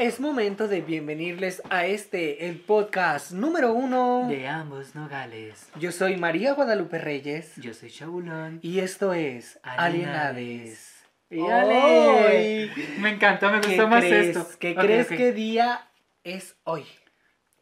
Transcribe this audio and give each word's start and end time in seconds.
Es 0.00 0.18
momento 0.18 0.66
de 0.66 0.80
bienvenirles 0.80 1.60
a 1.68 1.84
este, 1.84 2.48
el 2.48 2.58
podcast 2.58 3.32
número 3.32 3.74
uno. 3.74 4.28
De 4.30 4.48
ambos 4.48 4.94
nogales. 4.94 5.68
Yo 5.78 5.92
soy 5.92 6.16
María 6.16 6.54
Guadalupe 6.54 6.96
Reyes 6.98 7.52
Yo 7.56 7.74
soy 7.74 7.90
Chabulón. 7.90 8.60
y 8.62 8.78
esto 8.78 9.12
es 9.12 9.58
Alienades. 9.62 11.04
Alienades. 11.30 12.70
Me 12.98 13.10
encantó, 13.10 13.50
me 13.50 13.60
¿Qué 13.60 13.68
gustó 13.68 13.88
más 13.88 14.02
crees? 14.02 14.34
esto. 14.38 14.58
¿Qué 14.58 14.74
crees 14.74 15.06
que 15.06 15.34
día 15.34 15.86
es 16.24 16.56
hoy? 16.64 16.86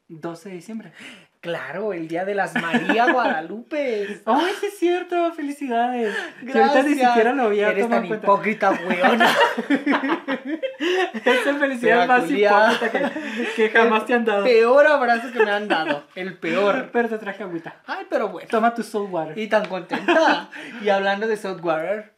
12 0.07 0.50
de 0.50 0.55
diciembre. 0.55 0.93
Claro, 1.41 1.93
el 1.93 2.09
día 2.09 2.25
de 2.25 2.34
las 2.34 2.55
María 2.55 3.12
Guadalupe. 3.12 4.20
¡Ay, 4.27 4.52
sí 4.61 4.66
es 4.66 4.79
cierto! 4.79 5.32
¡Felicidades! 5.34 6.14
Que 6.45 6.59
ahorita 6.59 6.82
ni 6.82 6.95
siquiera 6.95 7.32
lo 7.32 7.45
había 7.45 7.68
Eres 7.70 7.88
tan 7.88 8.07
cuenta. 8.09 8.27
hipócrita, 8.27 8.70
weona. 8.73 9.29
Es 11.24 11.46
la 11.46 11.55
felicidad 11.55 12.06
más 12.06 12.30
hipócrita 12.30 12.91
que, 12.91 13.46
que 13.56 13.70
jamás 13.70 14.06
te 14.06 14.15
han 14.15 14.24
dado. 14.24 14.45
Peor 14.45 14.87
abrazo 14.87 15.32
que 15.32 15.45
me 15.45 15.51
han 15.51 15.69
dado. 15.69 16.05
El 16.15 16.37
peor. 16.38 16.88
Pero 16.93 17.09
te 17.09 17.19
traje 17.19 17.43
agüita. 17.43 17.77
Ay, 17.87 18.07
pero 18.09 18.29
bueno. 18.29 18.48
Toma 18.51 18.74
tu 18.74 18.82
soul 18.82 19.09
water. 19.10 19.38
Y 19.38 19.48
tan 19.48 19.66
contenta. 19.66 20.48
y 20.82 20.88
hablando 20.88 21.27
de 21.27 21.37
Saltwater, 21.37 22.12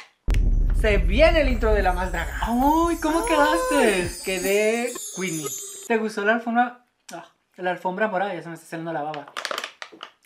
se 0.80 0.98
viene 0.98 1.42
el 1.42 1.48
intro 1.48 1.72
de 1.74 1.82
la 1.82 1.92
más 1.92 2.12
draga. 2.12 2.38
¡Ay, 2.42 2.96
cómo 3.02 3.24
quedaste! 3.26 4.08
Quedé 4.24 4.90
Whitney. 5.18 5.46
¿Te 5.88 5.96
gustó 5.98 6.24
la 6.24 6.34
alfombra? 6.34 6.84
La 7.60 7.70
alfombra 7.72 8.08
morada, 8.08 8.34
ya 8.34 8.42
se 8.42 8.48
me 8.48 8.54
está 8.54 8.66
saliendo 8.66 8.92
la 8.92 9.02
baba. 9.02 9.26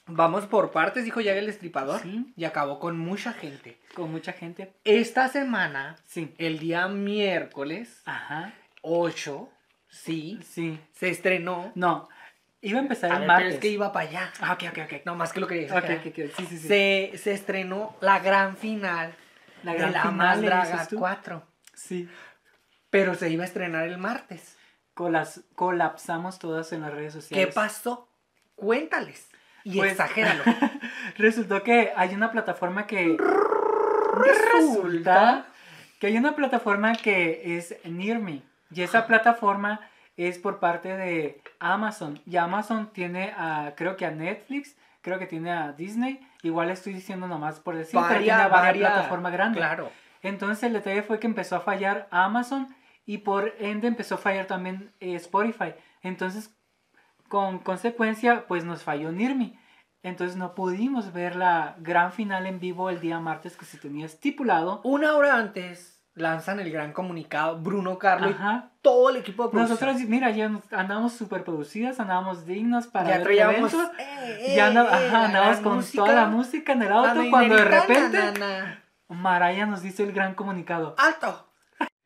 Vamos 0.06 0.46
por 0.46 0.70
partes, 0.70 1.04
dijo 1.04 1.20
ya 1.20 1.32
el 1.32 1.46
destripador. 1.46 2.02
Sí. 2.02 2.32
Y 2.36 2.44
acabó 2.44 2.78
con 2.78 2.98
mucha 2.98 3.32
gente. 3.32 3.78
Con 3.94 4.12
mucha 4.12 4.32
gente. 4.32 4.74
Esta 4.84 5.28
semana, 5.28 5.96
Sí. 6.04 6.34
el 6.38 6.58
día 6.58 6.88
miércoles 6.88 8.02
Ajá. 8.04 8.52
8, 8.82 9.48
sí, 9.88 10.38
Sí. 10.42 10.78
se 10.92 11.08
estrenó. 11.08 11.72
No. 11.74 12.08
Iba 12.60 12.78
a 12.78 12.82
empezar 12.82 13.10
A 13.12 13.14
el 13.14 13.20
ver, 13.20 13.26
pero 13.28 13.38
martes. 13.38 13.54
es 13.54 13.60
que 13.60 13.68
iba 13.68 13.92
para 13.92 14.08
allá. 14.08 14.32
Ah, 14.40 14.52
ok, 14.52 14.64
ok, 14.70 14.78
ok. 14.84 14.92
No 15.06 15.14
más 15.16 15.32
que 15.32 15.40
lo 15.40 15.46
quería 15.46 15.66
Ok, 15.74 15.82
decir. 15.86 15.98
ok, 15.98 16.06
ok. 16.30 16.36
Sí, 16.36 16.46
sí, 16.48 16.58
sí. 16.58 16.68
Se, 16.68 17.12
se 17.16 17.32
estrenó 17.32 17.96
la 18.00 18.18
gran 18.20 18.56
final 18.56 19.14
la 19.62 19.72
de 19.72 19.78
gran 19.78 19.92
la 19.92 20.00
final 20.02 20.14
más 20.16 20.38
le 20.38 20.46
draga 20.46 20.70
dices 20.72 20.88
tú. 20.88 20.98
4. 20.98 21.42
Sí. 21.74 22.08
Pero 22.90 23.14
se 23.14 23.30
iba 23.30 23.42
a 23.42 23.46
estrenar 23.46 23.86
el 23.86 23.96
martes. 23.98 24.56
Colas- 24.94 25.42
colapsamos 25.56 26.38
todas 26.38 26.72
en 26.72 26.82
las 26.82 26.92
redes 26.92 27.12
sociales. 27.12 27.46
¿Qué 27.46 27.52
pasó? 27.52 28.08
Cuéntales. 28.54 29.28
Y 29.64 29.78
Pues- 29.78 29.92
exagéralo. 29.92 30.42
Resultó 31.16 31.62
que 31.62 31.92
hay 31.96 32.14
una 32.14 32.30
plataforma 32.32 32.86
que. 32.86 33.16
Resulta 34.14 35.46
que 35.98 36.06
hay 36.08 36.16
una 36.16 36.34
plataforma 36.36 36.94
que 36.94 37.56
es 37.56 37.74
Near 37.84 38.18
Me. 38.18 38.42
Y 38.70 38.82
esa 38.82 39.06
plataforma 39.06 39.80
es 40.16 40.38
por 40.38 40.58
parte 40.60 40.96
de 40.96 41.40
Amazon. 41.58 42.20
Y 42.26 42.36
Amazon 42.36 42.90
tiene 42.92 43.32
a, 43.36 43.72
creo 43.76 43.96
que 43.96 44.06
a 44.06 44.10
Netflix, 44.10 44.76
creo 45.00 45.18
que 45.18 45.26
tiene 45.26 45.50
a 45.52 45.72
Disney. 45.72 46.20
Igual 46.42 46.70
estoy 46.70 46.92
diciendo 46.92 47.26
nomás 47.26 47.60
por 47.60 47.76
decir, 47.76 47.98
pero 48.08 48.20
tiene 48.20 48.32
a 48.32 48.48
varias 48.48 48.92
plataformas 48.92 49.32
grandes. 49.32 49.58
Claro. 49.58 49.90
Entonces 50.22 50.62
el 50.64 50.72
detalle 50.74 51.02
fue 51.02 51.18
que 51.18 51.26
empezó 51.26 51.56
a 51.56 51.60
fallar 51.60 52.08
Amazon 52.10 52.74
y 53.06 53.18
por 53.18 53.54
ende 53.58 53.88
empezó 53.88 54.14
a 54.16 54.18
fallar 54.18 54.46
también 54.46 54.92
eh, 55.00 55.14
Spotify. 55.16 55.74
Entonces, 56.02 56.54
con 57.28 57.58
consecuencia, 57.58 58.46
pues 58.46 58.64
nos 58.64 58.82
falló 58.82 59.12
Nirmi. 59.12 59.58
Entonces 60.02 60.36
no 60.36 60.54
pudimos 60.54 61.12
ver 61.14 61.34
la 61.34 61.76
gran 61.78 62.12
final 62.12 62.46
en 62.46 62.60
vivo 62.60 62.90
el 62.90 63.00
día 63.00 63.20
martes 63.20 63.56
que 63.56 63.64
se 63.64 63.78
tenía 63.78 64.04
estipulado. 64.06 64.80
Una 64.84 65.16
hora 65.16 65.36
antes 65.36 66.02
lanzan 66.12 66.60
el 66.60 66.70
gran 66.70 66.92
comunicado 66.92 67.58
Bruno 67.58 67.98
Carlos 67.98 68.30
y 68.30 68.34
Ajá. 68.34 68.70
todo 68.82 69.08
el 69.10 69.16
equipo 69.16 69.44
de 69.44 69.50
producción. 69.50 69.88
Nosotros, 69.88 70.08
mira, 70.08 70.30
ya 70.30 70.60
andábamos 70.70 71.14
súper 71.14 71.42
producidas, 71.42 71.98
andábamos 72.00 72.44
dignos 72.44 72.86
para 72.86 73.08
ya 73.08 73.10
ver 73.18 73.20
el 73.20 73.24
traíamos. 73.24 73.72
evento. 73.74 73.92
eh, 73.98 74.52
Ya 74.54 74.70
eh, 74.72 74.78
ajá, 74.78 75.10
la 75.18 75.24
andábamos 75.24 75.58
con 75.60 75.74
música, 75.76 76.04
toda 76.04 76.14
la 76.14 76.26
música 76.26 76.72
en 76.74 76.82
el 76.82 76.92
auto 76.92 77.20
cuando 77.30 77.56
de 77.56 77.64
repente 77.64 78.18
na, 78.18 78.30
na, 78.32 78.58
na. 78.64 78.84
Maraya 79.08 79.64
nos 79.66 79.80
dice 79.82 80.02
el 80.02 80.12
gran 80.12 80.34
comunicado. 80.34 80.94
¡Alto! 80.98 81.48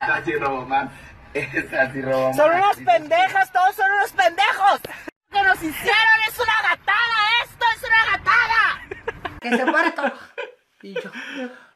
Así 0.01 0.33
Román. 0.37 0.91
Es 1.35 1.73
así 1.75 2.01
Román. 2.01 2.35
Son 2.35 2.51
unos 2.55 2.77
pendejas, 2.79 3.53
todos 3.53 3.75
son 3.77 3.91
unos 3.93 4.11
pendejos. 4.13 4.81
Lo 5.31 5.39
que 5.39 5.43
nos 5.47 5.63
hicieron 5.63 6.19
es 6.27 6.39
una 6.39 6.71
gatada, 6.71 7.17
esto 7.45 7.65
es 7.77 7.83
una 7.85 8.17
gatada. 8.17 9.39
¡Que 9.41 9.51
se 9.51 9.93
todo! 9.93 10.13
Y 10.83 10.95
yo, 10.95 11.11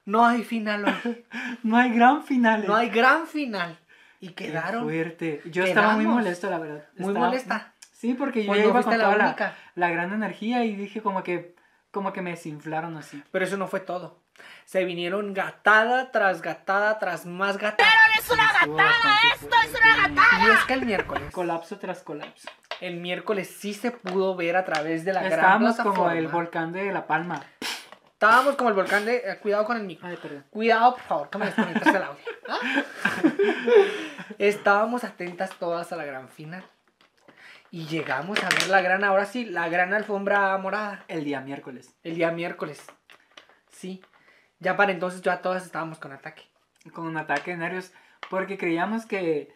no 0.06 0.24
hay 0.24 0.42
final 0.42 0.86
hoy. 0.86 1.26
No 1.62 1.76
hay 1.76 1.90
gran 1.92 2.24
final. 2.24 2.64
No 2.66 2.74
hay 2.74 2.88
gran 2.88 3.26
final. 3.26 3.78
Y 4.20 4.28
Qué 4.28 4.46
quedaron 4.46 4.84
fuerte. 4.84 5.42
Yo 5.44 5.64
estaba 5.64 5.94
muy 5.96 6.06
molesto, 6.06 6.48
la 6.48 6.58
verdad. 6.58 6.84
muy 6.96 7.08
Estaba- 7.08 7.26
molesta. 7.26 7.74
Sí, 7.92 8.14
porque 8.14 8.42
yo 8.44 8.48
Pues 8.48 8.58
ya 8.60 8.64
no 8.64 8.70
iba 8.70 8.82
con 8.82 8.98
la 8.98 9.04
toda 9.04 9.16
la, 9.16 9.54
la 9.74 9.90
gran 9.90 10.12
energía 10.12 10.64
y 10.64 10.74
dije 10.74 11.02
como 11.02 11.22
que, 11.22 11.54
como 11.90 12.12
que 12.12 12.22
me 12.22 12.30
desinflaron 12.30 12.96
así. 12.96 13.22
Pero 13.30 13.44
eso 13.44 13.56
no 13.58 13.68
fue 13.68 13.80
todo. 13.80 14.21
Se 14.64 14.84
vinieron 14.84 15.34
gatada 15.34 16.10
tras 16.10 16.40
gatada 16.42 16.98
tras 16.98 17.26
más 17.26 17.58
gatada. 17.58 17.88
Es 18.18 18.30
una 18.30 18.46
Estuvo 18.50 18.76
gatada, 18.76 19.16
esto 19.34 19.56
es 19.64 19.70
una 19.80 20.08
gatada. 20.08 20.44
Y 20.46 20.50
es 20.50 20.64
que 20.64 20.72
el 20.74 20.86
miércoles, 20.86 21.30
Colapso 21.32 21.78
tras 21.78 22.02
colapso. 22.02 22.48
el 22.80 22.96
miércoles 22.96 23.48
sí 23.48 23.74
se 23.74 23.90
pudo 23.90 24.34
ver 24.34 24.56
a 24.56 24.64
través 24.64 25.04
de 25.04 25.12
la 25.12 25.20
gran 25.22 25.32
Estábamos 25.32 25.76
como 25.76 25.90
plataforma. 25.90 26.18
el 26.18 26.28
volcán 26.28 26.72
de 26.72 26.92
La 26.92 27.06
Palma. 27.06 27.42
Estábamos 28.12 28.54
como 28.56 28.70
el 28.70 28.76
volcán 28.76 29.04
de... 29.04 29.16
eh, 29.16 29.38
cuidado 29.42 29.64
con 29.64 29.76
el 29.76 29.82
micro. 29.82 30.06
Ay, 30.08 30.16
perdón. 30.16 30.44
Cuidado, 30.50 30.92
por 30.94 31.02
favor, 31.02 31.30
que 31.30 31.38
me 31.38 31.46
desconectas 31.46 31.94
el 31.94 32.02
audio. 32.02 32.24
¿Ah? 32.48 32.58
Estábamos 34.38 35.04
atentas 35.04 35.50
todas 35.58 35.92
a 35.92 35.96
la 35.96 36.04
gran 36.04 36.28
final. 36.28 36.64
Y 37.70 37.86
llegamos 37.86 38.42
a 38.44 38.48
ver 38.48 38.68
la 38.68 38.80
gran, 38.80 39.02
ahora 39.02 39.24
sí, 39.26 39.44
la 39.44 39.68
gran 39.68 39.92
alfombra 39.94 40.56
morada. 40.58 41.04
El 41.08 41.24
día 41.24 41.40
miércoles. 41.40 41.94
El 42.04 42.14
día 42.16 42.30
miércoles. 42.30 42.84
Sí. 43.70 44.02
Ya 44.62 44.76
para 44.76 44.92
entonces 44.92 45.20
ya 45.22 45.42
todas 45.42 45.64
estábamos 45.66 45.98
con 45.98 46.12
ataque. 46.12 46.44
Con 46.92 47.06
un 47.06 47.16
ataque 47.16 47.50
de 47.50 47.56
nervios. 47.58 47.92
Porque 48.30 48.56
creíamos 48.56 49.06
que... 49.06 49.54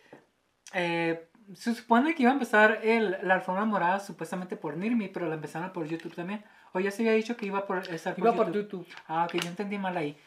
eh, 0.73 1.29
se 1.55 1.75
supone 1.75 2.15
que 2.15 2.23
iba 2.25 2.33
a 2.33 2.35
empezar 2.35 2.81
el, 2.83 3.17
la 3.23 3.35
alfombra 3.35 3.65
morada 3.65 4.01
supuestamente 4.01 4.57
por 4.57 4.77
Nirmi, 4.77 5.07
pero 5.09 5.29
la 5.29 5.37
empezaron 5.37 5.73
por 5.73 5.87
YouTube 5.87 6.15
también. 6.15 6.45
O 6.73 6.81
ya 6.81 6.91
se 6.91 7.03
había 7.03 7.13
dicho 7.13 7.37
que 7.37 7.47
iba 7.47 7.67
por 7.67 7.79
estar 7.89 8.15
por 8.17 8.25
Iba 8.25 8.35
por 8.35 8.47
YouTube. 8.53 8.85
YouTube. 8.85 9.03
Ah, 9.07 9.25
ok, 9.27 9.41
yo 9.41 9.49
entendí 9.49 9.79
mal 9.79 9.97
ahí. 9.97 10.19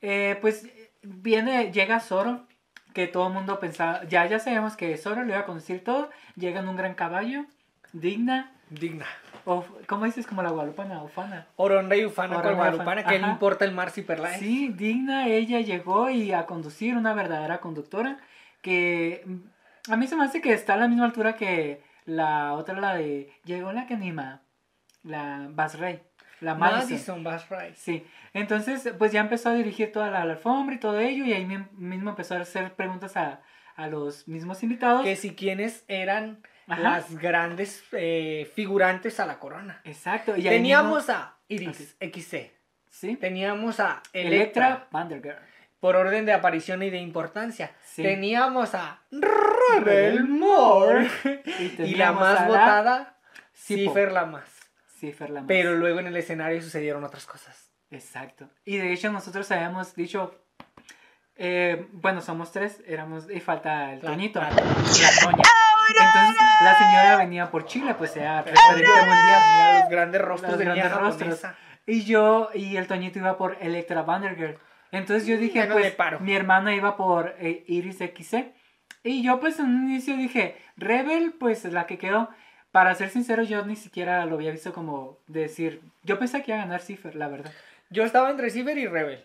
Eh, 0.00 0.38
pues 0.40 0.68
viene, 1.02 1.72
llega 1.72 1.98
Zoro, 1.98 2.46
que 2.94 3.08
todo 3.08 3.26
el 3.26 3.32
mundo 3.34 3.58
pensaba, 3.58 4.04
ya, 4.04 4.24
ya 4.26 4.38
sabemos 4.38 4.76
que 4.76 4.96
Zoro 4.96 5.24
le 5.24 5.32
iba 5.32 5.40
a 5.40 5.46
conducir 5.46 5.82
todo, 5.82 6.10
llega 6.36 6.60
en 6.60 6.68
un 6.68 6.76
gran 6.76 6.94
caballo, 6.94 7.44
digna, 7.92 8.52
Digna. 8.70 9.06
O 9.50 9.64
¿cómo 9.86 10.04
dices? 10.04 10.26
Como 10.26 10.42
la 10.42 10.50
guadalupana, 10.50 11.02
ufana. 11.02 11.46
Oronda 11.56 11.96
y 11.96 12.04
Ufana 12.04 12.36
Oronda 12.38 12.48
con 12.50 12.56
Guadalupana, 12.58 13.04
que 13.04 13.16
ajá. 13.16 13.30
importa 13.30 13.64
el 13.64 13.72
mar 13.72 13.90
si 13.90 14.02
perla 14.02 14.34
Sí, 14.34 14.68
digna, 14.68 15.26
ella 15.26 15.60
llegó 15.60 16.10
y 16.10 16.32
a 16.32 16.44
conducir, 16.46 16.96
una 16.96 17.14
verdadera 17.14 17.58
conductora, 17.58 18.18
que 18.62 19.22
mm, 19.26 19.92
a 19.92 19.96
mí 19.96 20.06
se 20.06 20.16
me 20.16 20.24
hace 20.24 20.40
que 20.40 20.52
está 20.52 20.74
a 20.74 20.76
la 20.76 20.88
misma 20.88 21.06
altura 21.06 21.34
que 21.36 21.82
la 22.04 22.52
otra, 22.54 22.78
la 22.78 22.94
de, 22.94 23.32
llegó 23.44 23.72
la 23.72 23.86
que 23.86 23.94
anima, 23.94 24.42
la 25.02 25.46
Basrey, 25.50 26.00
la 26.40 26.54
Madison. 26.54 26.90
Madison 26.90 27.24
Bass 27.24 27.48
Rice. 27.48 27.74
Sí, 27.76 28.06
entonces 28.34 28.92
pues 28.98 29.12
ya 29.12 29.20
empezó 29.20 29.48
a 29.50 29.54
dirigir 29.54 29.92
toda 29.92 30.10
la, 30.10 30.24
la 30.24 30.32
alfombra 30.32 30.74
y 30.74 30.78
todo 30.78 30.98
ello 31.00 31.24
y 31.24 31.32
ahí 31.32 31.44
mi- 31.46 31.66
mismo 31.72 32.10
empezó 32.10 32.34
a 32.34 32.40
hacer 32.40 32.74
preguntas 32.74 33.16
a, 33.16 33.40
a 33.76 33.86
los 33.88 34.28
mismos 34.28 34.62
invitados. 34.62 35.02
Que 35.04 35.16
si 35.16 35.34
quienes 35.34 35.84
eran 35.88 36.42
Ajá. 36.68 36.80
las 36.82 37.16
grandes 37.18 37.82
eh, 37.92 38.50
figurantes 38.54 39.18
a 39.20 39.26
la 39.26 39.38
corona. 39.38 39.80
Exacto. 39.84 40.36
Y 40.36 40.42
Teníamos 40.42 41.06
mismo- 41.08 41.14
a 41.14 41.38
Iris 41.48 41.96
XC. 42.00 42.52
¿sí? 42.90 43.16
Teníamos 43.16 43.80
a 43.80 44.02
Electra. 44.12 44.66
Electra 44.66 44.88
Vandergirl. 44.90 45.36
por 45.80 45.96
orden 45.96 46.26
de 46.26 46.32
aparición 46.32 46.82
y 46.82 46.90
de 46.90 46.98
importancia. 46.98 47.70
Sí. 47.84 48.02
Teníamos 48.02 48.74
a 48.74 49.00
Rebel 49.10 50.24
Moore. 50.28 51.08
Y, 51.58 51.82
y 51.82 51.94
la 51.94 52.12
más 52.12 52.46
votada. 52.46 53.16
Cifer 53.54 54.12
la 54.12 54.24
más. 54.26 54.44
Cipher 54.98 55.30
la 55.30 55.40
más. 55.40 55.48
Pero 55.48 55.74
luego 55.76 56.00
en 56.00 56.06
el 56.08 56.16
escenario 56.16 56.60
sucedieron 56.62 57.04
otras 57.04 57.24
cosas. 57.26 57.70
Exacto. 57.90 58.48
Y 58.64 58.76
de 58.78 58.92
hecho 58.92 59.10
nosotros 59.12 59.50
habíamos 59.50 59.94
dicho, 59.94 60.34
eh, 61.36 61.86
bueno, 61.92 62.20
somos 62.20 62.50
tres, 62.52 62.82
éramos, 62.86 63.30
y 63.30 63.40
falta 63.40 63.92
el 63.92 64.00
La- 64.02 64.10
Toñito, 64.10 64.40
la- 64.40 64.50
la 64.50 64.56
Toña. 64.56 65.42
Entonces 65.88 66.36
la 66.62 66.78
señora 66.78 67.16
venía 67.16 67.50
por 67.50 67.66
Chile, 67.66 67.94
pues 67.96 68.16
era 68.16 68.42
referente 68.42 68.88
mundial. 69.00 69.40
Mira 69.54 69.80
los 69.80 69.90
grandes 69.90 70.20
rostros 70.20 70.50
Los 70.52 70.58
de 70.58 70.64
grandes 70.64 70.92
rostros. 70.92 71.42
Y 71.86 72.04
yo 72.04 72.50
y 72.54 72.76
el 72.76 72.86
Toñito 72.86 73.18
iba 73.18 73.38
por 73.38 73.56
Electra 73.60 74.02
Vandergirl. 74.02 74.58
Entonces 74.92 75.26
yo 75.26 75.36
dije, 75.36 75.66
no 75.66 75.74
le 75.74 75.80
pues 75.80 75.94
paro. 75.94 76.20
mi 76.20 76.34
hermana 76.34 76.74
iba 76.74 76.96
por 76.96 77.34
eh, 77.38 77.64
Iris 77.66 77.98
XC. 77.98 78.52
Y 79.04 79.22
yo 79.22 79.40
pues 79.40 79.58
en 79.58 79.66
un 79.66 79.90
inicio 79.90 80.16
dije, 80.16 80.56
Rebel, 80.76 81.34
pues 81.38 81.64
la 81.64 81.86
que 81.86 81.98
quedó. 81.98 82.28
Para 82.70 82.94
ser 82.94 83.08
sincero, 83.08 83.42
yo 83.42 83.64
ni 83.64 83.76
siquiera 83.76 84.26
lo 84.26 84.34
había 84.34 84.50
visto 84.50 84.74
como 84.74 85.18
decir, 85.26 85.80
yo 86.02 86.18
pensé 86.18 86.42
que 86.42 86.50
iba 86.50 86.60
a 86.60 86.64
ganar 86.64 86.82
Cipher, 86.82 87.16
la 87.16 87.28
verdad. 87.28 87.50
Yo 87.88 88.04
estaba 88.04 88.30
entre 88.30 88.50
Cifer 88.50 88.76
y 88.76 88.86
Rebel. 88.86 89.24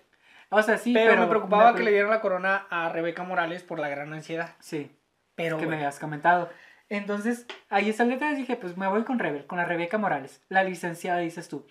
O 0.50 0.62
sea, 0.62 0.78
sí, 0.78 0.94
pero, 0.94 1.12
pero, 1.12 1.22
me 1.24 1.28
preocupaba 1.28 1.72
me 1.72 1.78
que 1.78 1.84
le 1.84 1.92
dieran 1.92 2.10
la 2.10 2.22
corona 2.22 2.68
a 2.70 2.88
Rebeca 2.90 3.24
Morales 3.24 3.64
por 3.64 3.80
la 3.80 3.90
gran 3.90 4.14
ansiedad. 4.14 4.56
Sí. 4.60 4.92
Pero 5.36 5.58
que 5.58 5.64
me 5.64 5.68
bueno, 5.68 5.82
habías 5.82 6.00
comentado. 6.00 6.50
Entonces, 6.90 7.48
ahí 7.70 7.90
está 7.90 8.04
el 8.04 8.10
detalle. 8.10 8.36
Dije, 8.36 8.56
pues 8.56 8.78
me 8.78 8.88
voy 8.88 9.04
con 9.04 9.20
Rebel, 9.20 9.46
con 9.48 9.58
la 9.58 9.66
Rebeca 9.66 9.98
Morales, 9.98 10.42
la 10.50 10.64
licenciada, 10.64 11.20
dices 11.20 11.48
tú. 11.50 11.66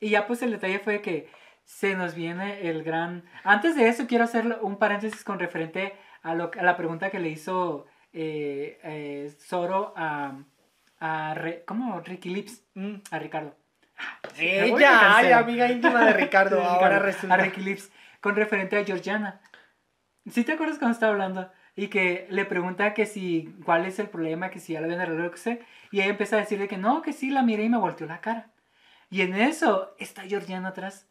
Y 0.00 0.10
ya, 0.10 0.26
pues 0.26 0.42
el 0.42 0.52
detalle 0.52 0.78
fue 0.78 1.02
que 1.02 1.28
se 1.64 1.94
nos 1.94 2.14
viene 2.14 2.68
el 2.68 2.82
gran. 2.84 3.24
Antes 3.44 3.74
de 3.76 3.88
eso, 3.88 4.06
quiero 4.06 4.24
hacer 4.24 4.58
un 4.62 4.78
paréntesis 4.78 5.24
con 5.24 5.38
referente 5.38 5.94
a, 6.22 6.34
lo, 6.34 6.50
a 6.58 6.62
la 6.62 6.76
pregunta 6.76 7.10
que 7.10 7.18
le 7.18 7.28
hizo 7.30 7.86
eh, 8.12 8.78
eh, 8.84 9.30
Zoro 9.40 9.92
a. 9.96 10.38
a 11.00 11.34
Re- 11.34 11.64
¿Cómo? 11.66 12.00
Ricky 12.00 12.30
Lips. 12.30 12.62
mm, 12.74 12.94
A 13.10 13.18
Ricardo. 13.18 13.56
Me 14.38 14.44
me 14.44 14.66
ella, 14.68 15.16
ay, 15.16 15.32
amiga 15.32 15.68
íntima 15.68 16.04
de 16.04 16.12
Ricardo, 16.12 16.62
ahora 16.64 17.00
resulta. 17.00 17.34
A 17.34 17.38
Ricky 17.38 17.60
Lips. 17.62 17.90
Con 18.20 18.36
referente 18.36 18.78
a 18.78 18.84
Georgiana. 18.84 19.40
¿Sí 20.30 20.44
te 20.44 20.52
acuerdas 20.52 20.78
cuando 20.78 20.94
estaba 20.94 21.12
hablando? 21.12 21.50
Y 21.78 21.86
que 21.86 22.26
le 22.28 22.44
pregunta 22.44 22.92
que 22.92 23.06
si, 23.06 23.54
cuál 23.64 23.86
es 23.86 24.00
el 24.00 24.08
problema, 24.08 24.50
que 24.50 24.58
si 24.58 24.72
ya 24.72 24.80
la 24.80 24.86
habían 24.86 25.00
arreglado, 25.00 25.26
lo 25.26 25.30
que 25.30 25.38
sé. 25.38 25.60
Y 25.92 26.00
ella 26.00 26.10
empieza 26.10 26.34
a 26.34 26.40
decirle 26.40 26.66
que 26.66 26.76
no, 26.76 27.02
que 27.02 27.12
sí, 27.12 27.30
la 27.30 27.44
miré 27.44 27.62
y 27.62 27.68
me 27.68 27.78
volteó 27.78 28.04
la 28.08 28.20
cara. 28.20 28.50
Y 29.10 29.20
en 29.20 29.32
eso 29.36 29.94
está 30.00 30.22
Georgiana 30.22 30.70
atrás. 30.70 31.08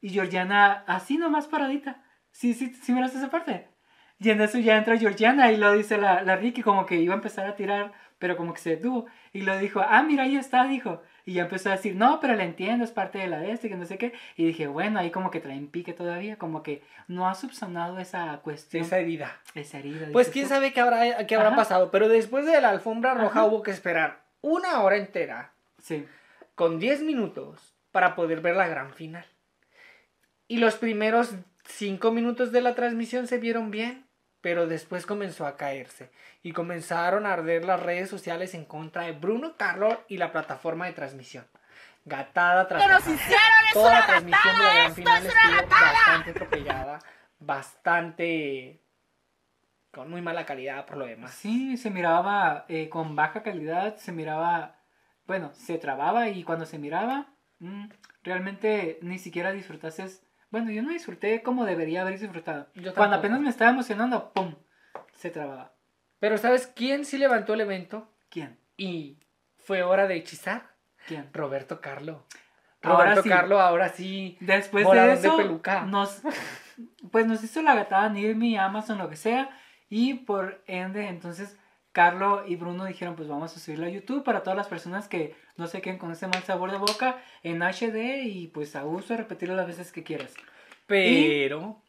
Y 0.00 0.08
Georgiana 0.08 0.84
así 0.86 1.18
nomás 1.18 1.48
paradita. 1.48 2.02
Sí, 2.30 2.54
sí, 2.54 2.72
sí 2.72 2.94
miraste 2.94 3.18
esa 3.18 3.28
parte. 3.28 3.68
Y 4.18 4.30
en 4.30 4.40
eso 4.40 4.58
ya 4.58 4.78
entra 4.78 4.96
Georgiana 4.96 5.52
y 5.52 5.58
lo 5.58 5.70
dice 5.74 5.98
la, 5.98 6.22
la 6.22 6.36
Ricky 6.36 6.62
como 6.62 6.86
que 6.86 6.96
iba 6.96 7.12
a 7.12 7.18
empezar 7.18 7.46
a 7.46 7.54
tirar, 7.54 7.92
pero 8.18 8.38
como 8.38 8.54
que 8.54 8.60
se 8.60 8.70
detuvo. 8.70 9.04
Y 9.34 9.42
lo 9.42 9.58
dijo, 9.58 9.82
ah, 9.86 10.02
mira, 10.02 10.22
ahí 10.22 10.36
está, 10.36 10.66
dijo. 10.66 11.02
Y 11.28 11.32
ya 11.34 11.42
empezó 11.42 11.68
a 11.70 11.72
decir, 11.72 11.96
no, 11.96 12.20
pero 12.20 12.34
la 12.36 12.44
entiendo, 12.44 12.84
es 12.84 12.92
parte 12.92 13.18
de 13.18 13.26
la 13.26 13.38
de 13.40 13.50
este, 13.50 13.68
que 13.68 13.74
no 13.74 13.84
sé 13.84 13.98
qué. 13.98 14.12
Y 14.36 14.46
dije, 14.46 14.68
bueno, 14.68 15.00
ahí 15.00 15.10
como 15.10 15.30
que 15.32 15.40
traen 15.40 15.66
pique 15.66 15.92
todavía, 15.92 16.36
como 16.38 16.62
que 16.62 16.82
no 17.08 17.28
ha 17.28 17.34
subsanado 17.34 17.98
esa 17.98 18.38
cuestión, 18.44 18.84
Esa 18.84 19.00
herida. 19.00 19.36
esa 19.56 19.78
herida. 19.80 20.06
Pues 20.12 20.28
quién 20.30 20.44
tú. 20.44 20.50
sabe 20.50 20.72
qué 20.72 20.80
habrá, 20.80 21.26
qué 21.26 21.34
habrá 21.34 21.48
Ajá. 21.48 21.56
pasado, 21.56 21.90
pero 21.90 22.08
después 22.08 22.46
de 22.46 22.60
la 22.60 22.70
alfombra 22.70 23.14
roja 23.14 23.40
Ajá. 23.40 23.44
hubo 23.44 23.62
que 23.64 23.72
esperar 23.72 24.22
una 24.40 24.80
hora 24.82 24.96
entera 24.96 25.52
Sí, 25.82 26.06
con 26.54 26.78
10 26.78 27.02
minutos 27.02 27.74
para 27.90 28.14
poder 28.14 28.40
ver 28.40 28.54
la 28.56 28.68
gran 28.68 28.92
final. 28.94 29.26
Y 30.48 30.58
los 30.58 30.76
primeros 30.76 31.34
5 31.64 32.12
minutos 32.12 32.52
de 32.52 32.60
la 32.60 32.76
transmisión 32.76 33.26
se 33.26 33.38
vieron 33.38 33.72
bien, 33.72 34.05
pero 34.46 34.68
después 34.68 35.06
comenzó 35.06 35.44
a 35.44 35.56
caerse 35.56 36.08
y 36.40 36.52
comenzaron 36.52 37.26
a 37.26 37.32
arder 37.32 37.64
las 37.64 37.80
redes 37.80 38.08
sociales 38.08 38.54
en 38.54 38.64
contra 38.64 39.02
de 39.02 39.10
Bruno 39.10 39.56
Carlos 39.56 39.98
y 40.06 40.18
la 40.18 40.30
plataforma 40.30 40.86
de 40.86 40.92
transmisión. 40.92 41.44
Gatada 42.04 42.68
tras 42.68 42.86
gatada. 42.86 43.18
Toda 43.72 43.98
la 43.98 44.06
transmisión 44.06 44.56
de 44.56 44.62
la 44.62 44.74
gran 44.74 44.94
final 44.94 45.26
estuvo 45.26 45.50
bastante 45.68 46.30
atropellada, 46.30 46.98
bastante 47.40 48.80
con 49.90 50.10
muy 50.10 50.22
mala 50.22 50.46
calidad 50.46 50.86
por 50.86 50.98
lo 50.98 51.06
demás. 51.06 51.34
sí, 51.34 51.76
se 51.76 51.90
miraba 51.90 52.66
eh, 52.68 52.88
con 52.88 53.16
baja 53.16 53.42
calidad, 53.42 53.96
se 53.96 54.12
miraba, 54.12 54.76
bueno, 55.26 55.50
se 55.54 55.76
trababa 55.76 56.28
y 56.28 56.44
cuando 56.44 56.66
se 56.66 56.78
miraba, 56.78 57.34
mm, 57.58 57.86
realmente 58.22 59.00
ni 59.02 59.18
siquiera 59.18 59.50
disfrutases. 59.50 60.24
Bueno, 60.50 60.70
yo 60.70 60.82
no 60.82 60.90
disfruté 60.90 61.42
como 61.42 61.64
debería 61.64 62.02
haber 62.02 62.18
disfrutado. 62.18 62.68
Yo 62.74 62.94
Cuando 62.94 63.16
apenas 63.16 63.40
me 63.40 63.50
estaba 63.50 63.70
emocionando, 63.70 64.32
¡pum! 64.32 64.54
Se 65.12 65.30
trababa. 65.30 65.72
Pero 66.18 66.38
¿sabes 66.38 66.66
quién 66.66 67.04
sí 67.04 67.18
levantó 67.18 67.54
el 67.54 67.60
evento? 67.60 68.10
¿Quién? 68.30 68.58
Y 68.76 69.18
fue 69.56 69.82
hora 69.82 70.06
de 70.06 70.16
hechizar. 70.16 70.74
¿Quién? 71.06 71.28
Roberto 71.32 71.80
Carlo. 71.80 72.26
Ahora 72.82 73.04
Roberto 73.04 73.22
sí. 73.22 73.28
Carlo 73.28 73.60
ahora 73.60 73.88
sí. 73.88 74.36
Después 74.40 74.88
de 74.88 75.00
de 75.00 75.12
eso, 75.14 75.36
peluca. 75.36 75.82
nos, 75.82 76.22
pues 77.10 77.26
nos 77.26 77.42
hizo 77.42 77.62
la 77.62 77.74
gatada 77.74 78.08
Nirmi, 78.08 78.56
Amazon, 78.56 78.98
lo 78.98 79.08
que 79.08 79.16
sea. 79.16 79.50
Y 79.88 80.14
por 80.14 80.62
ende, 80.66 81.08
entonces, 81.08 81.56
Carlo 81.96 82.44
y 82.46 82.56
Bruno 82.56 82.84
dijeron, 82.84 83.16
pues 83.16 83.26
vamos 83.26 83.56
a 83.56 83.58
subirlo 83.58 83.86
a 83.86 83.88
YouTube 83.88 84.22
para 84.22 84.42
todas 84.42 84.54
las 84.54 84.68
personas 84.68 85.08
que 85.08 85.34
no 85.56 85.66
se 85.66 85.80
queden 85.80 85.96
con 85.96 86.12
ese 86.12 86.26
mal 86.26 86.42
sabor 86.42 86.70
de 86.70 86.76
boca 86.76 87.16
en 87.42 87.62
HD 87.62 88.22
y 88.24 88.48
pues 88.48 88.76
a 88.76 88.82
gusto 88.82 89.16
repetirlo 89.16 89.56
las 89.56 89.66
veces 89.66 89.92
que 89.92 90.02
quieras. 90.04 90.34
Pero 90.86 91.80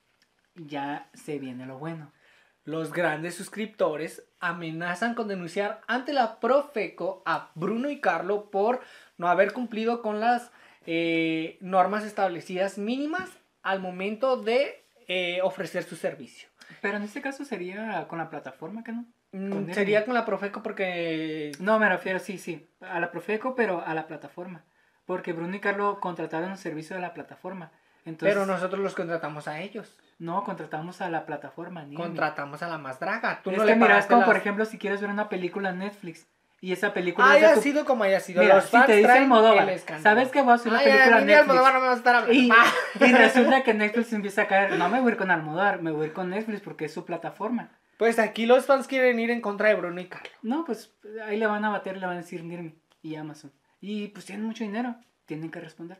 Ya 0.55 1.09
se 1.13 1.39
viene 1.39 1.65
lo 1.65 1.77
bueno. 1.77 2.13
los 2.63 2.93
grandes 2.93 3.35
suscriptores 3.35 4.23
amenazan 4.39 5.13
con 5.13 5.27
denunciar 5.27 5.81
ante 5.87 6.13
la 6.13 6.39
Profeco 6.39 7.21
a 7.25 7.51
Bruno 7.55 7.89
y 7.89 7.99
Carlo 7.99 8.49
por 8.49 8.79
no 9.17 9.27
haber 9.27 9.51
cumplido 9.51 10.01
con 10.01 10.21
las 10.21 10.51
eh, 10.85 11.57
normas 11.59 12.05
establecidas 12.05 12.77
mínimas 12.77 13.29
al 13.61 13.81
momento 13.81 14.37
de 14.41 14.85
eh, 15.09 15.41
ofrecer 15.43 15.83
su 15.83 15.97
servicio. 15.97 16.47
Pero 16.81 16.95
en 16.95 17.03
este 17.03 17.21
caso 17.21 17.43
sería 17.43 18.07
con 18.07 18.19
la 18.19 18.29
plataforma, 18.29 18.85
¿que 18.85 18.93
no? 18.93 19.05
Mm, 19.37 19.51
Con 19.51 19.73
Sería 19.73 20.05
con 20.05 20.13
la 20.13 20.25
Profeco 20.25 20.63
porque 20.63 21.51
No, 21.59 21.79
me 21.79 21.87
refiero, 21.89 22.19
sí, 22.19 22.37
sí, 22.37 22.67
a 22.81 22.99
la 22.99 23.11
Profeco, 23.11 23.55
pero 23.55 23.83
a 23.85 23.93
la 23.93 24.07
plataforma. 24.07 24.63
Porque 25.05 25.31
Bruno 25.33 25.55
y 25.55 25.59
Carlo 25.59 25.99
contrataron 25.99 26.51
el 26.51 26.57
servicio 26.57 26.95
de 26.95 27.01
la 27.01 27.13
plataforma. 27.13 27.71
Entonces, 28.05 28.33
pero 28.35 28.45
nosotros 28.45 28.79
los 28.81 28.95
contratamos 28.95 29.47
a 29.47 29.59
ellos. 29.59 29.97
No, 30.19 30.43
contratamos 30.43 31.01
a 31.01 31.09
la 31.09 31.25
plataforma. 31.25 31.81
Nirmi. 31.83 31.95
Contratamos 31.95 32.63
a 32.63 32.67
la 32.67 32.77
más 32.77 32.99
draga. 32.99 33.41
Tú 33.43 33.51
es 33.51 33.57
no 33.57 33.63
que 33.63 33.69
le 33.71 33.75
mira, 33.75 33.87
es 33.87 33.91
pagaste 34.05 34.13
como 34.13 34.25
por 34.25 34.37
ejemplo 34.37 34.65
si 34.65 34.77
quieres 34.77 35.01
ver 35.01 35.09
una 35.09 35.29
película 35.29 35.69
en 35.69 35.79
Netflix 35.79 36.25
y 36.59 36.71
esa 36.71 36.93
película 36.93 37.29
Haya 37.31 37.53
tu- 37.53 37.61
sido 37.61 37.85
como 37.85 38.03
haya 38.03 38.19
sido. 38.19 38.41
Mira, 38.41 38.55
los 38.55 38.65
si 38.65 38.81
te 38.85 38.95
dice 38.95 39.11
Almodóvar. 39.11 39.69
¿sabes 40.01 40.29
que 40.29 40.41
voy 40.41 40.53
a 40.53 40.57
subir 40.57 40.71
una 40.71 40.79
Ay, 40.79 40.85
película 40.85 41.15
a 41.15 41.19
en 41.19 41.25
mí 41.25 41.31
de 41.31 41.35
Netflix? 41.37 41.49
Almodóvar 41.51 41.73
no 41.73 41.79
me 41.81 41.85
va 41.87 41.93
a 41.93 41.97
estar 41.97 42.15
hablando. 42.15 42.33
Y, 42.33 42.51
y 43.05 43.11
resulta 43.13 43.63
que 43.63 43.73
Netflix 43.73 44.13
empieza 44.13 44.41
a 44.43 44.47
caer. 44.47 44.77
No 44.77 44.89
me 44.89 44.99
voy 45.01 45.09
a 45.09 45.11
ir 45.11 45.17
con 45.17 45.29
Almodóvar, 45.31 45.81
me 45.81 45.91
voy 45.91 46.03
a 46.03 46.07
ir 46.07 46.13
con 46.13 46.29
Netflix 46.29 46.61
porque 46.61 46.85
es 46.85 46.93
su 46.93 47.05
plataforma. 47.05 47.69
Pues 47.97 48.19
aquí 48.19 48.45
los 48.45 48.65
fans 48.65 48.87
quieren 48.87 49.19
ir 49.19 49.31
en 49.31 49.41
contra 49.41 49.69
de 49.69 49.75
Bruno 49.75 49.99
y 49.99 50.05
Carlos. 50.07 50.31
No, 50.43 50.63
pues 50.65 50.93
ahí 51.25 51.37
le 51.37 51.47
van 51.47 51.65
a 51.65 51.69
bater, 51.69 51.97
le 51.97 52.05
van 52.05 52.15
a 52.17 52.21
decir 52.21 52.43
Nirmi 52.43 52.75
y 53.01 53.15
Amazon. 53.15 53.51
Y 53.81 54.07
pues 54.09 54.25
tienen 54.25 54.45
mucho 54.45 54.63
dinero, 54.63 54.95
tienen 55.25 55.49
que 55.51 55.59
responder. 55.59 55.99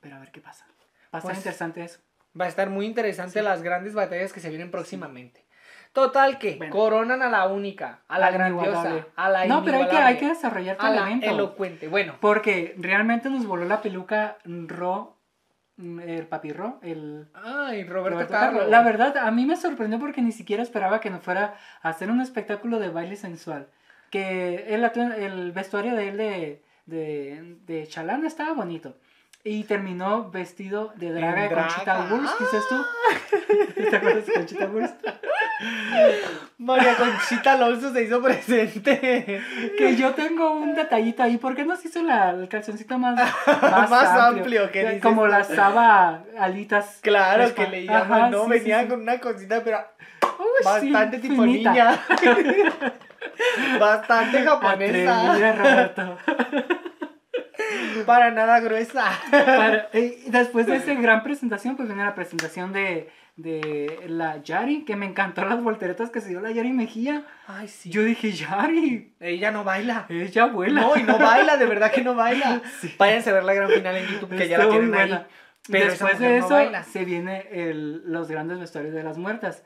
Pero 0.00 0.16
a 0.16 0.20
ver 0.20 0.30
qué 0.30 0.40
pasa. 0.40 0.64
Va 0.66 0.70
a 1.12 1.18
estar 1.18 1.22
Pues, 1.22 1.36
interesante 1.38 1.82
eso. 1.84 2.00
Va 2.38 2.44
a 2.46 2.48
estar 2.48 2.70
muy 2.70 2.86
interesante 2.86 3.38
Sí. 3.40 3.44
las 3.44 3.62
grandes 3.62 3.94
batallas 3.94 4.32
que 4.32 4.40
se 4.40 4.48
vienen 4.48 4.70
próximamente. 4.70 5.44
Total 5.92 6.38
que 6.38 6.56
Bueno. 6.56 6.72
coronan 6.72 7.22
a 7.22 7.28
la 7.30 7.46
única, 7.48 8.02
a 8.08 8.18
la 8.18 8.26
A 8.26 8.30
la 8.30 8.36
grandiosa, 8.36 9.06
a 9.16 9.28
la 9.30 9.46
No, 9.46 9.64
pero 9.64 9.78
hay 9.78 9.88
que, 9.88 9.96
hay 9.96 10.16
que 10.18 10.28
desarrollar 10.28 10.76
todo 10.76 10.86
a 10.86 10.90
el 10.90 11.20
la 11.20 11.26
elocuente. 11.26 11.88
Bueno, 11.88 12.16
Porque 12.20 12.74
realmente 12.78 13.30
nos 13.30 13.46
voló 13.46 13.64
la 13.64 13.80
peluca 13.82 14.36
Ro, 14.44 15.17
el 15.78 16.26
papi 16.26 16.52
Ro, 16.52 16.78
el 16.82 17.28
ay, 17.34 17.84
Roberto, 17.84 18.16
Roberto 18.16 18.32
Carlos. 18.32 18.62
Carlos. 18.62 18.70
La 18.70 18.82
verdad, 18.82 19.16
a 19.18 19.30
mí 19.30 19.46
me 19.46 19.56
sorprendió 19.56 19.98
porque 19.98 20.22
ni 20.22 20.32
siquiera 20.32 20.62
esperaba 20.62 21.00
que 21.00 21.10
nos 21.10 21.22
fuera 21.22 21.54
a 21.82 21.88
hacer 21.88 22.10
un 22.10 22.20
espectáculo 22.20 22.78
de 22.78 22.90
baile 22.90 23.16
sensual. 23.16 23.68
Que 24.10 24.74
el, 24.74 24.84
el 24.84 25.52
vestuario 25.52 25.94
de 25.94 26.08
él 26.08 26.16
de, 26.16 26.62
de, 26.86 27.56
de 27.66 27.86
chalán 27.86 28.24
estaba 28.24 28.54
bonito. 28.54 28.96
Y 29.44 29.64
terminó 29.64 30.30
vestido 30.30 30.92
de 30.96 31.12
draga 31.12 31.44
En 31.44 31.48
de 31.48 31.54
Conchita. 31.54 32.06
Wurst, 32.10 32.40
dices 32.40 32.64
tú. 32.68 32.84
¿Te 33.90 33.96
acuerdas 33.96 34.26
de 34.26 34.32
Conchita 34.34 34.66
Wurst? 34.66 35.06
María 36.58 36.96
Conchita 36.96 37.52
Alonso 37.52 37.92
se 37.92 38.02
hizo 38.02 38.20
presente. 38.20 39.40
Que 39.78 39.96
yo 39.96 40.12
tengo 40.14 40.52
un 40.52 40.74
detallito 40.74 41.22
ahí. 41.22 41.38
¿Por 41.38 41.54
qué 41.54 41.64
no 41.64 41.76
se 41.76 41.88
hizo 41.88 42.02
la, 42.02 42.30
el 42.30 42.48
calzoncito 42.48 42.98
más, 42.98 43.14
más, 43.62 43.90
Más 43.90 44.08
amplio, 44.20 44.70
¿qué 44.70 44.80
dices 44.84 45.02
Como 45.02 45.26
la 45.26 45.44
saba 45.44 46.24
alitas. 46.38 46.98
Claro 47.00 47.54
que 47.54 47.66
le 47.68 47.88
Ajá, 47.88 48.28
¿no? 48.30 48.44
sí, 48.44 48.50
Venía 48.50 48.78
sí, 48.80 48.84
sí. 48.84 48.90
con 48.90 49.00
una 49.02 49.18
cosita, 49.20 49.62
pero 49.64 49.78
Uy, 50.38 50.64
bastante 50.64 51.18
tipo 51.18 51.42
finita. 51.42 51.70
niña. 51.70 52.00
bastante 53.80 54.42
japonesa. 54.42 55.30
Atrevida, 55.32 55.52
Roberto. 55.54 56.18
Para 58.06 58.30
nada 58.30 58.60
gruesa. 58.60 59.10
Para- 59.30 59.88
eh, 59.92 60.18
después 60.28 60.66
de 60.66 60.76
esa 60.76 60.94
gran 60.94 61.22
presentación, 61.22 61.76
pues 61.76 61.88
viene 61.88 62.04
la 62.04 62.14
presentación 62.14 62.72
de, 62.72 63.10
de 63.36 64.00
la 64.08 64.42
Yari, 64.42 64.84
que 64.84 64.96
me 64.96 65.06
encantó 65.06 65.44
las 65.44 65.62
volteretas 65.62 66.10
que 66.10 66.20
se 66.20 66.28
dio 66.30 66.40
la 66.40 66.50
Yari 66.50 66.72
Mejía. 66.72 67.24
Ay, 67.46 67.68
sí. 67.68 67.90
Yo 67.90 68.02
dije, 68.02 68.32
Yari, 68.32 69.14
Ella 69.20 69.50
no 69.50 69.64
baila. 69.64 70.06
ella 70.08 70.46
vuela. 70.46 70.80
No, 70.80 70.96
y 70.96 71.02
no 71.02 71.18
baila, 71.18 71.56
de 71.56 71.66
verdad 71.66 71.90
que 71.92 72.02
no 72.02 72.14
baila. 72.14 72.62
Sí. 72.80 72.94
Váyanse 72.98 73.30
a 73.30 73.34
ver 73.34 73.44
la 73.44 73.54
gran 73.54 73.70
final 73.70 73.96
en 73.96 74.06
YouTube, 74.06 74.36
que 74.36 74.48
ya 74.48 74.58
la 74.58 74.68
tienen 74.68 74.94
ahí. 74.94 75.24
Pero 75.70 75.86
Después 75.90 76.18
de 76.18 76.28
no 76.38 76.46
eso, 76.46 76.48
baila. 76.50 76.82
se 76.84 77.04
viene 77.04 77.46
el- 77.50 78.02
los 78.10 78.28
grandes 78.28 78.58
vestuarios 78.58 78.94
de 78.94 79.02
las 79.02 79.18
muertas. 79.18 79.64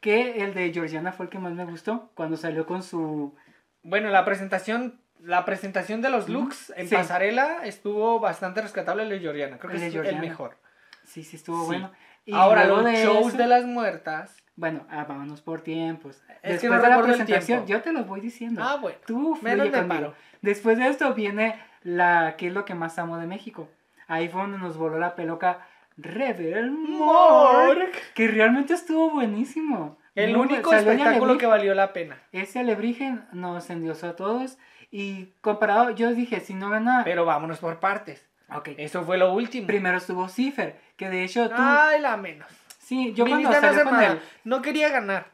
Que 0.00 0.44
el 0.44 0.54
de 0.54 0.72
Georgiana 0.72 1.10
fue 1.12 1.24
el 1.26 1.30
que 1.30 1.38
más 1.38 1.52
me 1.54 1.64
gustó, 1.64 2.10
cuando 2.14 2.36
salió 2.36 2.66
con 2.66 2.82
su... 2.82 3.34
Bueno, 3.82 4.10
la 4.10 4.24
presentación, 4.24 5.00
la 5.22 5.44
presentación 5.44 6.00
de 6.02 6.10
los 6.10 6.28
looks 6.28 6.72
en 6.76 6.88
Sí. 6.88 6.94
pasarela 6.94 7.64
estuvo 7.64 8.20
bastante 8.20 8.60
rescatable 8.62 9.02
el 9.04 9.08
de 9.10 9.20
Georgiana. 9.20 9.58
Creo 9.58 9.72
que 9.72 9.78
de 9.78 9.86
es 9.88 9.94
el 9.94 10.18
mejor. 10.20 10.56
Sí, 11.04 11.24
sí, 11.24 11.36
estuvo 11.36 11.60
Sí. 11.62 11.66
bueno. 11.66 11.92
Y 12.24 12.34
Ahora, 12.34 12.66
los 12.66 12.84
de 12.84 13.02
shows 13.04 13.28
eso- 13.28 13.36
de 13.38 13.46
las 13.46 13.64
muertas. 13.64 14.36
Bueno, 14.54 14.86
ah, 14.90 15.04
vámonos 15.08 15.40
por 15.40 15.60
tiempos. 15.62 16.16
Es 16.42 16.60
que 16.60 16.68
Después 16.68 16.72
no 16.72 16.82
de 16.82 16.88
la 16.88 17.02
presentación, 17.02 17.66
yo 17.66 17.80
te 17.80 17.92
los 17.92 18.06
voy 18.06 18.20
diciendo. 18.20 18.60
Ah, 18.62 18.76
bueno. 18.76 18.98
Tú 19.06 19.38
Menos 19.40 19.68
paro. 19.86 20.14
Después 20.42 20.76
de 20.78 20.88
esto 20.88 21.14
viene 21.14 21.58
la 21.82 22.34
que 22.36 22.48
es 22.48 22.52
lo 22.52 22.64
que 22.64 22.74
más 22.74 22.98
amo 22.98 23.16
de 23.18 23.26
México. 23.26 23.68
Ahí 24.08 24.28
fue 24.28 24.42
donde 24.42 24.58
nos 24.58 24.76
voló 24.76 24.98
la 24.98 25.14
peluca 25.14 25.66
Rebel 25.96 26.70
Morgue. 26.70 27.90
que 28.14 28.28
realmente 28.28 28.74
estuvo 28.74 29.10
buenísimo. 29.10 29.98
El 30.14 30.36
único 30.36 30.72
espectáculo 30.72 31.38
que 31.38 31.46
valió 31.46 31.74
la 31.74 31.92
pena. 31.92 32.20
Ese 32.32 32.58
alebrije 32.58 33.16
nos 33.32 33.70
endiosó 33.70 34.08
a 34.08 34.16
todos. 34.16 34.58
Y 34.90 35.26
comparado, 35.40 35.90
yo 35.90 36.12
dije, 36.14 36.40
si 36.40 36.54
no 36.54 36.70
gana. 36.70 37.02
Pero 37.04 37.24
vámonos 37.24 37.58
por 37.58 37.78
partes. 37.80 38.26
ok. 38.54 38.70
Eso 38.78 39.02
fue 39.04 39.18
lo 39.18 39.32
último. 39.32 39.66
Primero 39.66 39.98
estuvo 39.98 40.28
Cipher, 40.28 40.80
que 40.96 41.08
de 41.10 41.24
hecho 41.24 41.48
tú. 41.48 41.54
Ay, 41.58 42.00
la 42.00 42.16
menos. 42.16 42.48
sí, 42.78 43.12
yo 43.14 43.26
cuando 43.26 43.48
a 43.50 43.52
hacer 43.58 43.84
con 43.84 44.02
él. 44.02 44.20
No 44.44 44.62
quería 44.62 44.88
ganar. 44.88 45.26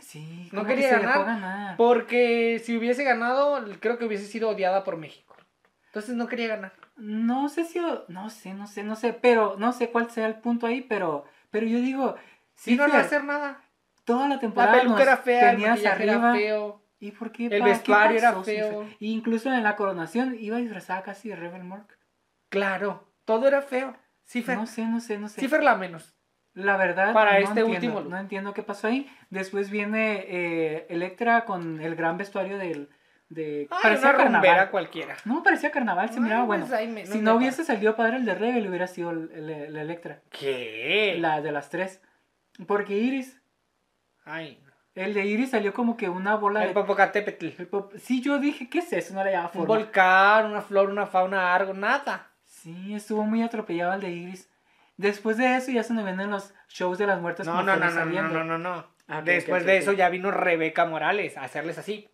Sí, 0.00 0.48
No 0.52 0.60
¿cómo 0.60 0.68
que 0.68 0.74
quería 0.76 0.98
ganar, 0.98 1.26
ganar. 1.26 1.76
Porque 1.76 2.60
si 2.64 2.76
hubiese 2.78 3.04
ganado, 3.04 3.62
creo 3.78 3.98
que 3.98 4.06
hubiese 4.06 4.26
sido 4.26 4.48
odiada 4.48 4.82
por 4.82 4.96
México. 4.96 5.36
Entonces 5.86 6.14
no 6.14 6.26
quería 6.26 6.48
ganar. 6.48 6.72
No 6.96 7.48
sé 7.48 7.64
si. 7.64 7.78
No 8.08 8.30
sé, 8.30 8.54
no 8.54 8.66
sé, 8.66 8.82
no 8.84 8.96
sé. 8.96 9.12
Pero 9.12 9.56
no 9.58 9.72
sé 9.72 9.90
cuál 9.90 10.10
sea 10.10 10.26
el 10.26 10.36
punto 10.36 10.66
ahí, 10.66 10.80
pero. 10.80 11.24
Pero 11.50 11.66
yo 11.66 11.78
digo. 11.78 12.16
Si 12.54 12.74
no, 12.74 12.84
no 12.84 12.94
Cipher, 12.94 13.04
hacer 13.06 13.24
nada. 13.24 13.60
Toda 14.04 14.26
la 14.28 14.34
La 14.36 14.40
temporada. 14.40 14.72
peluca 14.78 14.94
nos 14.94 15.00
era 15.02 15.16
fea, 15.18 15.50
el 15.50 15.58
maquillaje 15.58 16.02
era 16.04 16.14
arriba. 16.14 16.32
feo. 16.32 16.82
¿Y 17.00 17.12
por 17.12 17.30
qué? 17.32 17.46
El 17.46 17.62
vestuario 17.62 18.18
era 18.18 18.42
feo. 18.42 18.82
Cipher? 18.84 18.96
Incluso 19.00 19.52
en 19.52 19.62
la 19.62 19.76
coronación 19.76 20.36
iba 20.38 20.56
disfrazada 20.58 21.02
casi 21.02 21.28
de 21.28 21.36
Rebel 21.36 21.64
Mark. 21.64 21.96
Claro, 22.48 23.08
todo 23.24 23.46
era 23.46 23.62
feo. 23.62 23.96
Cifer, 24.24 24.56
No 24.58 24.66
sé, 24.66 24.84
no 24.86 25.00
sé, 25.00 25.18
no 25.18 25.28
sé. 25.28 25.40
Cifer 25.40 25.62
la 25.62 25.76
menos. 25.76 26.14
La 26.54 26.76
verdad, 26.76 27.12
Para 27.14 27.32
no 27.32 27.36
este 27.38 27.60
entiendo, 27.60 27.72
último 27.72 28.00
look. 28.00 28.10
No 28.10 28.18
entiendo 28.18 28.52
qué 28.54 28.62
pasó 28.62 28.88
ahí. 28.88 29.08
Después 29.30 29.70
viene 29.70 30.24
eh, 30.28 30.86
Electra 30.88 31.44
con 31.44 31.80
el 31.80 31.94
gran 31.94 32.16
vestuario 32.18 32.58
del. 32.58 32.88
De, 33.28 33.68
Ay, 33.70 33.78
parecía 33.82 34.08
una 34.10 34.18
carnaval. 34.18 34.70
cualquiera. 34.70 35.14
No, 35.26 35.42
parecía 35.42 35.70
carnaval, 35.70 36.08
se 36.10 36.18
miraba 36.18 36.46
pues 36.46 36.66
bueno. 36.70 36.92
me- 36.94 37.04
no 37.04 37.12
si 37.12 37.20
no 37.20 37.34
hubiese 37.36 37.62
salido 37.62 37.94
padre 37.94 38.16
el 38.16 38.24
de 38.24 38.34
Rebel, 38.34 38.66
hubiera 38.68 38.86
sido 38.86 39.10
el 39.10 39.76
Electra. 39.76 40.22
¿Qué? 40.30 41.16
La 41.20 41.42
de 41.42 41.52
las 41.52 41.68
tres. 41.68 42.00
Porque 42.66 42.96
Iris, 42.96 43.38
Ay, 44.24 44.58
el 44.98 45.14
de 45.14 45.24
Iris 45.26 45.50
salió 45.50 45.72
como 45.72 45.96
que 45.96 46.08
una 46.08 46.34
bola 46.36 46.62
el 46.62 46.68
de. 46.68 46.74
Popocatépetl. 46.74 47.46
el 47.58 47.66
pop- 47.68 47.92
Sí, 47.98 48.20
yo 48.20 48.38
dije, 48.38 48.68
¿qué 48.68 48.80
es 48.80 48.92
eso? 48.92 49.14
No 49.14 49.24
le 49.24 49.30
llamaba 49.32 49.50
Un 49.54 49.60
forma. 49.60 49.74
volcán, 49.76 50.46
una 50.46 50.60
flor, 50.62 50.90
una 50.90 51.06
fauna, 51.06 51.54
algo, 51.54 51.72
nada. 51.74 52.28
Sí, 52.44 52.94
estuvo 52.94 53.24
muy 53.24 53.42
atropellado 53.42 53.94
el 53.94 54.00
de 54.00 54.10
Iris. 54.10 54.48
Después 54.96 55.36
de 55.36 55.56
eso 55.56 55.70
ya 55.70 55.82
se 55.84 55.94
nos 55.94 56.04
vienen 56.04 56.30
los 56.30 56.52
shows 56.68 56.98
de 56.98 57.06
las 57.06 57.20
muertes. 57.20 57.46
No, 57.46 57.62
no, 57.62 57.76
no, 57.76 57.90
no, 57.90 58.04
no, 58.04 58.22
no, 58.28 58.44
no, 58.44 58.58
no. 58.58 58.84
Ah, 59.06 59.18
ok, 59.20 59.24
Después 59.24 59.64
de 59.64 59.78
eso 59.78 59.92
ya 59.92 60.08
vino 60.08 60.30
Rebeca 60.30 60.84
Morales 60.84 61.36
a 61.38 61.42
hacerles 61.44 61.78
así. 61.78 62.08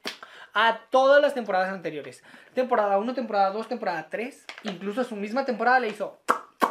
A 0.53 0.79
todas 0.91 1.21
las 1.21 1.35
temporadas 1.35 1.71
anteriores. 1.73 2.23
Temporada 2.55 2.99
1, 2.99 3.15
temporada 3.15 3.51
2, 3.51 3.67
temporada 3.69 4.07
3. 4.09 4.45
Incluso 4.65 5.01
a 5.01 5.05
su 5.05 5.17
misma 5.17 5.45
temporada 5.45 5.81
le 5.81 5.89
hizo. 5.89 6.21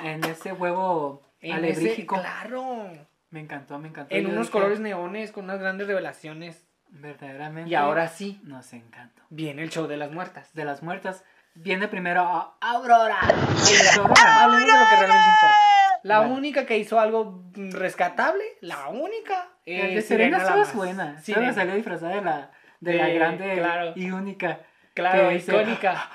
En 0.01 0.24
ese 0.24 0.53
huevo 0.53 1.22
en 1.41 1.65
ese- 1.65 2.05
claro. 2.05 2.88
Me 3.34 3.40
encantó, 3.40 3.80
me 3.80 3.88
encantó. 3.88 4.13
En 4.16 4.24
Yo 4.25 4.30
unos 4.30 4.42
dije, 4.48 4.52
colores 4.52 4.80
neones, 4.80 5.32
con 5.32 5.46
unas 5.46 5.60
grandes 5.60 5.88
revelaciones. 5.88 6.68
Verdaderamente. 6.90 7.72
Y 7.72 7.74
ahora 7.74 8.08
sí, 8.08 8.40
Nos 8.44 8.72
encantó. 8.74 9.24
viene 9.32 9.63
el 9.63 9.72
show 9.72 9.88
de 9.88 9.98
las 9.98 10.12
muertas. 10.12 10.54
De 10.54 10.63
las 10.66 10.84
muertas. 10.84 11.24
Viene 11.56 11.88
primero 11.88 12.22
a 12.22 12.56
Aurora. 12.62 13.18
Aurora. 13.22 14.44
Hablemos 14.44 14.66
de 14.68 14.72
lo 14.80 14.90
que 14.90 14.96
realmente 14.98 15.30
importa. 15.30 15.56
La 16.04 16.20
Bueno. 16.20 16.36
única 16.36 16.66
que 16.68 16.78
hizo 16.78 17.00
algo 17.00 17.44
rescatable, 17.56 18.44
la 18.62 18.90
única. 18.90 19.48
El 19.66 19.88
de 19.94 19.98
es 19.98 20.08
Serena 20.08 20.38
la 20.38 20.62
es 20.62 20.74
buena. 20.75 21.20
Solo 21.24 21.52
salió 21.54 21.74
disfrazada 21.74 22.13
de 22.16 22.22
la, 22.22 22.52
de 22.82 22.94
la 22.94 23.06
De- 23.08 23.13
grande 23.16 23.54
claro. 23.58 23.94
y 23.96 24.12
única. 24.12 24.60
Claro, 24.94 25.30
que 25.30 25.36
dice- 25.36 25.52
icónica. 25.56 26.10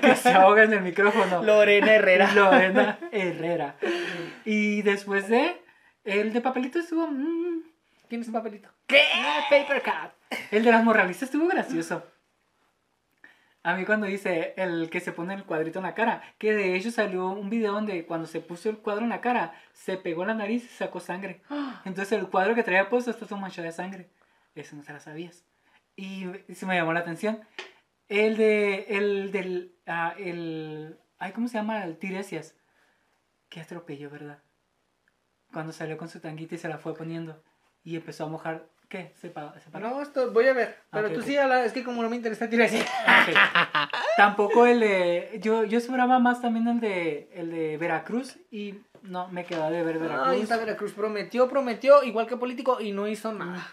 Que 0.00 0.16
se 0.16 0.32
ahoga 0.32 0.64
en 0.64 0.72
el 0.72 0.80
micrófono. 0.82 1.42
Lorena 1.44 1.94
Herrera. 1.94 2.32
Lorena 2.32 2.98
Herrera. 3.12 3.76
Y 4.44 4.82
después 4.82 5.28
de. 5.28 5.62
El 6.06 6.32
de 6.32 6.40
papelito 6.40 6.78
estuvo. 6.78 7.08
mm, 7.08 7.62
¿Tienes 8.08 8.28
un 8.28 8.34
papelito? 8.34 8.70
¿Qué? 8.86 9.02
Paper 9.50 9.82
Cut. 9.82 10.38
El 10.52 10.64
de 10.64 10.70
las 10.70 10.84
morralistas 10.84 11.24
estuvo 11.24 11.48
gracioso. 11.48 12.04
A 13.64 13.74
mí 13.74 13.84
cuando 13.84 14.06
dice 14.06 14.54
el 14.56 14.88
que 14.90 15.00
se 15.00 15.10
pone 15.10 15.34
el 15.34 15.42
cuadrito 15.42 15.80
en 15.80 15.86
la 15.86 15.94
cara, 15.94 16.22
que 16.38 16.54
de 16.54 16.76
hecho 16.76 16.92
salió 16.92 17.30
un 17.30 17.50
video 17.50 17.72
donde 17.72 18.06
cuando 18.06 18.28
se 18.28 18.40
puso 18.40 18.70
el 18.70 18.78
cuadro 18.78 19.02
en 19.02 19.08
la 19.08 19.20
cara, 19.20 19.60
se 19.72 19.96
pegó 19.96 20.22
en 20.22 20.28
la 20.28 20.34
nariz 20.34 20.64
y 20.64 20.68
sacó 20.68 21.00
sangre. 21.00 21.42
Entonces 21.84 22.12
el 22.16 22.28
cuadro 22.28 22.54
que 22.54 22.62
traía 22.62 22.88
puesto 22.88 23.10
está 23.10 23.26
todo 23.26 23.40
manchado 23.40 23.66
de 23.66 23.72
sangre. 23.72 24.08
Eso 24.54 24.76
no 24.76 24.84
se 24.84 24.92
la 24.92 25.00
sabías. 25.00 25.44
Y 25.96 26.26
se 26.54 26.66
me 26.66 26.76
llamó 26.76 26.92
la 26.92 27.00
atención. 27.00 27.40
El 28.08 28.36
de, 28.36 28.86
el 28.90 29.32
del, 29.32 29.74
ah, 29.88 30.14
el, 30.16 31.00
ay, 31.18 31.32
¿cómo 31.32 31.48
se 31.48 31.54
llama? 31.54 31.82
El 31.82 31.98
Tiresias. 31.98 32.54
Qué 33.48 33.60
atropello, 33.60 34.08
¿verdad? 34.08 34.38
Cuando 35.56 35.72
salió 35.72 35.96
con 35.96 36.10
su 36.10 36.20
tanguita 36.20 36.54
y 36.54 36.58
se 36.58 36.68
la 36.68 36.76
fue 36.76 36.94
poniendo. 36.94 37.42
Y 37.82 37.96
empezó 37.96 38.24
a 38.24 38.28
mojar, 38.28 38.66
¿qué? 38.90 39.14
Se 39.18 39.30
pa- 39.30 39.58
se 39.58 39.70
paró. 39.70 39.88
No, 39.88 40.02
esto 40.02 40.30
voy 40.30 40.46
a 40.48 40.52
ver. 40.52 40.76
Pero 40.90 41.06
Ok, 41.08 41.14
tú 41.14 41.22
sí, 41.22 41.34
es 41.34 41.72
que 41.72 41.82
como 41.82 42.02
no 42.02 42.10
me 42.10 42.16
interesa, 42.16 42.46
tira 42.50 42.66
así. 42.66 42.76
Ok. 42.78 43.34
Tampoco 44.18 44.66
el 44.66 44.80
de, 44.80 45.40
yo, 45.42 45.64
yo 45.64 45.78
esperaba 45.78 46.18
más 46.18 46.42
también 46.42 46.68
el 46.68 46.80
de, 46.80 47.30
el 47.32 47.50
de 47.50 47.78
Veracruz 47.78 48.36
y 48.50 48.74
no, 49.00 49.28
me 49.28 49.46
quedó 49.46 49.70
de 49.70 49.82
ver 49.82 49.98
Veracruz. 49.98 50.28
Ay, 50.28 50.42
esta 50.42 50.58
Veracruz 50.58 50.92
prometió, 50.92 51.48
prometió, 51.48 52.04
igual 52.04 52.26
que 52.26 52.36
político, 52.36 52.78
y 52.78 52.92
no 52.92 53.08
hizo 53.08 53.32
nada. 53.32 53.66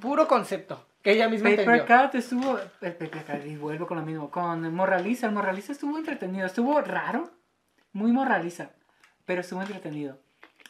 Puro 0.00 0.28
concepto, 0.28 0.86
que 1.02 1.10
ella 1.10 1.28
misma 1.28 1.50
Paper 1.50 1.68
entendió. 1.68 2.02
Cut 2.04 2.14
estuvo. 2.14 2.60
El 2.80 2.92
Paper 2.94 3.44
y 3.44 3.56
vuelvo 3.56 3.88
con 3.88 3.98
lo 3.98 4.04
mismo. 4.06 4.30
Con 4.30 4.72
Moraliza. 4.72 5.26
El 5.26 5.32
Moraliza 5.32 5.72
estuvo 5.72 5.98
entretenido. 5.98 6.46
Estuvo 6.46 6.80
raro. 6.80 7.28
Muy 7.92 8.12
Moraliza. 8.12 8.70
Pero 9.24 9.40
estuvo 9.40 9.60
entretenido. 9.62 10.20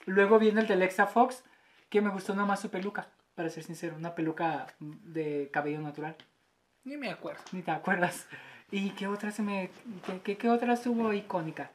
Luego 0.09 0.39
viene 0.39 0.61
el 0.63 0.67
de 0.67 0.75
Alexa 0.75 1.07
Fox. 1.07 1.43
Que 1.89 2.01
me 2.01 2.11
gustó 2.11 2.35
nomás 2.35 2.61
su 2.61 2.71
peluca. 2.71 3.09
Para 3.35 3.49
ser 3.51 3.63
sincero. 3.65 3.97
Una 3.97 4.15
peluca 4.15 4.67
de 4.81 5.49
cabello 5.53 5.81
natural. 5.81 6.17
Ni 6.85 6.97
me 6.97 7.11
acuerdo. 7.11 7.43
Ni 7.53 7.63
te 7.63 7.71
acuerdas. 7.71 8.27
¿Y 8.71 8.91
qué 8.91 9.07
otra 9.07 9.31
se 9.31 9.43
me. 9.43 9.71
qué- 10.07 10.21
qué, 10.21 10.37
qué 10.37 10.49
otra 10.51 10.75
estuvo 10.75 11.13
icónica? 11.13 11.71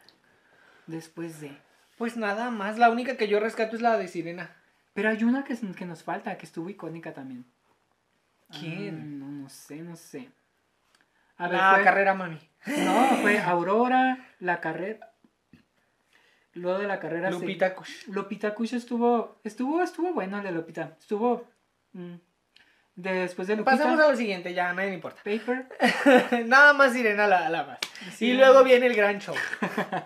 Después 0.88 1.40
de. 1.42 1.58
Pues 1.98 2.18
nada 2.18 2.52
más, 2.52 2.78
la 2.78 2.90
única 2.90 3.18
que 3.18 3.28
yo 3.28 3.40
rescato 3.40 3.75
es 3.75 3.82
la 3.82 3.98
de 3.98 4.08
Sirena. 4.08 4.56
Pero 4.94 5.10
hay 5.10 5.24
una 5.24 5.44
que, 5.44 5.56
que 5.75 5.86
nos 5.86 6.04
falta. 6.04 6.38
Que 6.38 6.46
estuvo 6.46 6.70
icónica 6.70 7.13
también. 7.13 7.46
¿Quién? 8.60 9.00
Ah, 9.02 9.06
no, 9.06 9.25
no 9.44 9.50
sé, 9.50 9.78
no 9.78 9.96
sé. 9.96 10.30
A 11.38 11.48
ver, 11.48 11.58
La 11.60 11.74
fue- 11.75 11.84
carrera 11.84 12.13
mami. 12.13 12.40
No, 12.68 13.18
fue 13.22 13.40
Aurora, 13.40 14.28
la 14.40 14.62
carrera. 14.62 15.12
Luego 16.54 16.80
de 16.80 16.88
la 16.88 17.00
carrera. 17.00 17.30
se- 17.30 17.34
Lupita 17.40 17.74
Kush. 17.76 18.08
Lupita 18.08 18.54
Kush 18.54 18.74
estuvo. 18.76 19.40
Estuvo, 19.44 19.82
estuvo 19.82 20.14
bueno 20.14 20.38
el 20.38 20.44
de 20.44 20.52
Lupita. 20.52 20.96
Estuvo. 21.00 21.48
mm, 21.94 22.14
después 22.96 23.48
de 23.48 23.56
Lupita. 23.56 23.76
Pasemos 23.78 24.00
a 24.00 24.10
lo 24.12 24.16
siguiente, 24.16 24.54
ya 24.54 24.70
a 24.70 24.74
nadie 24.74 24.90
le 24.90 24.96
importa. 24.96 25.22
Paper. 25.24 25.68
Nada 26.46 26.74
más 26.74 26.94
Sirena 26.94 27.28
la, 27.28 27.50
la 27.50 27.64
más. 27.64 27.80
Sí. 28.16 28.28
Y 28.32 28.34
luego 28.34 28.64
viene 28.64 28.86
el 28.88 28.96
gran 28.96 29.20
show. 29.20 29.34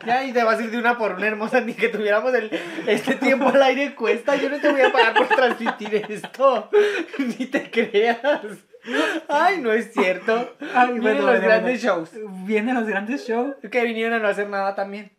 Ya, 0.05 0.23
y 0.23 0.31
te 0.31 0.43
vas 0.43 0.59
a 0.59 0.63
ir 0.63 0.71
de 0.71 0.77
una 0.77 0.97
por 0.97 1.13
una 1.13 1.27
hermosa, 1.27 1.59
ni 1.61 1.73
que 1.73 1.89
tuviéramos 1.89 2.33
el, 2.33 2.49
este 2.87 3.15
tiempo 3.15 3.47
al 3.49 3.61
aire 3.63 3.93
cuesta. 3.95 4.35
Yo 4.35 4.49
no 4.49 4.59
te 4.59 4.71
voy 4.71 4.81
a 4.81 4.91
pagar 4.91 5.15
por 5.15 5.27
transmitir 5.27 5.95
esto. 6.07 6.69
Ni 7.17 7.47
te 7.47 7.69
creas. 7.71 8.19
Ay, 9.27 9.59
no 9.59 9.71
es 9.73 9.91
cierto. 9.91 10.55
Ay, 10.73 10.91
Vienen 10.93 11.01
bueno, 11.01 11.17
los 11.23 11.25
bueno, 11.31 11.41
grandes 11.45 11.83
bueno. 11.83 12.05
shows. 12.05 12.45
Vienen 12.45 12.75
los 12.75 12.87
grandes 12.87 13.27
shows. 13.27 13.55
Que 13.69 13.83
vinieron 13.83 14.13
a 14.13 14.19
no 14.19 14.27
hacer 14.29 14.47
nada 14.47 14.75
también. 14.75 15.11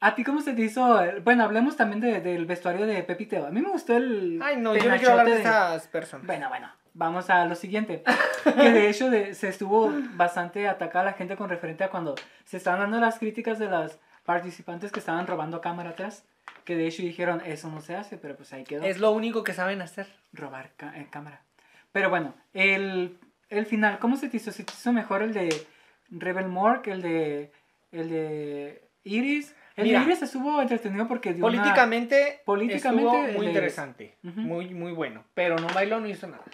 ¿A 0.00 0.14
ti 0.14 0.24
cómo 0.24 0.40
se 0.40 0.54
te 0.54 0.62
hizo? 0.62 0.98
Bueno, 1.24 1.44
hablemos 1.44 1.76
también 1.76 2.00
de- 2.00 2.20
del 2.20 2.46
vestuario 2.46 2.86
de 2.86 3.02
Pepiteo. 3.02 3.46
A 3.46 3.50
mí 3.50 3.60
me 3.60 3.68
gustó 3.70 3.96
el. 3.96 4.40
Ay, 4.42 4.56
no, 4.56 4.74
yo 4.74 4.88
no 4.90 4.96
quiero 4.96 5.10
hablar 5.12 5.26
de 5.26 5.32
penachote 5.32 5.48
esas 5.48 5.88
personas. 5.88 6.26
Bueno, 6.26 6.48
bueno, 6.48 6.70
vamos 6.94 7.28
a 7.28 7.44
lo 7.44 7.54
siguiente. 7.54 8.02
Que 8.44 8.70
de 8.70 8.88
hecho 8.88 9.10
de- 9.10 9.34
se 9.34 9.48
estuvo 9.48 9.92
bastante 10.14 10.66
atacada 10.68 11.04
la 11.04 11.12
gente 11.12 11.36
con 11.36 11.50
referente 11.50 11.84
a 11.84 11.90
cuando 11.90 12.14
se 12.44 12.56
estaban 12.56 12.80
dando 12.80 12.98
las 12.98 13.18
críticas 13.18 13.58
de 13.58 13.68
las 13.68 13.98
participantes 14.24 14.90
que 14.90 15.00
estaban 15.00 15.26
robando 15.26 15.60
cámara 15.60 15.90
atrás. 15.90 16.24
Que 16.64 16.76
de 16.76 16.86
hecho 16.86 17.02
dijeron, 17.02 17.42
eso 17.44 17.68
no 17.68 17.80
se 17.80 17.94
hace, 17.96 18.16
pero 18.16 18.36
pues 18.36 18.52
ahí 18.52 18.64
quedó. 18.64 18.84
Es 18.84 18.98
lo 18.98 19.10
único 19.12 19.44
que 19.44 19.52
saben 19.52 19.82
hacer. 19.82 20.06
robar 20.32 20.70
eh, 20.94 21.06
cámara. 21.10 21.42
Pero 21.92 22.08
bueno, 22.08 22.34
el, 22.54 23.18
el 23.50 23.66
final, 23.66 23.98
¿cómo 23.98 24.16
se 24.16 24.28
te 24.28 24.38
hizo? 24.38 24.50
¿Se 24.52 24.64
te 24.64 24.72
hizo 24.72 24.92
mejor 24.92 25.22
el 25.22 25.32
de 25.34 25.66
Rebel 26.10 26.46
que 26.82 26.92
el 26.92 27.02
de, 27.02 27.52
el 27.92 28.08
de 28.10 28.88
Iris? 29.04 29.54
El 29.80 29.88
Mira. 29.88 30.02
Iris 30.02 30.22
estuvo 30.22 30.60
entretenido 30.60 31.06
porque 31.08 31.32
dio 31.34 31.44
una- 31.46 31.56
Políticamente, 31.58 32.40
Políticamente, 32.44 33.02
estuvo 33.16 33.38
muy 33.38 33.46
interesante, 33.46 34.16
Ujú. 34.24 34.40
muy, 34.40 34.74
muy 34.74 34.92
bueno, 34.92 35.24
pero 35.34 35.56
no 35.56 35.66
bailó, 35.74 36.00
no 36.00 36.06
hizo 36.08 36.26
nada. 36.26 36.44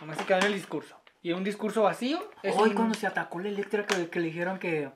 Nomás 0.00 0.18
se 0.18 0.24
quedó 0.24 0.38
en 0.38 0.44
el 0.46 0.54
discurso. 0.54 0.96
Y 1.22 1.32
un 1.32 1.42
discurso 1.44 1.82
vacío 1.84 2.18
Hoy 2.56 2.68
un- 2.70 2.74
cuando 2.74 2.94
se 2.94 3.06
atacó 3.06 3.40
la 3.40 3.48
Electra 3.48 3.86
que, 3.86 4.08
que 4.08 4.20
le 4.20 4.26
dijeron 4.26 4.58
que, 4.58 4.90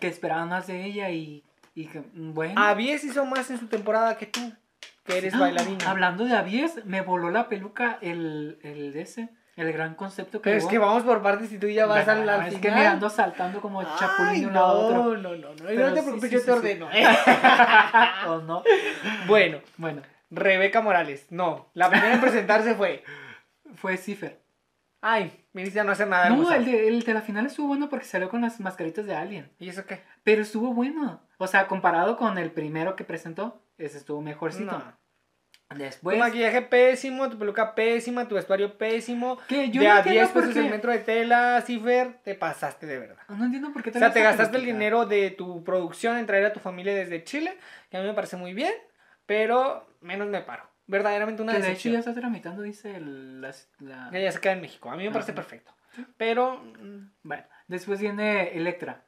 que 0.00 0.08
esperaban 0.08 0.48
más 0.48 0.66
de 0.66 0.84
ella 0.84 1.10
y, 1.10 1.44
y 1.74 1.86
que, 1.86 2.00
mm, 2.00 2.34
bueno. 2.34 2.60
Avies 2.60 3.04
hizo 3.04 3.24
más 3.26 3.50
en 3.50 3.58
su 3.58 3.68
temporada 3.68 4.16
que 4.16 4.26
tú, 4.26 4.40
que 5.04 5.18
eres 5.18 5.34
Ah, 5.34 5.38
bailarina. 5.40 5.88
Hablando 5.90 6.24
de 6.24 6.34
Avies, 6.34 6.84
me 6.84 7.00
voló 7.02 7.30
la 7.30 7.48
peluca 7.48 7.98
el, 8.02 8.58
el 8.62 8.92
de 8.92 9.02
ese, 9.02 9.28
el 9.58 9.72
gran 9.72 9.94
concepto 9.94 10.40
que 10.40 10.50
Pero 10.50 10.58
es 10.58 10.66
que 10.66 10.78
vamos 10.78 11.02
por 11.02 11.20
partes 11.22 11.52
y 11.52 11.58
tú 11.58 11.68
ya 11.68 11.86
vas 11.86 12.06
al, 12.08 12.28
al 12.28 12.40
es 12.46 12.54
final. 12.54 12.60
que 12.60 12.70
me 12.70 12.86
ando 12.86 13.10
saltando 13.10 13.60
como 13.60 13.82
chapulín 13.82 14.28
Ay, 14.30 14.40
de 14.42 14.46
un 14.46 14.52
lado 14.54 14.88
a 14.88 14.92
no, 14.92 15.02
otro. 15.02 15.16
no, 15.16 15.36
no, 15.36 15.48
no, 15.48 15.64
Pero 15.66 15.88
no 15.88 15.94
te 15.94 16.02
preocupes, 16.02 16.30
sí, 16.30 16.34
yo 16.34 16.40
sí, 16.40 16.46
te 16.46 16.52
sí. 16.52 16.58
ordeno. 16.58 16.88
¿O 18.28 18.38
no? 18.38 18.62
bueno, 19.26 19.60
Bueno, 19.76 20.02
Rebeca 20.30 20.80
Morales. 20.80 21.26
No, 21.30 21.70
la 21.74 21.90
primera 21.90 22.14
en 22.14 22.20
presentarse 22.20 22.74
fue. 22.74 23.04
Fue 23.76 23.96
Cipher. 23.98 24.40
Ay, 25.00 25.44
a 25.54 25.84
no 25.84 25.92
hacer 25.92 26.08
nada 26.08 26.30
No, 26.30 26.52
el 26.52 26.64
de, 26.64 26.88
el 26.88 27.02
de 27.02 27.14
la 27.14 27.20
final 27.20 27.46
estuvo 27.46 27.68
bueno 27.68 27.88
porque 27.88 28.04
salió 28.06 28.28
con 28.28 28.40
las 28.40 28.58
mascaritas 28.60 29.06
de 29.06 29.14
Alien. 29.14 29.50
¿Y 29.58 29.68
eso 29.68 29.84
qué? 29.84 30.02
Pero 30.24 30.42
estuvo 30.42 30.72
bueno. 30.74 31.20
O 31.38 31.46
sea, 31.46 31.66
comparado 31.68 32.16
con 32.16 32.38
el 32.38 32.50
primero 32.50 32.96
que 32.96 33.04
presentó, 33.04 33.62
ese 33.76 33.98
estuvo 33.98 34.20
mejorcito. 34.20 34.72
No. 34.72 34.82
Tu 35.68 36.16
maquillaje 36.16 36.62
pésimo, 36.62 37.28
tu 37.28 37.38
peluca 37.38 37.74
pésima, 37.74 38.26
tu 38.26 38.36
vestuario 38.36 38.78
pésimo. 38.78 39.38
Que 39.48 39.70
yo 39.70 39.82
de 39.82 39.88
no 39.88 39.94
a 39.94 39.96
entiendo 39.98 40.20
10 40.20 40.30
por 40.30 40.42
pesos 40.42 40.56
el 40.56 40.70
metro 40.70 40.92
de 40.92 40.98
tela, 41.00 41.62
Cifer, 41.66 42.14
te 42.24 42.34
pasaste 42.34 42.86
de 42.86 42.98
verdad. 42.98 43.22
No 43.28 43.44
entiendo 43.44 43.72
por 43.72 43.82
qué 43.82 43.90
O 43.90 43.92
sea, 43.92 44.12
te 44.12 44.22
gastaste 44.22 44.56
el 44.56 44.64
dinero 44.64 45.04
de 45.04 45.30
tu 45.30 45.62
producción 45.64 46.16
en 46.16 46.24
traer 46.26 46.46
a 46.46 46.52
tu 46.52 46.60
familia 46.60 46.94
desde 46.94 47.22
Chile, 47.24 47.58
que 47.90 47.98
a 47.98 48.00
mí 48.00 48.06
me 48.06 48.14
parece 48.14 48.36
muy 48.36 48.54
bien, 48.54 48.72
pero 49.26 49.86
menos 50.00 50.28
me 50.28 50.40
paro. 50.40 50.64
Verdaderamente 50.86 51.42
una 51.42 51.52
Que 51.52 51.60
de 51.60 51.72
hecho 51.72 51.90
ya 51.90 51.98
está 51.98 52.14
tramitando, 52.14 52.62
dice 52.62 52.96
el, 52.96 53.42
las- 53.42 53.68
la... 53.78 54.08
Ya, 54.10 54.20
ya 54.20 54.32
se 54.32 54.40
queda 54.40 54.52
en 54.54 54.62
México. 54.62 54.90
A 54.90 54.96
mí 54.96 55.04
me 55.04 55.10
parece 55.10 55.32
Ajá. 55.32 55.36
perfecto. 55.42 55.74
Pero 56.16 56.62
Bueno, 57.22 57.44
después 57.66 58.00
viene 58.00 58.56
Electra. 58.56 59.04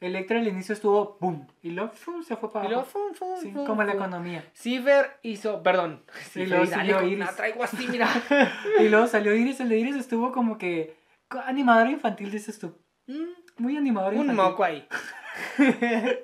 Electra 0.00 0.38
al 0.38 0.46
inicio 0.46 0.74
estuvo 0.74 1.16
boom. 1.20 1.46
Y 1.62 1.70
luego 1.70 1.90
¡fum! 1.92 2.22
se 2.22 2.36
fue 2.36 2.52
para 2.52 2.66
y 2.66 2.68
luego, 2.68 2.82
abajo. 2.82 2.98
fum, 2.98 3.14
fum, 3.14 3.40
Sí, 3.40 3.50
fum, 3.52 3.64
como 3.66 3.82
la 3.82 3.94
economía. 3.94 4.44
Cifer 4.52 5.18
hizo, 5.22 5.62
perdón. 5.62 6.02
Luego 6.34 6.64
y 6.64 6.66
siguió 6.66 6.96
con- 6.98 7.06
Iris. 7.08 7.18
La 7.26 7.34
traigo 7.34 7.64
así, 7.64 7.88
mira. 7.88 8.08
Y 8.80 8.88
luego 8.88 9.06
salió 9.06 9.34
Iris. 9.34 9.60
El 9.60 9.68
de 9.70 9.78
Iris 9.78 9.96
estuvo 9.96 10.32
como 10.32 10.58
que 10.58 10.96
animadora 11.46 11.90
infantil, 11.90 12.30
dices 12.30 12.58
tú. 12.58 12.76
Mm, 13.06 13.24
muy 13.58 13.76
animadora 13.76 14.16
Un 14.16 14.30
infantil. 14.30 14.44
moco 14.44 14.64
ahí. 14.64 14.86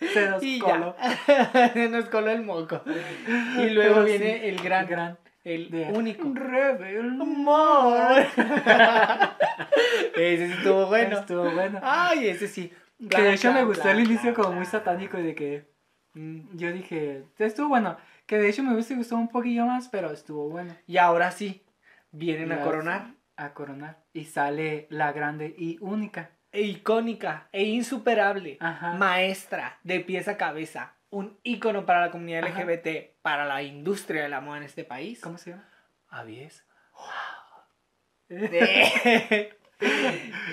Se 0.00 0.30
nos 0.30 0.42
Y 0.42 0.58
coló. 0.60 0.94
Se 1.74 1.88
nos 1.88 2.08
coló 2.08 2.30
el 2.30 2.42
moco. 2.42 2.80
Y 3.58 3.70
luego 3.70 3.94
Pero 3.96 4.04
viene 4.04 4.38
sí, 4.40 4.46
el 4.48 4.56
gran, 4.62 4.84
el 4.84 4.88
gran 4.90 5.18
el 5.44 5.70
de 5.70 5.84
único. 5.92 6.28
Rebel 6.34 7.20
Amor. 7.20 8.26
ese 10.16 10.46
sí 10.46 10.52
estuvo 10.52 10.86
bueno. 10.86 11.18
Estuvo 11.18 11.50
bueno. 11.50 11.80
Ay, 11.82 12.28
ese 12.28 12.48
sí. 12.48 12.72
Que 12.98 13.22
de 13.22 13.34
hecho 13.34 13.52
me 13.52 13.64
gustó 13.64 13.84
bla, 13.84 13.92
el 13.92 14.00
inicio 14.00 14.34
bla, 14.34 14.42
como 14.42 14.56
muy 14.56 14.66
satánico 14.66 15.18
y 15.18 15.22
de 15.22 15.34
que 15.34 15.70
mm, 16.14 16.56
yo 16.56 16.72
dije, 16.72 17.24
estuvo 17.38 17.68
bueno. 17.68 17.96
Que 18.26 18.38
de 18.38 18.48
hecho 18.48 18.62
me 18.62 18.72
hubiese 18.72 18.94
gustado 18.94 19.20
un 19.20 19.28
poquillo 19.28 19.64
más, 19.66 19.88
pero 19.88 20.10
estuvo 20.10 20.48
bueno. 20.50 20.76
Y 20.86 20.98
ahora 20.98 21.30
sí, 21.30 21.64
vienen 22.10 22.52
a 22.52 22.60
coronar. 22.60 23.14
A 23.36 23.54
coronar. 23.54 24.04
Y 24.12 24.24
sale 24.24 24.86
la 24.90 25.12
grande 25.12 25.54
y 25.56 25.78
única. 25.80 26.30
E 26.52 26.62
icónica 26.62 27.48
e 27.52 27.64
insuperable. 27.64 28.58
Ajá. 28.60 28.94
Maestra 28.94 29.78
de 29.82 30.00
pies 30.00 30.28
a 30.28 30.36
cabeza. 30.36 30.94
Un 31.10 31.38
ícono 31.42 31.86
para 31.86 32.02
la 32.02 32.10
comunidad 32.10 32.44
Ajá. 32.44 32.64
LGBT, 32.64 33.20
para 33.22 33.46
la 33.46 33.62
industria 33.62 34.22
de 34.22 34.28
la 34.28 34.40
moda 34.40 34.58
en 34.58 34.64
este 34.64 34.84
país. 34.84 35.20
¿Cómo 35.20 35.38
se 35.38 35.50
llama? 35.50 35.68
Avies. 36.10 36.66
que 38.28 39.56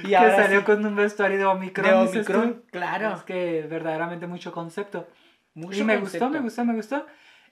y 0.03 0.13
ahora 0.13 0.35
salió 0.35 0.59
sí, 0.59 0.65
con 0.65 0.85
un 0.85 0.95
vestuario 0.95 1.37
de 1.37 1.45
Omicron. 1.45 2.11
de 2.11 2.61
claro. 2.71 3.13
Es 3.15 3.23
que 3.23 3.65
verdaderamente 3.69 4.27
mucho 4.27 4.51
concepto. 4.51 5.07
Mucho 5.53 5.79
y 5.79 5.83
me 5.83 5.99
concepto. 5.99 6.25
gustó, 6.27 6.37
me 6.37 6.43
gustó, 6.43 6.65
me 6.65 6.73
gustó. 6.75 7.05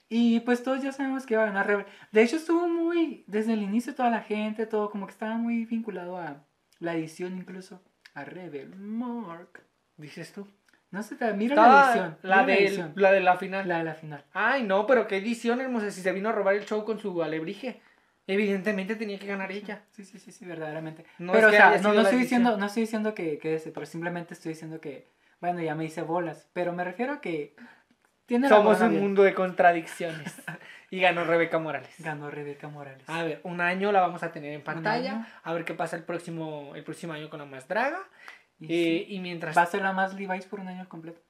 Y 0.08 0.40
pues 0.40 0.62
todos 0.62 0.82
ya 0.82 0.92
sabemos 0.92 1.24
que 1.26 1.34
iba 1.34 1.42
a 1.42 1.46
ganar 1.46 1.66
Rebel. 1.66 1.86
De 2.12 2.22
hecho 2.22 2.36
estuvo 2.36 2.68
muy, 2.68 3.24
desde 3.26 3.54
el 3.54 3.62
inicio 3.62 3.94
toda 3.94 4.10
la 4.10 4.20
gente, 4.20 4.66
todo 4.66 4.90
como 4.90 5.06
que 5.06 5.12
estaba 5.12 5.36
muy 5.36 5.64
vinculado 5.64 6.18
a 6.18 6.44
la 6.78 6.94
edición 6.94 7.36
incluso. 7.36 7.82
A 8.14 8.24
Rebel. 8.24 8.76
Mark. 8.76 9.62
Dices 9.96 10.32
tú. 10.32 10.46
No 10.90 11.02
sé, 11.02 11.16
te- 11.16 11.32
mira 11.32 11.56
la 11.56 11.86
edición. 11.90 12.18
la, 12.22 12.42
mira 12.42 12.46
de, 12.58 12.66
edición. 12.66 12.92
la 12.94 13.10
de 13.12 13.20
la 13.20 13.36
final. 13.36 13.66
La 13.68 13.78
de 13.78 13.84
la 13.84 13.94
final. 13.94 14.24
Ay, 14.32 14.62
no, 14.62 14.86
pero 14.86 15.08
qué 15.08 15.16
edición 15.16 15.60
hermosa. 15.60 15.90
Si 15.90 16.02
se 16.02 16.12
vino 16.12 16.28
a 16.28 16.32
robar 16.32 16.54
el 16.54 16.66
show 16.66 16.84
con 16.84 17.00
su 17.00 17.20
alebrije. 17.22 17.80
Evidentemente 18.26 18.96
tenía 18.96 19.18
que 19.18 19.26
ganar 19.26 19.52
ella. 19.52 19.82
Sí, 19.90 20.04
sí, 20.04 20.18
sí, 20.18 20.32
sí, 20.32 20.44
verdaderamente. 20.46 21.04
No 21.18 21.32
pero, 21.32 21.48
es 21.48 21.54
o 21.54 21.56
sea, 21.56 21.78
no, 21.78 21.92
no 21.92 22.00
estoy 22.02 22.18
diciendo, 22.20 22.56
no 22.56 22.66
estoy 22.66 22.82
diciendo 22.82 23.14
que, 23.14 23.38
que 23.38 23.54
ese, 23.56 23.70
pero 23.70 23.84
simplemente 23.86 24.32
estoy 24.34 24.52
diciendo 24.52 24.80
que, 24.80 25.10
bueno, 25.40 25.60
ya 25.60 25.74
me 25.74 25.84
hice 25.84 26.02
bolas. 26.02 26.48
Pero 26.54 26.72
me 26.72 26.84
refiero 26.84 27.12
a 27.14 27.20
que 27.20 27.54
tiene 28.26 28.48
Somos 28.48 28.80
un 28.80 28.90
bien. 28.90 29.02
mundo 29.02 29.22
de 29.22 29.34
contradicciones. 29.34 30.34
y 30.90 31.00
ganó 31.00 31.24
Rebeca 31.24 31.58
Morales. 31.58 31.94
Ganó 31.98 32.30
Rebeca 32.30 32.68
Morales. 32.68 33.04
A 33.08 33.22
ver, 33.22 33.40
un 33.44 33.60
año 33.60 33.92
la 33.92 34.00
vamos 34.00 34.22
a 34.22 34.32
tener 34.32 34.52
en 34.54 34.62
pantalla. 34.62 35.26
A 35.42 35.52
ver 35.52 35.64
qué 35.66 35.74
pasa 35.74 35.96
el 35.96 36.04
próximo, 36.04 36.72
el 36.74 36.84
próximo 36.84 37.12
año 37.12 37.28
con 37.28 37.40
la 37.40 37.44
más 37.46 37.68
draga. 37.68 38.00
Y 38.58 38.64
Eh, 38.66 39.04
sí, 39.08 39.14
y 39.16 39.20
mientras. 39.20 39.54
va 39.56 39.62
a 39.62 39.66
ser 39.66 39.82
la 39.82 39.92
más 39.92 40.14
Levi's 40.14 40.46
por 40.46 40.60
un 40.60 40.68
año 40.68 40.88
completo. 40.88 41.20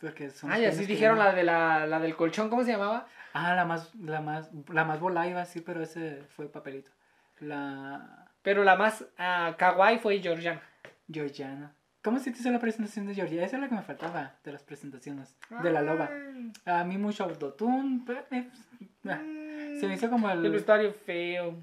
Porque 0.00 0.30
son 0.30 0.50
Ah, 0.50 0.54
los 0.54 0.62
ya 0.62 0.68
premios 0.68 0.76
sí 0.78 0.86
que 0.86 0.92
dijeron 0.94 1.18
la 1.18 1.32
de 1.32 1.42
la, 1.44 1.86
la 1.86 1.98
del 2.00 2.16
colchón, 2.16 2.48
¿cómo 2.48 2.64
se 2.64 2.72
llamaba? 2.72 3.06
Ah, 3.34 3.54
la 3.54 3.64
más, 3.64 3.94
la 3.96 4.20
más, 4.20 4.50
la 4.68 4.84
más 4.84 4.98
iba 5.28 5.40
así, 5.42 5.60
pero 5.60 5.82
ese 5.82 6.22
fue 6.34 6.48
papelito. 6.50 6.90
La 7.40 8.26
Pero 8.42 8.64
la 8.64 8.76
más 8.76 9.04
ah, 9.18 9.54
kawaii 9.58 9.98
fue 9.98 10.18
Georgiana. 10.20 10.60
Georgiana. 11.10 11.72
¿Cómo 12.02 12.18
se 12.18 12.30
te 12.30 12.38
hizo 12.38 12.50
la 12.50 12.58
presentación 12.58 13.06
de 13.06 13.14
Georgia? 13.14 13.44
Esa 13.44 13.56
es 13.56 13.62
la 13.62 13.68
que 13.68 13.74
me 13.74 13.82
faltaba 13.82 14.34
de 14.42 14.52
las 14.52 14.62
presentaciones. 14.62 15.36
De 15.62 15.70
la 15.70 15.82
loba. 15.82 16.08
A 16.64 16.82
mí 16.84 16.96
mucho 16.96 17.24
autotune. 17.24 18.02
eh, 18.30 18.48
ah, 19.06 19.20
Se 19.78 19.86
me 19.86 19.94
hizo 19.94 20.08
como 20.08 20.30
el... 20.30 20.44
El 20.46 20.50
vestuario 20.52 20.92
feo. 20.94 21.56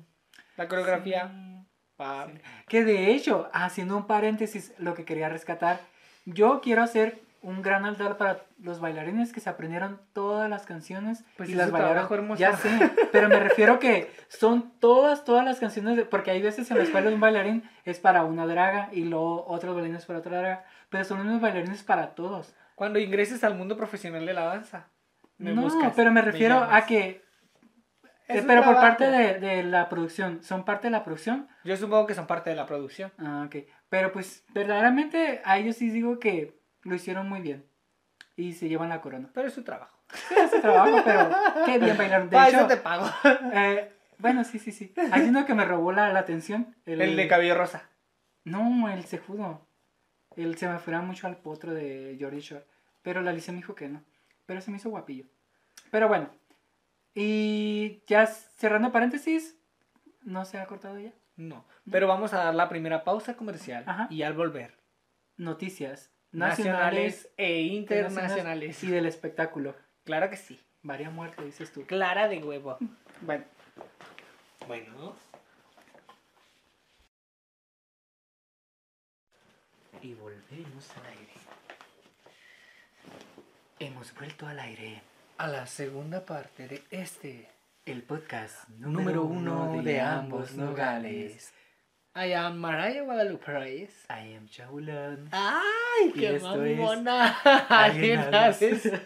La 0.56 0.68
coreografía. 0.68 1.28
Sí. 1.34 1.66
pa- 1.96 2.28
Que 2.68 2.84
de 2.84 3.12
hecho, 3.12 3.50
haciendo 3.52 3.98
un 3.98 4.06
paréntesis, 4.06 4.74
lo 4.78 4.94
que 4.94 5.06
quería 5.06 5.28
rescatar, 5.28 5.80
yo 6.26 6.62
quiero 6.62 6.84
hacer 6.84 7.20
un 7.42 7.62
gran 7.62 7.86
altar 7.86 8.18
para 8.18 8.42
los 8.60 8.80
bailarines 8.80 9.32
que 9.32 9.40
se 9.40 9.50
aprendieron 9.50 10.02
todas 10.14 10.50
las 10.50 10.66
canciones 10.66 11.24
Pues 11.38 11.50
y 11.50 11.54
las 11.54 11.68
bailaron. 11.72 11.96
Ya 12.40 12.58
sé, 12.58 12.70
pero 13.12 13.30
me 13.30 13.40
refiero 13.40 13.80
que 13.80 14.12
son 14.28 14.72
todas, 14.80 15.24
todas 15.24 15.46
las 15.46 15.60
canciones, 15.60 15.96
de- 15.98 16.06
porque 16.06 16.32
hay 16.32 16.42
veces 16.42 16.70
en 16.72 16.78
las 16.80 16.90
cuales 16.90 17.14
un 17.14 17.20
bailarín 17.20 17.64
es 17.86 18.00
para 18.00 18.24
una 18.24 18.46
draga 18.46 18.90
y 18.92 19.04
luego 19.06 19.46
otros 19.48 19.74
bailarines 19.76 20.06
para 20.06 20.20
otra 20.20 20.40
draga, 20.40 20.66
pero 20.90 21.04
son 21.04 21.20
unos 21.22 21.40
bailarines 21.40 21.84
para 21.84 22.16
todos. 22.16 22.54
Cuando 22.76 23.00
ingreses 23.00 23.44
al 23.44 23.56
mundo 23.56 23.78
profesional 23.78 24.26
de 24.26 24.34
la 24.34 24.46
danza. 24.46 24.88
me 25.38 25.54
no, 25.54 25.62
buscas, 25.62 25.94
pero 25.96 26.12
me 26.12 26.22
refiero 26.22 26.58
a 26.64 26.86
que... 26.86 27.26
Eh, 28.30 28.44
pero 28.46 28.62
por 28.64 28.76
parte 28.76 29.06
de, 29.10 29.40
de 29.40 29.64
la 29.64 29.88
producción, 29.88 30.44
¿son 30.44 30.66
parte 30.66 30.88
de 30.88 30.92
la 30.92 31.06
producción? 31.06 31.48
Yo 31.64 31.78
supongo 31.78 32.08
que 32.08 32.14
son 32.14 32.28
parte 32.28 32.50
de 32.50 32.58
la 32.58 32.66
producción. 32.66 33.12
Ah, 33.18 33.44
ok. 33.48 33.64
Pero 33.90 34.12
pues 34.12 34.44
verdaderamente 34.54 35.42
a 35.46 35.58
ellos 35.60 35.78
sí 35.78 35.90
digo 35.90 36.20
que 36.20 36.57
lo 36.84 36.96
hicieron 36.96 37.28
muy 37.28 37.42
bien. 37.42 37.66
Y 38.36 38.54
se 38.54 38.70
llevan 38.70 38.90
la 38.90 39.02
corona. 39.02 39.30
Pero 39.34 39.48
es 39.48 39.54
su 39.54 39.64
trabajo. 39.64 39.98
Sí, 40.14 40.36
hace 40.36 40.60
trabajo, 40.62 41.02
pero 41.04 41.30
qué 41.66 41.80
bien 41.80 41.98
bailaron. 41.98 42.30
De 42.30 42.36
Para 42.36 42.48
hecho, 42.50 42.58
eso 42.60 42.68
te 42.68 42.78
pago. 42.78 43.08
eh, 43.54 43.92
bueno, 44.20 44.44
sí, 44.44 44.58
sí, 44.60 44.72
sí. 44.72 44.94
Hay 45.12 45.24
uno 45.28 45.46
que 45.46 45.54
me 45.54 45.66
robó 45.66 45.92
la, 45.92 46.14
la 46.14 46.20
atención. 46.20 46.76
El 46.86 47.16
de 47.16 47.28
cabello 47.28 47.56
rosa. 47.56 47.90
No, 48.44 48.88
el 48.90 49.04
cejudo. 49.04 49.68
Él 50.36 50.58
se 50.58 50.70
me 50.70 50.80
fuera 50.80 51.02
mucho 51.02 51.28
al 51.28 51.38
potro 51.38 51.74
de 51.74 52.18
Jordi 52.20 52.40
Shore. 52.40 52.66
Pero 53.02 53.22
la 53.22 53.32
Alicia 53.32 53.52
me 53.52 53.58
dijo 53.58 53.76
que 53.76 53.90
no. 53.90 54.04
Pero 54.46 54.62
se 54.62 54.72
me 54.72 54.78
hizo 54.78 54.90
guapillo. 54.90 55.26
Pero 55.92 56.08
bueno. 56.08 56.30
Y 57.14 58.04
ya 58.08 58.28
cerrando 58.28 58.92
paréntesis. 58.92 59.58
No 60.22 60.46
se 60.46 60.60
ha 60.60 60.66
cortado 60.68 61.00
ya. 61.00 61.12
No. 61.36 61.66
Pero 61.90 62.08
vamos 62.08 62.34
a 62.34 62.38
dar 62.44 62.56
la 62.56 62.70
primera 62.70 63.04
pausa 63.04 63.36
comercial. 63.36 63.84
Ajá. 63.88 64.08
Y 64.10 64.24
al 64.24 64.34
volver. 64.34 64.78
Noticias 65.38 66.12
Nacionales, 66.32 67.24
nacionales, 67.26 67.30
e 67.38 67.62
internacionales. 67.62 68.84
y 68.84 68.88
del 68.92 69.06
espectáculo. 69.06 69.76
Claro 70.04 70.30
que 70.30 70.38
sí. 70.38 70.60
Varia 70.84 71.10
muerte, 71.10 71.44
dices 71.44 71.72
tú. 71.72 71.86
Clara 71.86 72.28
de 72.28 72.44
huevo. 72.44 72.78
Bueno, 73.22 73.46
Bueno. 74.68 75.16
y 80.02 80.14
volvemos 80.14 80.90
al 80.98 81.06
aire. 81.08 81.34
Hemos 83.80 84.14
vuelto 84.14 84.48
al 84.48 84.60
aire. 84.60 85.02
A 85.38 85.48
la 85.48 85.68
segunda 85.68 86.26
parte 86.26 86.68
de 86.68 86.84
este 86.90 87.50
El 87.86 88.04
podcast 88.04 88.68
número 88.70 89.24
uno 89.24 89.82
de 89.84 90.02
ambos 90.02 90.54
nogales. 90.54 91.54
I 92.20 92.34
am 92.34 92.58
Mariah 92.58 93.04
Guadalupe 93.04 93.46
Reyes. 93.52 93.92
I 94.10 94.36
am 94.36 94.48
Chaulan. 94.48 95.30
¡Ay, 95.32 96.10
Y 96.10 96.12
qué 96.20 96.36
es 96.38 96.44
mamona! 96.44 97.38
Alienales. 97.70 98.92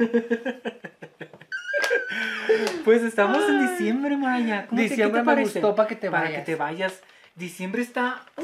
Pues 2.84 3.04
estamos 3.04 3.48
en 3.48 3.62
diciembre, 3.68 4.18
Maraya. 4.18 4.66
¿Cómo 4.68 4.82
Diciembre 4.82 5.22
te 5.22 5.36
me 5.36 5.42
gustó 5.44 5.76
para 5.76 5.88
que 5.88 5.96
te 5.96 6.10
Para 6.10 6.24
vayas. 6.24 6.40
que 6.40 6.46
te 6.46 6.56
vayas. 6.56 7.02
Diciembre 7.36 7.82
está. 7.82 8.26
¡Uh, 8.38 8.44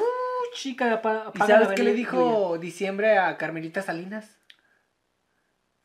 chica! 0.54 0.94
apa- 0.94 1.32
¿Y 1.34 1.40
sabes 1.40 1.70
qué 1.70 1.84
le 1.84 1.94
dijo 1.94 2.58
diciembre 2.60 3.18
a 3.18 3.36
Carmelita 3.38 3.82
Salinas? 3.82 4.38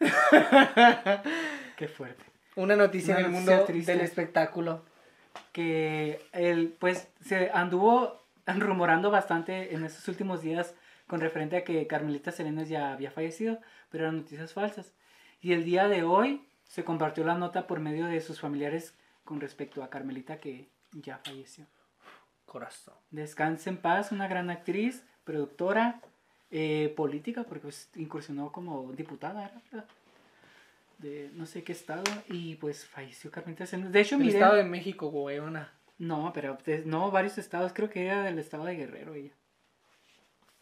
Qué 1.77 1.88
fuerte. 1.88 2.25
Una 2.57 2.77
noticia 2.77 3.14
Una 3.14 3.21
en 3.21 3.27
el 3.27 3.33
mundo 3.33 3.64
triste. 3.64 3.92
del 3.92 4.01
espectáculo. 4.03 4.85
que 5.53 6.21
él 6.33 6.77
pues 6.79 7.09
se 7.25 7.51
anduvo 7.53 8.21
rumorando 8.46 9.11
bastante 9.11 9.74
en 9.74 9.85
estos 9.85 10.09
últimos 10.09 10.42
días 10.42 10.74
con 11.07 11.20
referente 11.20 11.57
a 11.57 11.64
que 11.64 11.87
Carmelita 11.87 12.33
Salinas 12.33 12.68
ya 12.68 12.92
había 12.92 13.11
fallecido, 13.11 13.59
pero 13.90 14.05
eran 14.05 14.18
noticias 14.18 14.52
falsas. 14.52 14.94
Y 15.40 15.52
el 15.52 15.64
día 15.64 15.88
de 15.88 16.05
hoy 16.05 16.46
se 16.64 16.85
compartió 16.85 17.24
la 17.24 17.35
nota 17.35 17.66
por 17.66 17.81
medio 17.81 18.07
de 18.07 18.20
sus 18.20 18.40
familiares 18.40 18.94
con 19.24 19.40
respecto 19.40 19.83
a 19.83 19.90
Carmelita 19.90 20.38
que 20.38 20.68
ya 20.92 21.18
falleció. 21.18 21.66
Corazón. 22.46 22.94
Descanse 23.11 23.70
en 23.70 23.78
paz, 23.78 24.12
una 24.12 24.28
gran 24.28 24.50
actriz, 24.50 25.05
productora, 25.24 26.00
eh, 26.50 26.92
política, 26.96 27.44
porque 27.44 27.62
pues, 27.62 27.90
incursionó 27.96 28.52
como 28.52 28.92
diputada. 28.92 29.52
¿verdad? 29.70 29.87
De 30.98 31.31
no 31.35 31.46
sé 31.46 31.64
qué 31.64 31.72
estado, 31.72 32.05
y 32.28 32.55
pues 32.57 32.85
falleció 32.85 33.31
Carmelita 33.31 33.66
Salinas. 33.66 33.92
De 33.92 34.00
hecho, 34.00 34.18
miré... 34.18 34.35
Estado 34.35 34.55
de 34.57 34.64
México, 34.64 35.09
weona. 35.09 35.72
No, 36.02 36.32
pero 36.34 36.58
de- 36.64 36.84
no, 36.84 37.10
varios 37.12 37.38
estados, 37.38 37.72
creo 37.72 37.88
que 37.88 38.06
era 38.06 38.22
del 38.24 38.38
estado 38.40 38.64
de 38.64 38.74
Guerrero 38.74 39.14
ella. 39.14 39.30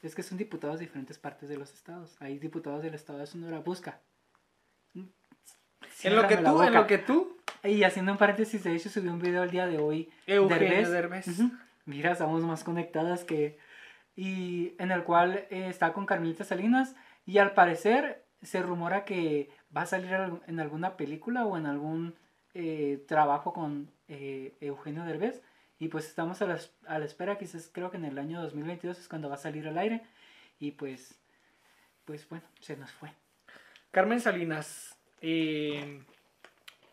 Es 0.03 0.15
que 0.15 0.23
son 0.23 0.37
diputados 0.37 0.79
de 0.79 0.85
diferentes 0.87 1.19
partes 1.19 1.49
de 1.49 1.57
los 1.57 1.73
estados. 1.73 2.15
Hay 2.21 2.39
diputados 2.39 2.83
del 2.83 2.95
estado 2.95 3.19
de 3.21 3.27
Sonora. 3.27 3.61
Busca. 3.61 4.01
En 6.03 6.17
lo 6.17 6.27
que 6.29 6.37
tú, 6.37 6.63
en 6.63 6.75
lo 6.75 6.87
que 6.87 6.99
tú. 6.99 7.37
Y 7.65 7.83
haciendo 7.85 8.13
un 8.13 8.19
paréntesis, 8.19 8.63
de 8.65 8.75
hecho 8.75 8.89
subí 8.91 9.09
un 9.09 9.19
video 9.19 9.43
el 9.43 9.51
día 9.51 9.67
de 9.67 9.79
hoy. 9.79 10.11
Eugenio 10.27 10.91
Derbez. 10.91 11.27
Mira, 11.87 12.13
estamos 12.13 12.43
más 12.43 12.63
conectadas 12.65 13.25
que... 13.25 13.59
Y 14.17 14.75
en 14.79 14.91
el 14.93 15.05
cual 15.05 15.47
eh, 15.51 15.69
está 15.69 15.93
con 15.95 16.05
Carmelita 16.07 16.45
Salinas. 16.45 16.95
Y 17.27 17.39
al 17.39 17.53
parecer 17.55 18.25
se 18.43 18.63
rumora 18.63 19.05
que 19.07 19.51
va 19.75 19.83
a 19.83 19.87
salir 19.87 20.13
al- 20.15 20.43
en 20.47 20.61
alguna 20.61 20.97
película 20.97 21.45
o 21.47 21.57
en 21.57 21.65
algún 21.67 22.15
eh, 22.55 23.05
trabajo 23.09 23.53
con 23.53 23.91
eh, 24.09 24.55
Eugenio 24.61 25.05
Derbez. 25.05 25.43
Y 25.79 25.89
pues 25.89 26.07
estamos 26.07 26.43
a 26.43 26.47
la, 26.47 26.59
a 26.87 26.99
la 26.99 27.05
espera, 27.07 27.39
quizás 27.39 27.71
creo 27.73 27.91
que 27.91 27.97
en 27.97 28.05
el 28.05 28.19
año 28.19 28.43
2022 28.43 28.99
es 28.99 29.09
cuando 29.09 29.29
va 29.29 29.37
a 29.37 29.39
salir 29.39 29.67
al 29.67 29.79
aire. 29.79 30.03
Y 30.59 30.73
pues, 30.73 31.15
pues 32.05 32.29
bueno, 32.29 32.45
se 32.61 32.77
nos 32.77 32.91
fue. 32.93 33.11
Carmen 33.91 34.21
Salinas. 34.21 34.95
eh, 35.23 36.03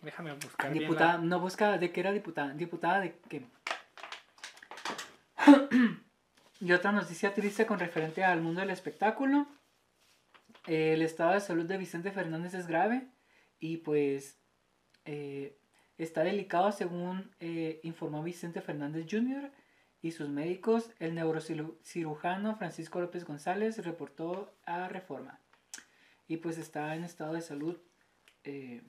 déjame 0.01 0.33
buscar. 0.33 0.71
bien 0.71 0.83
Diputada, 0.83 1.13
la- 1.13 1.19
no 1.19 1.39
busca 1.41 1.77
de 1.77 1.91
qué 1.91 1.99
era 1.99 2.11
diputada. 2.13 2.53
Diputada 2.53 3.01
de 3.01 3.17
qué. 3.29 3.43
y 6.61 6.71
otra 6.71 6.91
noticia 6.91 7.33
triste 7.33 7.65
con 7.65 7.79
referente 7.79 8.23
al 8.23 8.41
mundo 8.41 8.61
del 8.61 8.69
espectáculo. 8.71 9.47
El 10.65 11.01
estado 11.01 11.33
de 11.33 11.39
salud 11.41 11.65
de 11.65 11.77
Vicente 11.77 12.11
Fernández 12.11 12.53
es 12.53 12.67
grave 12.67 13.07
y 13.59 13.77
pues 13.77 14.37
eh, 15.07 15.57
está 15.97 16.23
delicado 16.23 16.71
según 16.71 17.31
eh, 17.39 17.79
informó 17.83 18.21
Vicente 18.21 18.61
Fernández 18.61 19.07
Jr. 19.09 19.51
y 20.01 20.11
sus 20.11 20.29
médicos. 20.29 20.91
El 20.99 21.15
neurocirujano 21.15 22.55
Francisco 22.57 22.99
López 22.99 23.25
González 23.25 23.83
reportó 23.83 24.53
a 24.65 24.87
Reforma. 24.89 25.39
Y 26.27 26.37
pues 26.37 26.57
está 26.57 26.93
en 26.95 27.05
estado 27.05 27.33
de 27.33 27.41
salud 27.41 27.77
eh, 28.43 28.81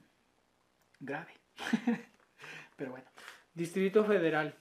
grave. 0.99 1.31
Pero 2.75 2.91
bueno. 2.91 3.07
Distrito 3.53 4.03
Federal. 4.03 4.55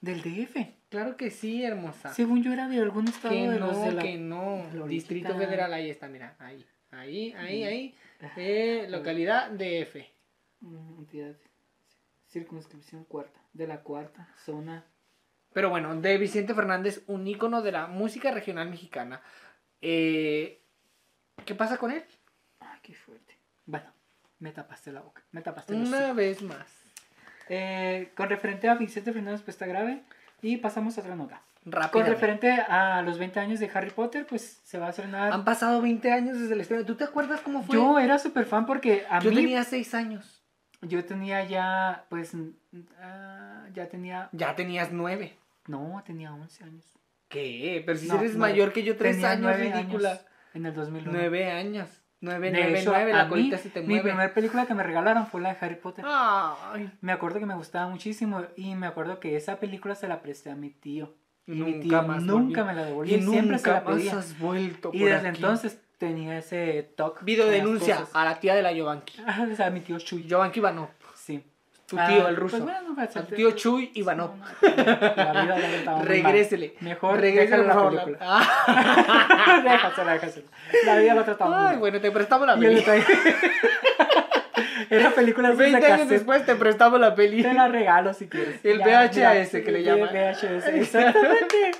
Del 0.00 0.22
DF. 0.22 0.56
Claro 0.88 1.16
que 1.16 1.30
sí, 1.30 1.62
hermosa. 1.62 2.12
Según 2.14 2.42
yo 2.42 2.52
era 2.52 2.68
de 2.68 2.78
algún 2.78 3.08
estado 3.08 3.34
que 3.34 3.48
de 3.48 3.58
no, 3.58 3.66
los 3.66 3.82
de 3.82 3.92
la... 3.92 4.02
que 4.02 4.18
no. 4.18 4.66
Distrito 4.86 5.36
Federal, 5.36 5.72
ahí 5.72 5.90
está, 5.90 6.08
mira. 6.08 6.36
Ahí, 6.38 6.64
ahí, 6.90 7.32
ahí, 7.32 7.64
ahí. 7.64 7.94
Eh, 8.36 8.86
localidad 8.88 9.50
DF. 9.50 10.19
Entidad. 10.62 11.34
Circunscripción 12.28 13.04
cuarta. 13.04 13.40
De 13.52 13.66
la 13.66 13.80
cuarta 13.82 14.28
zona. 14.44 14.84
Pero 15.52 15.70
bueno, 15.70 15.94
de 16.00 16.16
Vicente 16.18 16.54
Fernández, 16.54 17.02
un 17.06 17.26
ícono 17.26 17.62
de 17.62 17.72
la 17.72 17.86
música 17.88 18.30
regional 18.30 18.70
mexicana. 18.70 19.20
Eh, 19.80 20.62
¿Qué 21.44 21.54
pasa 21.54 21.76
con 21.76 21.90
él? 21.90 22.04
Ay, 22.60 22.78
qué 22.82 22.94
fuerte. 22.94 23.36
Bueno, 23.66 23.92
me 24.38 24.52
tapaste 24.52 24.92
la 24.92 25.00
boca. 25.00 25.22
Me 25.32 25.42
tapaste 25.42 25.74
Una 25.74 26.12
vez 26.12 26.42
más. 26.42 26.66
Eh, 27.48 28.12
con 28.16 28.28
referente 28.28 28.68
a 28.68 28.74
Vicente 28.76 29.12
Fernández, 29.12 29.42
pues 29.42 29.56
está 29.56 29.66
grave. 29.66 30.04
Y 30.42 30.58
pasamos 30.58 30.96
a 30.96 31.00
otra 31.00 31.16
nota. 31.16 31.42
Con 31.92 32.06
referente 32.06 32.52
a 32.52 33.02
los 33.02 33.18
20 33.18 33.38
años 33.40 33.60
de 33.60 33.70
Harry 33.74 33.90
Potter, 33.90 34.26
pues 34.26 34.60
se 34.64 34.78
va 34.78 34.86
a 34.86 34.90
estrenar. 34.90 35.32
Han 35.32 35.44
pasado 35.44 35.82
20 35.82 36.10
años 36.10 36.38
desde 36.38 36.54
el 36.54 36.60
estreno. 36.62 36.86
¿Tú 36.86 36.94
te 36.94 37.04
acuerdas 37.04 37.40
cómo 37.42 37.62
fue? 37.62 37.74
Yo 37.74 37.98
era 37.98 38.18
súper 38.18 38.46
fan 38.46 38.64
porque 38.64 39.04
a 39.10 39.20
Yo 39.20 39.30
mí. 39.30 39.36
tenía 39.36 39.62
6 39.64 39.94
años. 39.94 40.39
Yo 40.82 41.04
tenía 41.04 41.44
ya, 41.44 42.04
pues. 42.08 42.32
ah, 43.00 43.66
ya 43.74 43.88
tenía. 43.88 44.28
Ya 44.32 44.54
tenías 44.56 44.92
9. 44.92 45.36
No, 45.66 46.02
tenía 46.06 46.32
11 46.32 46.64
años. 46.64 46.84
¿Qué? 47.28 47.82
Pero 47.86 47.98
si 47.98 48.08
No, 48.08 48.14
eres 48.18 48.34
nueve. 48.36 48.52
mayor 48.54 48.72
que 48.72 48.82
yo, 48.82 48.96
3 48.96 49.12
Tenía 49.16 49.30
años, 49.30 49.42
nueve 49.42 49.72
ridícula. 49.72 50.10
años 50.10 50.24
en 50.54 50.66
el 50.66 50.74
2001. 50.74 51.12
9 51.12 51.50
años. 51.50 51.88
9, 52.22 52.50
De 52.50 52.58
9, 52.58 52.80
hecho, 52.80 52.90
9. 52.90 53.12
a 53.12 53.16
La 53.16 53.24
mí, 53.24 53.30
colita 53.30 53.56
se 53.58 53.70
te 53.70 53.80
Mi 53.80 53.86
mueve. 53.86 54.02
primera 54.02 54.34
película 54.34 54.66
que 54.66 54.74
me 54.74 54.82
regalaron 54.82 55.26
fue 55.26 55.40
la 55.40 55.54
de 55.54 55.58
Harry 55.64 55.76
Potter. 55.76 56.04
Ay. 56.06 56.90
Me 57.00 57.12
acuerdo 57.12 57.38
que 57.38 57.46
me 57.46 57.54
gustaba 57.54 57.88
muchísimo 57.88 58.42
y 58.56 58.74
me 58.74 58.86
acuerdo 58.86 59.20
que 59.20 59.36
esa 59.36 59.58
película 59.58 59.94
se 59.94 60.06
la 60.08 60.20
presté 60.20 60.50
a 60.50 60.54
mi 60.56 60.70
tío. 60.70 61.14
Y 61.46 61.52
mi 61.52 61.80
tío 61.80 62.02
nunca 62.02 62.64
me 62.64 62.74
la 62.74 62.84
devolvió. 62.84 63.16
Y 63.16 63.22
siempre 63.22 63.58
se 63.58 63.70
la 63.70 63.84
pedía. 63.84 64.18
has 64.18 64.38
vuelto 64.38 64.90
Y 64.92 65.00
por 65.00 65.08
desde 65.08 65.28
aquí. 65.28 65.36
entonces 65.36 65.80
tenía 66.00 66.38
ese 66.38 66.90
toque. 66.96 67.22
Video 67.24 67.46
denuncia 67.46 68.06
a 68.14 68.24
la 68.24 68.40
tía 68.40 68.54
de 68.54 68.62
la 68.62 68.72
Yovanki. 68.72 69.22
Ah, 69.26 69.46
o 69.52 69.54
sea, 69.54 69.70
mi 69.70 69.80
tío 69.80 69.98
Chuy. 69.98 70.24
Yovanki 70.26 70.58
Ivanov. 70.58 70.88
Sí. 71.14 71.44
Tu 71.86 71.98
Ah, 71.98 72.06
tío, 72.06 72.26
el 72.28 72.36
ruso. 72.36 72.56
Pues 72.56 72.62
bueno, 72.72 72.94
pues, 72.94 73.16
A 73.16 73.26
tu 73.26 73.34
tío 73.34 73.50
Chuy 73.50 73.90
Ivanov. 73.94 74.30
No, 74.36 74.44
no, 75.34 75.44
la 75.44 75.56
vida 75.56 75.82
mal. 75.96 76.06
Regrésele. 76.06 76.74
Mejor 76.80 77.20
Regrésele, 77.20 77.64
la 77.66 77.88
película. 77.88 78.18
Ah. 78.20 79.60
déjasela, 79.62 80.12
déjasela. 80.14 80.46
La 80.86 80.98
vida 80.98 81.14
lo 81.14 81.24
trataba 81.24 81.70
Ay, 81.70 81.76
bueno, 81.78 82.00
te 82.00 82.10
prestamos 82.10 82.46
la 82.46 82.54
el 82.54 82.76
detalle- 82.76 83.04
Era 84.90 85.10
película 85.10 85.50
de 85.50 85.56
20 85.56 85.78
esa 85.78 85.86
años 85.86 85.98
cassette. 85.98 86.10
después 86.18 86.46
te 86.46 86.54
prestamos 86.56 86.98
la 86.98 87.14
peli. 87.14 87.42
Te 87.42 87.52
la 87.54 87.68
regalo 87.68 88.12
si 88.14 88.28
quieres. 88.28 88.64
El 88.64 88.78
VHS 88.80 89.62
que 89.62 89.70
le 89.72 89.78
el 89.80 89.84
llaman. 89.84 90.08
VHS, 90.12 90.66
exactamente. 90.74 91.70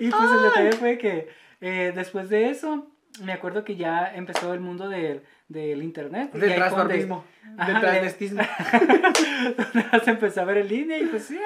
Y 0.00 0.10
pues 0.10 0.30
el 0.30 0.42
detalle 0.42 0.72
fue 0.72 0.98
que 0.98 1.28
eh, 1.62 1.92
después 1.94 2.28
de 2.28 2.50
eso, 2.50 2.86
me 3.20 3.32
acuerdo 3.32 3.64
que 3.64 3.76
ya 3.76 4.14
empezó 4.14 4.54
el 4.54 4.60
mundo 4.60 4.88
del, 4.88 5.22
del 5.48 5.82
internet. 5.82 6.32
Del 6.32 6.54
transformismo. 6.54 7.24
Del 7.66 7.80
transvestismo. 7.80 8.42
donde 9.74 10.04
se 10.04 10.10
empezó 10.10 10.40
a 10.40 10.44
ver 10.44 10.58
en 10.58 10.68
línea 10.68 10.98
y 10.98 11.06
pues 11.06 11.24
sí, 11.24 11.38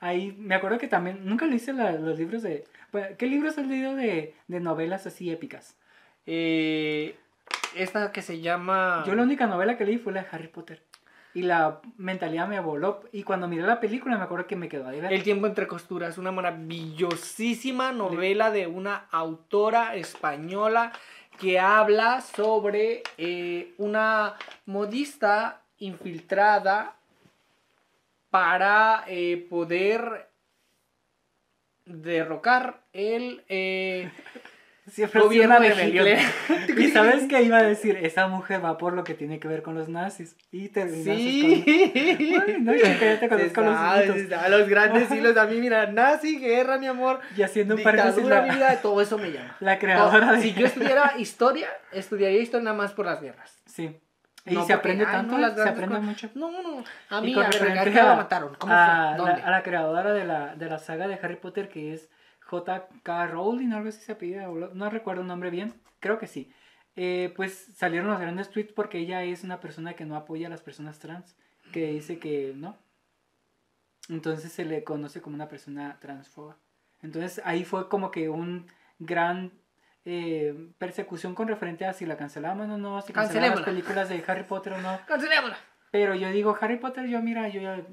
ahí, 0.00 0.34
me 0.38 0.54
acuerdo 0.54 0.78
que 0.78 0.88
también, 0.88 1.24
nunca 1.24 1.46
leíste 1.46 1.72
los 1.72 2.18
libros 2.18 2.42
de... 2.42 2.64
pues, 2.90 3.16
¿Qué 3.16 3.26
libros 3.26 3.58
has 3.58 3.66
leído 3.66 3.94
de, 3.94 4.34
de 4.48 4.60
novelas 4.60 5.06
así 5.06 5.30
épicas? 5.30 5.76
Eh, 6.26 7.16
esta 7.74 8.10
que 8.12 8.22
se 8.22 8.40
llama. 8.40 9.04
Yo 9.06 9.14
la 9.14 9.22
única 9.22 9.46
novela 9.46 9.76
que 9.76 9.84
leí 9.84 9.98
fue 9.98 10.12
la 10.12 10.22
de 10.22 10.28
Harry 10.32 10.48
Potter. 10.48 10.82
Y 11.36 11.42
la 11.42 11.82
mentalidad 11.98 12.48
me 12.48 12.58
voló. 12.60 13.02
Y 13.12 13.22
cuando 13.22 13.46
miré 13.46 13.62
la 13.64 13.78
película 13.78 14.16
me 14.16 14.24
acuerdo 14.24 14.46
que 14.46 14.56
me 14.56 14.70
quedó 14.70 14.88
ahí. 14.88 15.02
El 15.10 15.22
tiempo 15.22 15.46
entre 15.46 15.66
costuras, 15.66 16.16
una 16.16 16.32
maravillosísima 16.32 17.92
novela 17.92 18.50
de 18.50 18.66
una 18.66 19.06
autora 19.10 19.96
española 19.96 20.92
que 21.38 21.60
habla 21.60 22.22
sobre 22.22 23.02
eh, 23.18 23.74
una 23.76 24.36
modista 24.64 25.60
infiltrada 25.78 26.96
para 28.30 29.04
eh, 29.06 29.46
poder 29.50 30.30
derrocar 31.84 32.80
el 32.94 33.44
eh, 33.50 34.10
Siempre 34.88 35.20
gobierno 35.20 35.56
una 35.56 35.68
rebelión. 35.68 36.06
Y 36.78 36.88
sabes 36.90 37.24
que 37.24 37.42
iba 37.42 37.58
a 37.58 37.62
decir, 37.62 37.96
esa 38.02 38.28
mujer 38.28 38.64
va 38.64 38.76
por 38.78 38.92
lo 38.92 39.02
que 39.02 39.14
tiene 39.14 39.40
que 39.40 39.48
ver 39.48 39.62
con 39.62 39.74
los 39.74 39.88
nazis. 39.88 40.36
Y 40.52 40.68
terminaste 40.68 41.16
Sí. 41.16 41.64
con... 42.36 42.42
Ay, 42.48 42.56
no, 42.60 42.74
ya 42.74 43.18
te 43.18 43.28
conozco 43.28 43.60
los 43.62 43.74
sabe, 43.74 44.00
mitos. 44.02 44.16
se 44.16 44.28
sabe, 44.28 44.48
los 44.50 44.68
grandes 44.68 45.10
hilos 45.10 45.36
a 45.36 45.46
mí, 45.46 45.56
mira, 45.58 45.86
nazi, 45.86 46.38
guerra, 46.38 46.78
mi 46.78 46.86
amor. 46.86 47.20
Y 47.36 47.42
haciendo 47.42 47.74
un 47.76 47.82
paréntesis, 47.82 48.16
Dictadura, 48.22 48.42
mi 48.42 48.48
la, 48.48 48.54
vida, 48.54 48.80
todo 48.82 49.00
eso 49.00 49.16
me 49.18 49.32
llama. 49.32 49.56
la 49.60 49.78
creadora 49.78 50.32
de... 50.32 50.40
Si 50.42 50.52
yo 50.54 50.66
estudiara 50.66 51.14
historia, 51.18 51.68
estudiaría 51.92 52.40
historia 52.40 52.64
nada 52.64 52.76
más 52.76 52.92
por 52.92 53.06
las 53.06 53.20
guerras. 53.20 53.58
Sí. 53.64 53.98
Y 54.44 54.54
No, 54.54 54.60
se 54.60 54.74
porque, 54.74 54.74
aprende 54.74 55.04
ay, 55.06 55.12
tanto, 55.12 55.38
no, 55.38 55.54
se 55.56 55.68
aprende 55.68 55.98
mucho. 55.98 56.30
No, 56.34 56.50
no, 56.62 56.84
a 57.10 57.20
mí, 57.20 57.34
a 57.34 57.48
ver, 57.48 57.78
¿a 57.78 57.84
qué 57.84 57.90
la 57.90 58.12
a- 58.12 58.16
mataron? 58.16 58.54
¿Cómo 58.58 58.72
a, 58.72 59.14
fue? 59.16 59.26
la, 59.26 59.34
a 59.34 59.50
la 59.50 59.62
creadora 59.64 60.12
de 60.12 60.24
la, 60.24 60.54
de 60.54 60.66
la 60.68 60.78
saga 60.78 61.08
de 61.08 61.18
Harry 61.20 61.34
Potter 61.36 61.68
que 61.68 61.92
es 61.94 62.08
J.K. 62.46 63.26
Rowling, 63.26 63.72
algo 63.72 63.88
así 63.88 64.00
se 64.00 64.12
apellida, 64.12 64.48
no 64.48 64.90
recuerdo 64.90 65.22
el 65.22 65.28
nombre 65.28 65.50
bien, 65.50 65.74
creo 66.00 66.18
que 66.18 66.26
sí. 66.26 66.52
Eh, 66.94 67.32
pues 67.36 67.72
salieron 67.76 68.08
los 68.08 68.18
grandes 68.18 68.50
tweets 68.50 68.72
porque 68.72 68.98
ella 68.98 69.22
es 69.22 69.44
una 69.44 69.60
persona 69.60 69.94
que 69.94 70.06
no 70.06 70.16
apoya 70.16 70.46
a 70.46 70.50
las 70.50 70.62
personas 70.62 70.98
trans, 70.98 71.36
que 71.72 71.88
dice 71.88 72.18
que 72.18 72.54
no. 72.56 72.76
Entonces 74.08 74.52
se 74.52 74.64
le 74.64 74.84
conoce 74.84 75.20
como 75.20 75.34
una 75.34 75.48
persona 75.48 75.98
transfoba. 76.00 76.56
Entonces 77.02 77.42
ahí 77.44 77.64
fue 77.64 77.88
como 77.88 78.10
que 78.10 78.28
un 78.28 78.66
gran 78.98 79.52
eh, 80.04 80.70
persecución 80.78 81.34
con 81.34 81.48
referente 81.48 81.84
a 81.84 81.92
si 81.92 82.06
la 82.06 82.16
cancelaban 82.16 82.70
o 82.70 82.78
no, 82.78 83.02
si 83.02 83.12
cancelaban 83.12 83.56
las 83.56 83.66
películas 83.66 84.08
de 84.08 84.24
Harry 84.26 84.44
Potter 84.44 84.74
o 84.74 84.80
no. 84.80 85.00
Cancelémosla. 85.06 85.58
Pero 85.90 86.14
yo 86.14 86.30
digo, 86.30 86.56
Harry 86.60 86.78
Potter, 86.78 87.06
yo 87.06 87.20
mira, 87.20 87.48
yo 87.48 87.60
ya... 87.60 87.84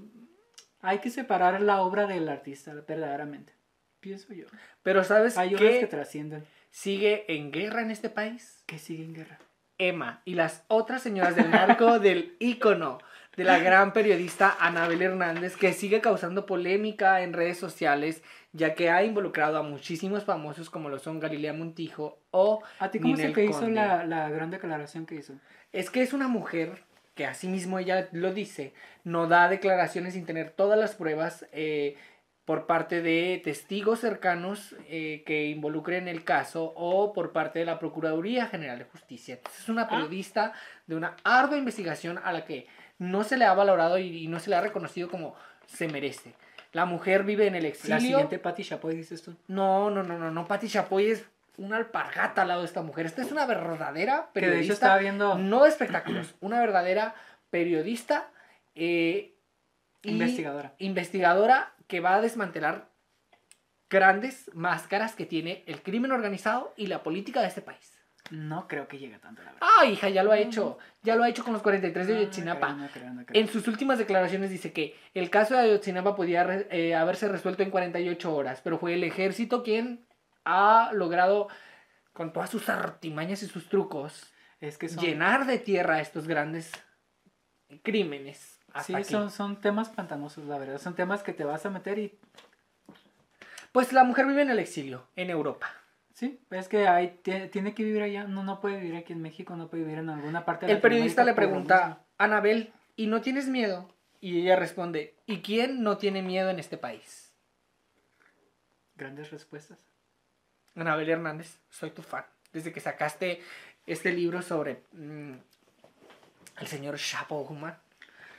Hay 0.81 0.99
que 0.99 1.09
separar 1.09 1.61
la 1.61 1.81
obra 1.81 2.07
del 2.07 2.27
artista, 2.29 2.73
verdaderamente. 2.73 3.53
Pienso 4.03 4.33
yo. 4.33 4.47
Pero 4.83 5.05
¿sabes 5.05 5.37
Hay 5.37 5.55
obras 5.55 5.71
que 5.71 5.79
qué 5.79 5.87
trascienden, 5.87 6.43
sigue 6.71 7.23
en 7.33 7.51
guerra 7.53 7.81
en 7.81 7.89
este 7.89 8.09
país? 8.09 8.61
que 8.65 8.77
siguen 8.77 9.13
guerra. 9.13 9.39
Emma 9.77 10.21
y 10.25 10.35
las 10.35 10.65
otras 10.67 11.01
señoras 11.01 11.37
del 11.37 11.49
narco 11.49 11.99
del 11.99 12.35
ícono 12.39 12.99
de 13.37 13.45
la 13.45 13.59
gran 13.59 13.93
periodista 13.93 14.57
Anabel 14.59 15.01
Hernández, 15.01 15.55
que 15.55 15.71
sigue 15.71 16.01
causando 16.01 16.45
polémica 16.45 17.21
en 17.21 17.31
redes 17.31 17.57
sociales, 17.57 18.21
ya 18.51 18.75
que 18.75 18.89
ha 18.89 19.05
involucrado 19.05 19.57
a 19.57 19.63
muchísimos 19.63 20.25
famosos 20.25 20.69
como 20.69 20.89
lo 20.89 20.99
son 20.99 21.21
Galilea 21.21 21.53
Montijo 21.53 22.19
o 22.31 22.61
¿A 22.79 22.91
ti 22.91 22.99
cómo 22.99 23.15
se 23.15 23.31
hizo 23.41 23.69
la, 23.69 24.05
la 24.05 24.29
gran 24.29 24.51
declaración 24.51 25.05
que 25.05 25.15
hizo? 25.15 25.33
Es 25.71 25.89
que 25.89 26.01
es 26.01 26.11
una 26.11 26.27
mujer 26.27 26.83
que 27.15 27.25
así 27.25 27.47
mismo 27.47 27.79
ella 27.79 28.09
lo 28.11 28.33
dice, 28.33 28.73
no 29.03 29.27
da 29.27 29.47
declaraciones 29.47 30.13
sin 30.13 30.25
tener 30.25 30.49
todas 30.49 30.79
las 30.79 30.95
pruebas 30.95 31.45
eh, 31.51 31.95
por 32.45 32.65
parte 32.65 33.01
de 33.01 33.39
testigos 33.43 33.99
cercanos 34.01 34.75
eh, 34.89 35.23
que 35.25 35.45
involucren 35.47 36.07
el 36.07 36.23
caso 36.23 36.73
o 36.75 37.13
por 37.13 37.31
parte 37.31 37.59
de 37.59 37.65
la 37.65 37.79
Procuraduría 37.79 38.47
General 38.47 38.77
de 38.79 38.85
Justicia. 38.85 39.35
Entonces 39.35 39.61
es 39.61 39.69
una 39.69 39.87
periodista 39.87 40.51
de 40.85 40.95
una 40.95 41.15
ardua 41.23 41.57
investigación 41.57 42.19
a 42.23 42.33
la 42.33 42.43
que 42.45 42.67
no 42.97 43.23
se 43.23 43.37
le 43.37 43.45
ha 43.45 43.53
valorado 43.53 43.97
y, 43.97 44.23
y 44.23 44.27
no 44.27 44.39
se 44.39 44.49
le 44.49 44.57
ha 44.57 44.61
reconocido 44.61 45.09
como 45.09 45.35
se 45.67 45.87
merece. 45.87 46.33
La 46.73 46.85
mujer 46.85 47.23
vive 47.23 47.47
en 47.47 47.55
el 47.55 47.65
exilio. 47.65 47.95
La 47.95 48.01
siguiente 48.01 48.39
Patti 48.39 48.63
Chapoy, 48.63 48.95
dices 48.95 49.21
tú. 49.21 49.35
No, 49.47 49.89
no, 49.89 50.03
no, 50.03 50.17
no, 50.17 50.31
no. 50.31 50.47
Patti 50.47 50.67
Chapoy 50.67 51.11
es 51.11 51.25
una 51.57 51.77
alpargata 51.77 52.41
al 52.41 52.47
lado 52.47 52.61
de 52.61 52.65
esta 52.67 52.81
mujer. 52.81 53.05
Esta 53.05 53.21
es 53.21 53.31
una 53.31 53.45
verdadera 53.45 54.29
Que 54.33 54.41
de 54.41 54.47
hecho 54.47 54.51
periodista. 54.51 54.73
estaba 54.73 54.97
viendo 54.97 55.37
No 55.37 55.63
de 55.63 55.69
espectáculos, 55.69 56.33
una 56.41 56.59
verdadera 56.59 57.13
periodista 57.51 58.27
eh, 58.73 59.35
investigadora. 60.01 60.73
investigadora 60.79 61.72
que 61.87 61.99
va 61.99 62.15
a 62.15 62.21
desmantelar 62.21 62.89
grandes 63.89 64.49
máscaras 64.53 65.15
que 65.15 65.25
tiene 65.25 65.63
el 65.67 65.81
crimen 65.83 66.11
organizado 66.11 66.73
y 66.77 66.87
la 66.87 67.03
política 67.03 67.41
de 67.41 67.47
este 67.47 67.61
país. 67.61 67.99
No 68.31 68.67
creo 68.67 68.87
que 68.87 68.97
llegue 68.97 69.19
tanto, 69.19 69.43
la 69.43 69.51
verdad. 69.51 69.67
Ah, 69.79 69.85
hija, 69.85 70.09
ya 70.09 70.23
lo 70.23 70.31
ha 70.31 70.37
hecho. 70.39 70.77
Ya 71.03 71.15
lo 71.15 71.23
ha 71.23 71.29
hecho 71.29 71.43
con 71.43 71.51
los 71.53 71.61
43 71.61 72.07
de 72.07 72.17
Ayotzinapa. 72.17 72.69
No 72.69 72.83
no 72.83 72.89
creo, 72.89 73.13
no 73.13 73.25
creo. 73.25 73.39
En 73.41 73.49
sus 73.49 73.67
últimas 73.67 73.97
declaraciones 73.99 74.49
dice 74.49 74.71
que 74.71 74.95
el 75.13 75.29
caso 75.29 75.53
de 75.55 75.59
Ayotzinapa 75.61 76.15
podía 76.15 76.43
re- 76.43 76.67
eh, 76.71 76.95
haberse 76.95 77.27
resuelto 77.27 77.63
en 77.63 77.69
48 77.69 78.33
horas, 78.33 78.61
pero 78.63 78.77
fue 78.79 78.93
el 78.93 79.03
ejército 79.03 79.61
quien 79.61 80.07
ha 80.45 80.89
logrado, 80.93 81.49
con 82.13 82.31
todas 82.33 82.49
sus 82.49 82.69
artimañas 82.69 83.43
y 83.43 83.47
sus 83.47 83.67
trucos, 83.69 84.31
Es 84.61 84.77
que 84.77 84.87
son, 84.89 85.03
llenar 85.03 85.45
de 85.45 85.59
tierra 85.59 85.99
estos 85.99 86.25
grandes 86.27 86.71
crímenes. 87.83 88.52
Hasta 88.73 89.03
sí, 89.03 89.11
son, 89.11 89.29
son 89.31 89.61
temas 89.61 89.89
pantanosos, 89.89 90.45
la 90.45 90.57
verdad. 90.57 90.79
Son 90.81 90.95
temas 90.95 91.23
que 91.23 91.31
te 91.33 91.43
vas 91.43 91.65
a 91.65 91.69
meter 91.69 91.99
y... 91.99 92.17
Pues 93.71 93.93
la 93.93 94.03
mujer 94.03 94.25
vive 94.27 94.41
en 94.41 94.49
el 94.49 94.59
exilio, 94.59 95.07
en 95.15 95.29
Europa. 95.29 95.71
Sí, 96.13 96.39
es 96.51 96.67
que 96.67 96.87
hay, 96.87 97.19
tie- 97.23 97.49
tiene 97.49 97.73
que 97.73 97.83
vivir 97.83 98.03
allá. 98.03 98.25
No, 98.25 98.43
no 98.43 98.61
puede 98.61 98.79
vivir 98.79 98.95
aquí 98.95 99.13
en 99.13 99.21
México, 99.21 99.55
no 99.55 99.67
puede 99.67 99.83
vivir 99.83 99.99
en 99.99 100.09
alguna 100.09 100.45
parte 100.45 100.65
de 100.67 100.73
El 100.73 100.81
periodista 100.81 101.23
le 101.23 101.33
pregunta, 101.33 102.03
Anabel, 102.17 102.71
¿y 102.95 103.07
no 103.07 103.21
tienes 103.21 103.47
miedo? 103.47 103.89
Y 104.21 104.39
ella 104.41 104.55
responde, 104.55 105.15
¿y 105.25 105.41
quién 105.41 105.81
no 105.83 105.97
tiene 105.97 106.21
miedo 106.21 106.49
en 106.49 106.59
este 106.59 106.77
país? 106.77 107.33
Grandes 108.95 109.31
respuestas. 109.31 109.79
Anabel 110.75 111.09
Hernández, 111.09 111.59
soy 111.69 111.89
tu 111.91 112.03
fan. 112.03 112.25
Desde 112.51 112.71
que 112.71 112.79
sacaste 112.79 113.41
este 113.87 114.11
libro 114.13 114.41
sobre 114.43 114.83
mm, 114.93 115.33
el 116.61 116.67
señor 116.67 116.97
Chapo 116.97 117.43
Guzmán. 117.43 117.75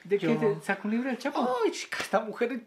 ¿De 0.04 0.18
qué 0.18 0.28
te 0.36 0.60
sacó 0.60 0.88
un 0.88 0.92
libro 0.92 1.08
del 1.08 1.18
Chapo? 1.18 1.56
Ay, 1.64 1.70
chica, 1.72 1.98
esta 2.00 2.20
mujer, 2.20 2.60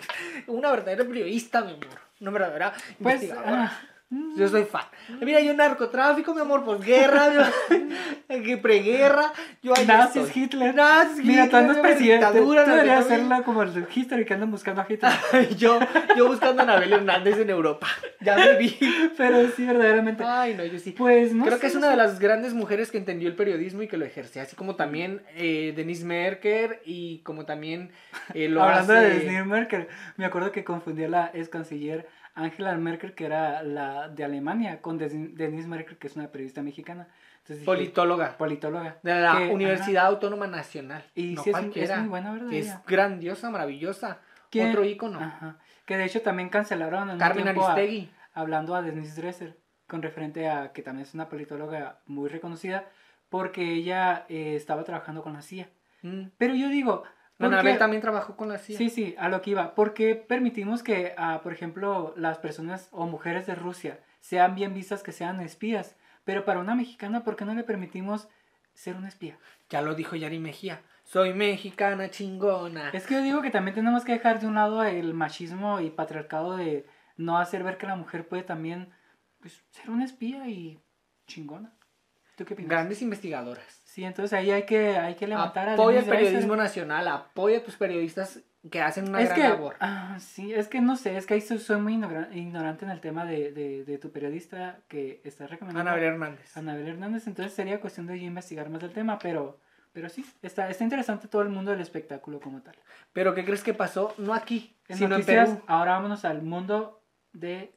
una 0.47 0.71
verdadera 0.71 1.05
periodista, 1.05 1.61
mi 1.61 1.73
amor. 1.73 1.99
Una 2.19 2.31
verdadera 2.31 2.73
pues, 2.99 3.21
investigadora. 3.21 3.63
ah, 3.65 3.81
Yo 4.09 4.47
soy 4.47 4.63
fan. 4.63 4.85
Mira, 5.19 5.41
yo 5.41 5.53
narcotráfico, 5.53 6.33
mi 6.33 6.39
amor, 6.39 6.63
posguerra, 6.63 7.29
mi- 8.29 8.43
que 8.43 8.55
preguerra. 8.57 9.33
Yo 9.61 9.73
Nazis. 9.85 10.33
Hitler. 10.35 10.73
Nazis, 10.73 11.25
Mira, 11.25 11.49
tú 11.49 11.57
Hitler, 11.57 11.81
presidente. 11.81 12.25
Tú 12.27 12.31
dictadura, 12.33 12.63
deberías 12.65 13.05
hacerla 13.05 13.43
como 13.43 13.63
el 13.63 13.73
de 13.73 13.85
History 13.93 14.23
que 14.23 14.33
andan 14.33 14.49
buscando 14.49 14.81
a 14.81 14.85
Hitler. 14.87 15.11
yo, 15.57 15.79
yo 16.15 16.27
buscando 16.27 16.61
a 16.61 16.63
Anabel 16.63 16.93
Hernández 16.93 17.37
en 17.37 17.49
Europa. 17.49 17.87
Ya 18.21 18.37
me 18.37 18.55
vi. 18.57 18.77
Pero 19.17 19.49
sí, 19.51 19.65
verdaderamente. 19.65 20.23
Ay, 20.23 20.53
no, 20.55 20.63
yo 20.63 20.79
sí. 20.79 20.91
Pues 20.91 21.33
no 21.33 21.43
Creo 21.43 21.55
sé, 21.57 21.61
que 21.61 21.67
es 21.67 21.73
no 21.73 21.79
una 21.79 21.89
de 21.89 21.97
las 21.97 22.19
grandes 22.19 22.53
mujeres 22.53 22.91
que 22.91 22.97
entendió 22.97 23.27
el 23.27 23.35
periodismo 23.35 23.81
y 23.81 23.89
que 23.89 23.97
lo 23.97 24.05
ejerce, 24.05 24.39
así 24.39 24.55
como 24.55 24.75
también 24.75 25.21
eh, 25.35 25.73
Denise 25.75 26.05
Merker 26.05 26.81
y 26.85 27.19
como 27.19 27.45
también 27.45 27.91
eh, 28.33 28.47
lo 28.47 28.63
Hablando 28.63 28.93
hace... 28.93 29.01
de 29.05 29.13
Disney 29.15 29.43
Merkel, 29.43 29.87
me 30.15 30.23
acuerdo 30.25 30.53
que 30.53 30.63
confundí 30.63 31.03
a 31.03 31.09
la 31.09 31.31
ex 31.33 31.49
canciller 31.49 32.07
Angela 32.37 32.75
Merkel, 32.77 33.13
que 33.13 33.25
era 33.25 33.61
la 33.63 34.09
de 34.09 34.23
Alemania, 34.23 34.81
con 34.81 34.97
Denise 34.97 35.67
Merkel, 35.67 35.97
que 35.97 36.07
es 36.07 36.15
una 36.15 36.27
periodista 36.31 36.61
mexicana. 36.61 37.07
Entonces 37.39 37.59
dije, 37.59 37.65
Politóloga 37.65 38.37
politóloga. 38.37 38.97
de 39.03 39.15
la 39.21 39.37
que- 39.37 39.47
Universidad 39.53 40.05
Autónoma 40.07 40.47
Nacional. 40.47 41.03
Y 41.15 41.33
no 41.35 41.43
sí, 41.43 41.49
es, 41.49 41.55
es 41.55 41.61
cualquiera, 41.61 41.97
muy 41.99 42.09
buena, 42.09 42.31
¿verdad? 42.33 42.49
que 42.49 42.59
es 42.59 42.73
grandiosa, 42.85 43.49
maravillosa. 43.49 44.19
Que- 44.49 44.69
Otro 44.69 44.83
ícono. 44.85 45.19
Ajá. 45.19 45.57
Que 45.85 45.97
de 45.97 46.05
hecho 46.05 46.21
también 46.21 46.49
cancelaron 46.49 47.03
en 47.09 47.13
un 47.15 47.19
Carmen 47.19 47.47
a- 47.47 47.51
Aristegui. 47.51 48.09
hablando 48.33 48.75
a 48.75 48.81
Denise 48.81 49.19
Dresser, 49.21 49.57
con 49.87 50.01
referente 50.01 50.49
a 50.49 50.73
que 50.73 50.81
también 50.81 51.07
es 51.07 51.13
una 51.13 51.29
politóloga 51.29 51.99
muy 52.05 52.27
reconocida, 52.29 52.85
porque 53.29 53.73
ella 53.73 54.25
eh, 54.29 54.55
estaba 54.55 54.83
trabajando 54.83 55.21
con 55.23 55.33
la 55.33 55.41
CIA. 55.41 55.69
Mm. 56.01 56.27
Pero 56.37 56.53
yo 56.55 56.69
digo, 56.69 57.03
¿por 57.37 57.47
Anabel 57.47 57.77
también 57.77 58.01
trabajó 58.01 58.35
con 58.35 58.49
la 58.49 58.57
CIA. 58.57 58.77
Sí, 58.77 58.89
sí, 58.89 59.15
a 59.17 59.29
lo 59.29 59.41
que 59.41 59.51
iba. 59.51 59.75
¿Por 59.75 59.93
qué 59.93 60.15
permitimos 60.15 60.83
que, 60.83 61.13
ah, 61.17 61.41
por 61.43 61.53
ejemplo, 61.53 62.13
las 62.17 62.37
personas 62.39 62.89
o 62.91 63.05
mujeres 63.05 63.47
de 63.47 63.55
Rusia 63.55 63.99
sean 64.19 64.55
bien 64.55 64.73
vistas 64.73 65.03
que 65.03 65.11
sean 65.11 65.39
espías? 65.41 65.95
Pero 66.23 66.43
para 66.43 66.59
una 66.59 66.75
mexicana, 66.75 67.23
¿por 67.23 67.35
qué 67.35 67.45
no 67.45 67.53
le 67.53 67.63
permitimos 67.63 68.27
ser 68.73 68.95
una 68.95 69.07
espía? 69.07 69.37
Ya 69.69 69.81
lo 69.81 69.95
dijo 69.95 70.15
Yari 70.15 70.39
Mejía. 70.39 70.81
Soy 71.03 71.33
mexicana 71.33 72.09
chingona. 72.09 72.89
Es 72.89 73.07
que 73.07 73.13
yo 73.13 73.21
digo 73.21 73.41
que 73.41 73.49
también 73.49 73.75
tenemos 73.75 74.03
que 74.03 74.11
dejar 74.11 74.41
de 74.41 74.47
un 74.47 74.55
lado 74.55 74.83
el 74.83 75.13
machismo 75.13 75.79
y 75.79 75.89
patriarcado 75.89 76.57
de 76.57 76.85
no 77.15 77.37
hacer 77.37 77.63
ver 77.63 77.77
que 77.77 77.87
la 77.87 77.95
mujer 77.95 78.27
puede 78.27 78.43
también 78.43 78.89
pues, 79.39 79.63
ser 79.71 79.89
una 79.89 80.03
espía 80.03 80.49
y 80.49 80.81
chingona. 81.25 81.73
¿Tú 82.35 82.43
qué 82.43 82.53
opinas? 82.53 82.69
Grandes 82.69 83.01
investigadoras. 83.01 83.76
Sí, 83.97 84.03
entonces 84.05 84.31
ahí 84.33 84.51
hay 84.51 84.61
que, 84.61 84.95
hay 84.95 85.15
que 85.15 85.25
levantar 85.25 85.69
Apoya 85.69 86.01
Dresser. 86.03 86.19
periodismo 86.19 86.55
nacional, 86.55 87.07
apoya 87.07 87.57
a 87.57 87.63
tus 87.63 87.77
periodistas 87.77 88.41
que 88.69 88.79
hacen 88.79 89.09
una 89.09 89.21
es 89.23 89.29
gran 89.29 89.41
que, 89.41 89.47
labor. 89.49 89.75
ah, 89.79 90.17
sí, 90.19 90.53
es 90.53 90.67
que 90.67 90.81
no 90.81 90.95
sé, 90.97 91.17
es 91.17 91.25
que 91.25 91.33
ahí 91.33 91.41
soy, 91.41 91.81
muy 91.81 91.93
ignora- 91.95 92.29
ignorante 92.31 92.85
en 92.85 92.91
el 92.91 92.99
tema 93.01 93.25
de, 93.25 93.51
de, 93.51 93.83
de 93.85 93.97
tu 93.97 94.11
periodista 94.11 94.77
que 94.87 95.19
estás 95.23 95.49
recomendando. 95.49 95.89
Anabel 95.89 96.03
Hernández. 96.13 96.55
Anabel 96.55 96.87
Hernández, 96.89 97.25
entonces 97.25 97.53
sería 97.55 97.81
cuestión 97.81 98.05
de 98.05 98.19
yo 98.19 98.27
investigar 98.27 98.69
más 98.69 98.81
del 98.81 98.91
tema, 98.91 99.17
pero, 99.17 99.59
pero 99.93 100.09
sí, 100.09 100.23
está, 100.43 100.69
está 100.69 100.83
interesante 100.83 101.27
todo 101.27 101.41
el 101.41 101.49
mundo 101.49 101.71
del 101.71 101.81
espectáculo 101.81 102.39
como 102.39 102.61
tal. 102.61 102.75
Pero 103.13 103.33
¿qué 103.33 103.43
crees 103.43 103.63
que 103.63 103.73
pasó? 103.73 104.13
No 104.19 104.35
aquí, 104.35 104.75
En 104.89 104.97
sino 104.97 105.09
noticias, 105.09 105.49
en 105.49 105.55
Perú. 105.55 105.65
ahora 105.69 105.93
vámonos 105.93 106.23
al 106.23 106.43
mundo 106.43 107.01
de... 107.33 107.73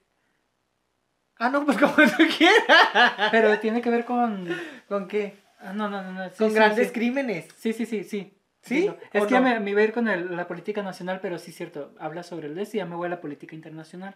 Ah, 1.39 1.49
no, 1.49 1.65
pues 1.65 1.79
como 1.79 1.95
tú 1.95 2.25
quieras. 2.37 3.31
Pero 3.31 3.59
tiene 3.59 3.81
que 3.81 3.89
ver 3.89 4.05
con... 4.05 4.47
¿Con 4.87 5.09
qué? 5.09 5.49
Ah, 5.61 5.73
No, 5.73 5.89
no, 5.89 6.03
no, 6.03 6.13
no. 6.13 6.29
sí, 6.31 6.37
Con 6.39 6.49
sí, 6.51 6.55
grandes 6.55 6.89
sí. 6.89 6.93
crímenes. 6.93 7.49
Sí, 7.57 7.73
sí, 7.73 7.87
sí, 7.87 8.05
sí. 8.05 8.37
¿Sí? 8.63 8.81
Dilo. 8.83 8.97
Es 9.13 9.23
¿O 9.23 9.27
que 9.27 9.35
no? 9.37 9.41
me, 9.43 9.61
me 9.61 9.71
iba 9.71 9.81
a 9.81 9.85
ir 9.85 9.93
con 9.93 10.07
el- 10.09 10.37
la 10.37 10.47
política 10.47 10.83
nacional, 10.83 11.21
pero 11.23 11.39
sí, 11.39 11.51
cierto. 11.53 11.95
Habla 11.99 12.23
sobre 12.23 12.47
el 12.49 12.55
DES 12.55 12.75
y 12.75 12.79
ya 12.79 12.85
me 12.87 12.95
voy 12.97 13.07
a 13.07 13.11
la 13.11 13.21
política 13.21 13.55
internacional, 13.55 14.15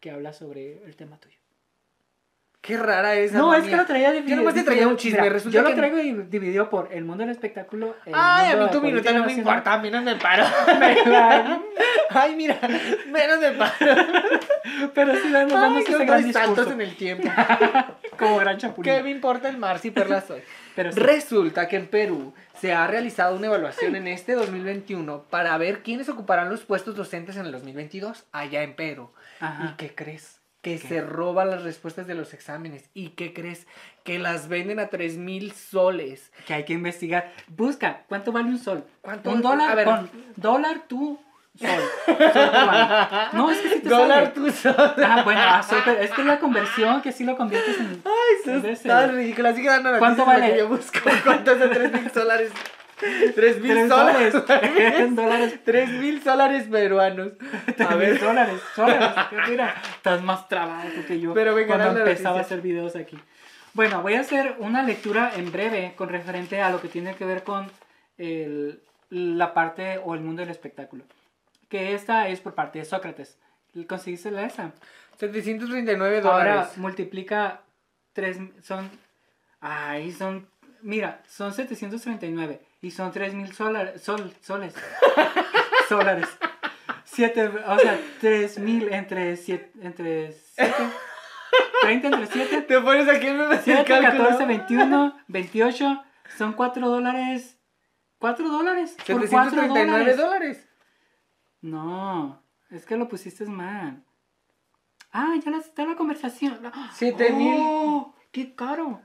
que 0.00 0.10
habla 0.10 0.32
sobre 0.34 0.84
el 0.84 0.94
tema 0.96 1.16
tuyo. 1.18 1.38
Qué 2.60 2.76
rara 2.76 3.14
es. 3.14 3.32
No, 3.32 3.54
es 3.54 3.64
que 3.64 3.76
lo 3.76 3.86
traía 3.86 4.10
dividido. 4.10 4.30
Yo 4.30 4.36
nomás 4.42 4.54
te 4.54 4.62
traía 4.64 4.88
un 4.88 4.96
chisme, 4.96 5.20
Mira, 5.20 5.32
resulta 5.32 5.56
yo 5.56 5.62
lo 5.62 5.74
traigo 5.74 5.96
di- 5.96 6.12
dividido 6.28 6.68
por 6.68 6.92
el 6.92 7.04
mundo 7.04 7.22
del 7.22 7.30
espectáculo. 7.30 7.94
el 8.04 8.12
Ay, 8.14 8.52
a 8.52 8.56
mí 8.56 8.66
tu 8.70 8.80
política 8.80 9.12
no 9.12 9.24
me 9.24 9.32
importa, 9.32 9.74
a 9.74 9.78
no 9.82 10.02
me 10.02 10.16
paro. 10.16 10.44
Ay, 12.10 12.34
mira, 12.36 12.58
menos 13.06 13.38
me 13.40 13.52
paro. 13.52 13.72
Pero 14.92 15.14
sí, 15.14 15.32
Ay, 15.34 15.46
damos 15.48 15.84
yo 15.86 15.96
ese 15.96 16.04
gran 16.04 16.24
discurso. 16.24 16.72
en 16.72 16.80
el 16.80 16.96
tiempo. 16.96 17.28
Como 18.18 18.38
gran 18.38 18.58
chapulín. 18.58 18.92
¿Qué 18.92 19.02
me 19.02 19.10
importa 19.10 19.48
el 19.48 19.56
mar 19.56 19.78
si 19.78 19.90
perla 19.92 20.20
soy? 20.20 20.42
Pero 20.78 20.92
sí. 20.92 21.00
Resulta 21.00 21.66
que 21.66 21.74
en 21.74 21.88
Perú 21.88 22.32
se 22.60 22.72
ha 22.72 22.86
realizado 22.86 23.34
una 23.34 23.48
evaluación 23.48 23.96
en 23.96 24.06
este 24.06 24.34
2021 24.34 25.24
para 25.24 25.58
ver 25.58 25.82
quiénes 25.82 26.08
ocuparán 26.08 26.50
los 26.50 26.60
puestos 26.60 26.94
docentes 26.94 27.36
en 27.36 27.46
el 27.46 27.50
2022 27.50 28.26
allá 28.30 28.62
en 28.62 28.76
Perú. 28.76 29.10
Ajá. 29.40 29.72
¿Y 29.72 29.76
qué 29.76 29.92
crees? 29.92 30.38
Que 30.62 30.78
se 30.78 31.00
roban 31.00 31.50
las 31.50 31.64
respuestas 31.64 32.06
de 32.06 32.14
los 32.14 32.32
exámenes. 32.32 32.90
¿Y 32.94 33.08
qué 33.10 33.32
crees? 33.34 33.66
Que 34.04 34.20
las 34.20 34.46
venden 34.46 34.78
a 34.78 34.86
3 34.86 35.16
mil 35.16 35.50
soles. 35.50 36.30
Que 36.46 36.54
hay 36.54 36.64
que 36.64 36.74
investigar. 36.74 37.32
Busca, 37.48 38.04
¿cuánto 38.08 38.30
vale 38.30 38.48
un 38.50 38.58
sol? 38.60 38.84
¿Cuánto? 39.02 39.32
Un 39.32 39.42
dólar, 39.42 39.72
A 39.72 39.74
ver. 39.74 39.84
con 39.84 40.10
dólar 40.36 40.82
tú, 40.86 41.18
sol. 41.58 41.68
Sol, 42.06 42.16
¿cuánto 42.16 42.66
vale? 42.66 43.28
No, 43.32 43.50
es 43.50 43.58
que 43.58 43.68
sí 43.68 43.80
te 43.80 43.88
Dólar 43.88 44.18
sale. 44.24 44.28
tu 44.34 44.50
sol. 44.50 44.74
Ah, 44.78 45.22
bueno, 45.24 45.40
ah, 45.44 45.62
sol, 45.62 45.78
es 46.00 46.10
que 46.10 46.20
es 46.20 46.26
la 46.26 46.38
conversión 46.38 47.02
que 47.02 47.12
sí 47.12 47.24
lo 47.24 47.36
conviertes 47.36 47.78
en... 47.78 48.02
Ay, 48.04 48.12
eso 48.40 48.50
en 48.50 48.56
es 48.66 48.80
ese. 48.80 48.88
tan 48.88 49.14
ridículo. 49.14 49.48
Así 49.48 49.62
que 49.62 49.68
dando 49.68 49.98
¿Cuánto 49.98 50.24
noticias 50.24 50.26
lo 50.26 50.40
vale? 50.40 50.52
que 50.52 50.58
yo 50.58 50.68
busco. 50.68 50.98
¿Cuánto 51.24 51.52
es 51.52 51.60
de 51.60 51.68
3 51.68 51.92
mil 51.92 52.12
dólares? 52.12 52.52
3 53.00 53.34
Tres 53.36 53.60
mil 53.60 53.88
dólares. 53.88 54.32
dólares. 54.32 54.74
En 54.98 55.14
dólares. 55.14 55.58
3 55.64 55.88
mil 55.90 56.22
dólares 56.24 56.64
peruanos. 56.70 57.28
A 57.88 57.94
ver. 57.94 58.18
dólares, 58.18 58.60
dólares. 58.76 59.08
Mira, 59.48 59.74
estás 59.96 60.22
más 60.22 60.48
trabado 60.48 60.88
que 61.06 61.20
yo 61.20 61.32
Pero 61.34 61.54
venga, 61.54 61.76
cuando 61.76 62.00
empezaba 62.00 62.38
a 62.38 62.40
hacer 62.42 62.60
videos 62.60 62.96
aquí. 62.96 63.16
Bueno, 63.74 64.02
voy 64.02 64.14
a 64.14 64.20
hacer 64.20 64.56
una 64.58 64.82
lectura 64.82 65.30
en 65.36 65.52
breve 65.52 65.92
con 65.96 66.08
referente 66.08 66.60
a 66.60 66.70
lo 66.70 66.80
que 66.80 66.88
tiene 66.88 67.14
que 67.14 67.24
ver 67.24 67.44
con 67.44 67.70
el- 68.16 68.80
la 69.10 69.54
parte 69.54 70.00
o 70.04 70.14
el 70.14 70.20
mundo 70.20 70.40
del 70.42 70.50
espectáculo. 70.50 71.04
Que 71.68 71.94
esta 71.94 72.28
es 72.28 72.40
por 72.40 72.54
parte 72.54 72.78
de 72.78 72.84
Sócrates. 72.84 73.38
¿Conseguiste 73.86 74.30
la 74.30 74.44
esa? 74.46 74.72
739 75.18 76.18
Ahora 76.24 76.54
dólares. 76.54 76.78
multiplica 76.78 77.60
tres, 78.12 78.38
son, 78.62 78.90
ay, 79.60 80.10
son, 80.12 80.48
mira, 80.82 81.22
son 81.28 81.52
739 81.52 82.60
y 82.80 82.90
son 82.90 83.12
3000 83.12 83.52
solar, 83.52 83.98
sol, 83.98 84.32
soles, 84.40 84.74
solares. 85.88 86.28
Siete, 87.04 87.48
o 87.48 87.78
sea, 87.78 87.98
3000 88.20 88.92
entre 88.92 89.36
7, 89.36 89.72
entre 89.82 90.32
7, 90.32 90.74
30 91.82 92.08
entre 92.08 92.26
7, 92.26 92.62
Te 92.62 92.80
pones 92.80 93.08
aquí 93.08 93.26
en 93.26 93.40
el 93.40 93.58
7, 93.58 93.84
cálculo. 93.84 94.24
14, 94.24 94.44
21, 94.46 95.16
28, 95.26 96.04
son 96.36 96.52
4 96.52 96.88
dólares. 96.88 97.56
4 98.18 98.48
dólares. 98.48 98.96
Por 98.98 99.06
4 99.06 99.28
739 99.28 99.86
dólares. 99.90 100.16
dólares. 100.16 100.67
No, 101.60 102.40
es 102.70 102.84
que 102.86 102.96
lo 102.96 103.08
pusiste 103.08 103.44
mal. 103.46 104.04
Ah, 105.12 105.34
ya 105.44 105.50
la- 105.50 105.58
está 105.58 105.84
la 105.86 105.96
conversación. 105.96 106.58
Siete 106.92 107.32
mil. 107.32 107.56
¡Oh! 107.60 108.14
¡Qué 108.32 108.54
caro! 108.54 109.00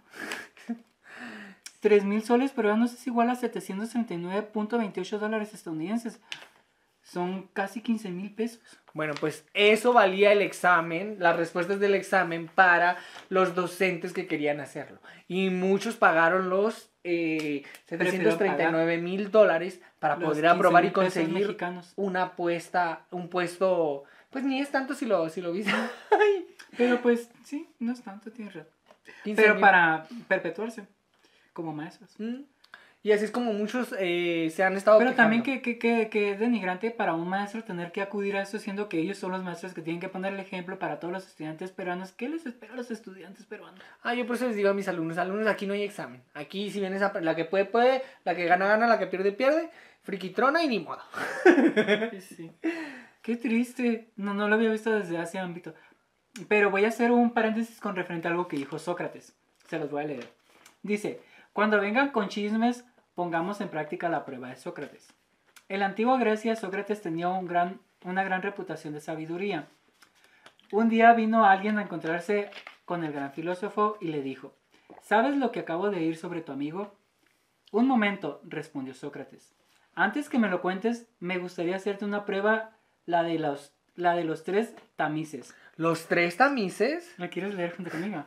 3 1.79 2.05
mil 2.05 2.23
soles 2.23 2.51
peruanos 2.51 2.93
es 2.93 3.07
igual 3.07 3.29
a 3.29 3.35
739.28 3.35 5.17
dólares 5.19 5.53
estadounidenses. 5.53 6.21
Son 7.03 7.47
casi 7.53 7.81
15 7.81 8.09
mil 8.09 8.33
pesos. 8.33 8.61
Bueno, 8.93 9.13
pues 9.19 9.45
eso 9.53 9.91
valía 9.93 10.31
el 10.31 10.41
examen, 10.41 11.17
las 11.19 11.35
respuestas 11.35 11.79
del 11.79 11.95
examen 11.95 12.47
para 12.47 12.97
los 13.29 13.55
docentes 13.55 14.13
que 14.13 14.27
querían 14.27 14.59
hacerlo. 14.59 14.99
Y 15.27 15.49
muchos 15.49 15.95
pagaron 15.95 16.49
los 16.49 16.91
eh, 17.03 17.63
Prefirieron 17.87 18.37
739 18.37 18.97
mil 18.99 19.31
dólares 19.31 19.81
para 19.99 20.17
poder 20.17 20.47
aprobar 20.47 20.85
y 20.85 20.87
15,000 20.89 20.93
pesos 20.93 21.13
conseguir 21.13 21.47
mexicanos. 21.47 21.93
una 21.97 22.35
puesta, 22.35 23.05
un 23.11 23.29
puesto, 23.29 24.05
pues 24.29 24.45
ni 24.45 24.61
es 24.61 24.71
tanto 24.71 24.93
si 24.93 25.05
lo, 25.05 25.27
si 25.29 25.41
lo 25.41 25.51
viste. 25.51 25.71
Pero 26.77 27.01
pues, 27.01 27.29
sí, 27.43 27.67
no 27.79 27.91
es 27.91 28.01
tanto, 28.01 28.31
tienes 28.31 28.53
razón. 28.53 28.71
15 29.25 29.41
Pero 29.41 29.59
para 29.59 30.07
perpetuarse 30.27 30.87
como 31.51 31.73
maestros. 31.73 32.15
Mm. 32.19 32.41
Y 33.05 33.11
así 33.11 33.25
es 33.25 33.31
como 33.31 33.51
muchos 33.51 33.93
eh, 33.99 34.49
se 34.55 34.63
han 34.63 34.77
estado 34.77 34.97
Pero 34.97 35.13
también 35.13 35.43
quejando. 35.43 35.63
que, 35.63 35.77
que, 35.77 36.03
que, 36.03 36.09
que 36.09 36.31
es 36.31 36.39
denigrante 36.39 36.89
para 36.89 37.13
un 37.13 37.27
maestro 37.27 37.61
tener 37.65 37.91
que 37.91 38.01
acudir 38.01 38.37
a 38.37 38.41
eso, 38.41 38.57
siendo 38.59 38.87
que 38.87 38.97
ellos 38.97 39.17
son 39.17 39.33
los 39.33 39.43
maestros 39.43 39.73
que 39.73 39.81
tienen 39.81 39.99
que 39.99 40.07
poner 40.07 40.33
el 40.33 40.39
ejemplo 40.39 40.79
para 40.79 40.99
todos 41.01 41.13
los 41.13 41.27
estudiantes 41.27 41.71
peruanos. 41.71 42.13
¿Qué 42.13 42.29
les 42.29 42.45
espera 42.45 42.71
a 42.71 42.75
los 42.77 42.91
estudiantes 42.91 43.45
peruanos? 43.45 43.81
Ah, 44.03 44.13
yo 44.13 44.25
por 44.25 44.37
eso 44.37 44.47
les 44.47 44.55
digo 44.55 44.69
a 44.69 44.73
mis 44.73 44.87
alumnos, 44.87 45.17
alumnos, 45.17 45.47
aquí 45.47 45.67
no 45.67 45.73
hay 45.73 45.83
examen. 45.83 46.23
Aquí 46.33 46.71
si 46.71 46.79
vienes 46.79 47.01
a... 47.01 47.11
La 47.19 47.35
que 47.35 47.43
puede, 47.43 47.65
puede, 47.65 48.03
la 48.23 48.35
que 48.35 48.45
gana, 48.45 48.67
gana, 48.67 48.87
la 48.87 48.97
que 48.97 49.07
pierde, 49.07 49.33
pierde. 49.33 49.69
Friquitrona 50.03 50.63
y 50.63 50.67
ni 50.69 50.79
modo. 50.79 51.01
Sí. 52.21 52.51
Qué 53.21 53.35
triste. 53.35 54.11
No, 54.15 54.33
no 54.33 54.47
lo 54.47 54.55
había 54.55 54.71
visto 54.71 54.91
desde 54.91 55.21
ese 55.21 55.39
ámbito. 55.39 55.73
Pero 56.47 56.71
voy 56.71 56.85
a 56.85 56.87
hacer 56.87 57.11
un 57.11 57.33
paréntesis 57.33 57.79
con 57.81 57.97
referente 57.97 58.29
a 58.29 58.31
algo 58.31 58.47
que 58.47 58.55
dijo 58.55 58.79
Sócrates. 58.79 59.35
Se 59.67 59.77
los 59.77 59.91
voy 59.91 60.03
a 60.03 60.07
leer. 60.07 60.29
Dice, 60.81 61.21
cuando 61.53 61.79
vengan 61.79 62.09
con 62.09 62.29
chismes, 62.29 62.85
pongamos 63.15 63.61
en 63.61 63.69
práctica 63.69 64.09
la 64.09 64.25
prueba 64.25 64.49
de 64.49 64.55
Sócrates. 64.55 65.07
En 65.69 65.79
la 65.79 65.85
antigua 65.85 66.17
Grecia, 66.17 66.55
Sócrates 66.55 67.01
tenía 67.01 67.29
una 67.29 68.23
gran 68.23 68.41
reputación 68.41 68.93
de 68.93 69.01
sabiduría. 69.01 69.67
Un 70.71 70.89
día 70.89 71.13
vino 71.13 71.45
alguien 71.45 71.77
a 71.77 71.83
encontrarse 71.83 72.49
con 72.85 73.03
el 73.03 73.13
gran 73.13 73.31
filósofo 73.31 73.97
y 74.01 74.07
le 74.07 74.21
dijo, 74.21 74.53
¿sabes 75.01 75.37
lo 75.37 75.51
que 75.51 75.59
acabo 75.59 75.89
de 75.89 75.97
oír 75.97 76.17
sobre 76.17 76.41
tu 76.41 76.51
amigo? 76.51 76.95
Un 77.71 77.87
momento, 77.87 78.41
respondió 78.43 78.93
Sócrates. 78.93 79.55
Antes 79.95 80.29
que 80.29 80.39
me 80.39 80.49
lo 80.49 80.61
cuentes, 80.61 81.07
me 81.19 81.37
gustaría 81.37 81.75
hacerte 81.75 82.05
una 82.05 82.25
prueba, 82.25 82.71
la 83.05 83.23
de 83.23 83.37
los, 83.37 83.73
la 83.95 84.15
de 84.15 84.23
los 84.23 84.43
tres 84.43 84.73
tamices. 84.95 85.53
Los 85.75 86.07
tres 86.07 86.37
tamices. 86.37 87.13
¿La 87.17 87.29
quieres 87.29 87.55
leer 87.55 87.75
junto 87.75 87.91
conmigo? 87.91 88.23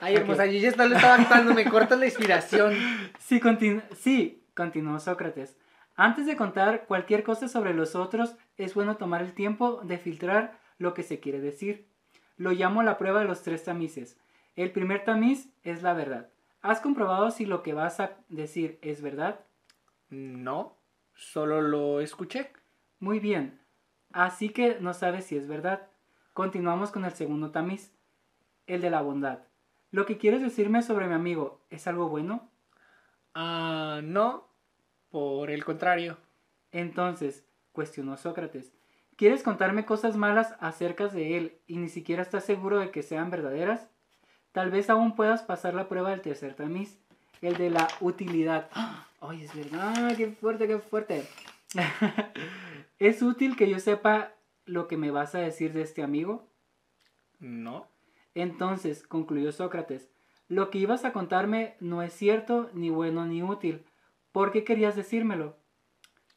Ay, 0.00 0.16
hermosa, 0.16 0.46
yo 0.46 0.58
ya 0.58 0.68
está- 0.68 0.86
lo 0.86 0.96
estaba 0.96 1.14
actuando, 1.14 1.54
me 1.54 1.64
cortas 1.64 1.98
la 1.98 2.06
inspiración. 2.06 2.74
Sí, 3.18 3.40
continu- 3.40 3.82
sí, 3.94 4.42
continuó 4.54 4.98
Sócrates. 4.98 5.56
Antes 5.94 6.26
de 6.26 6.36
contar 6.36 6.86
cualquier 6.86 7.22
cosa 7.22 7.46
sobre 7.48 7.74
los 7.74 7.94
otros, 7.94 8.34
es 8.56 8.74
bueno 8.74 8.96
tomar 8.96 9.22
el 9.22 9.34
tiempo 9.34 9.80
de 9.84 9.98
filtrar 9.98 10.58
lo 10.78 10.94
que 10.94 11.02
se 11.02 11.20
quiere 11.20 11.40
decir. 11.40 11.86
Lo 12.36 12.50
llamo 12.52 12.82
la 12.82 12.96
prueba 12.98 13.20
de 13.20 13.26
los 13.26 13.42
tres 13.42 13.62
tamices. 13.64 14.18
El 14.56 14.72
primer 14.72 15.04
tamiz 15.04 15.48
es 15.62 15.82
la 15.82 15.92
verdad. 15.94 16.28
¿Has 16.62 16.80
comprobado 16.80 17.30
si 17.30 17.46
lo 17.46 17.62
que 17.62 17.72
vas 17.74 18.00
a 18.00 18.16
decir 18.28 18.78
es 18.82 19.00
verdad? 19.02 19.40
No, 20.08 20.76
solo 21.14 21.60
lo 21.62 22.00
escuché. 22.00 22.50
Muy 22.98 23.20
bien. 23.20 23.59
Así 24.12 24.48
que 24.48 24.78
no 24.80 24.94
sabes 24.94 25.24
si 25.26 25.36
es 25.36 25.46
verdad. 25.46 25.88
Continuamos 26.32 26.90
con 26.90 27.04
el 27.04 27.12
segundo 27.12 27.50
tamiz, 27.50 27.92
el 28.66 28.80
de 28.80 28.90
la 28.90 29.02
bondad. 29.02 29.40
¿Lo 29.90 30.06
que 30.06 30.18
quieres 30.18 30.42
decirme 30.42 30.82
sobre 30.82 31.06
mi 31.06 31.14
amigo 31.14 31.60
es 31.70 31.86
algo 31.86 32.08
bueno? 32.08 32.48
Ah, 33.34 34.00
no, 34.02 34.48
por 35.10 35.50
el 35.50 35.64
contrario. 35.64 36.16
Entonces, 36.72 37.44
cuestionó 37.72 38.16
Sócrates, 38.16 38.72
¿quieres 39.16 39.42
contarme 39.42 39.84
cosas 39.84 40.16
malas 40.16 40.54
acerca 40.60 41.08
de 41.08 41.36
él 41.36 41.58
y 41.66 41.78
ni 41.78 41.88
siquiera 41.88 42.22
estás 42.22 42.44
seguro 42.44 42.78
de 42.78 42.90
que 42.90 43.02
sean 43.02 43.30
verdaderas? 43.30 43.88
Tal 44.52 44.70
vez 44.70 44.90
aún 44.90 45.14
puedas 45.14 45.42
pasar 45.42 45.74
la 45.74 45.88
prueba 45.88 46.10
del 46.10 46.22
tercer 46.22 46.54
tamiz, 46.54 46.98
el 47.40 47.56
de 47.56 47.70
la 47.70 47.88
utilidad. 48.00 48.68
¡Ay, 49.20 49.44
es 49.44 49.54
verdad! 49.54 50.16
¡Qué 50.16 50.28
fuerte, 50.28 50.66
qué 50.66 50.78
fuerte! 50.78 51.28
¿Es 52.98 53.22
útil 53.22 53.56
que 53.56 53.68
yo 53.68 53.78
sepa 53.78 54.32
lo 54.66 54.88
que 54.88 54.96
me 54.96 55.10
vas 55.10 55.34
a 55.34 55.38
decir 55.38 55.72
de 55.72 55.82
este 55.82 56.02
amigo? 56.02 56.48
No. 57.38 57.88
Entonces, 58.34 59.06
concluyó 59.06 59.52
Sócrates, 59.52 60.10
lo 60.48 60.70
que 60.70 60.78
ibas 60.78 61.04
a 61.04 61.12
contarme 61.12 61.76
no 61.80 62.02
es 62.02 62.12
cierto, 62.12 62.70
ni 62.74 62.90
bueno, 62.90 63.24
ni 63.26 63.42
útil. 63.42 63.84
¿Por 64.32 64.52
qué 64.52 64.64
querías 64.64 64.96
decírmelo? 64.96 65.56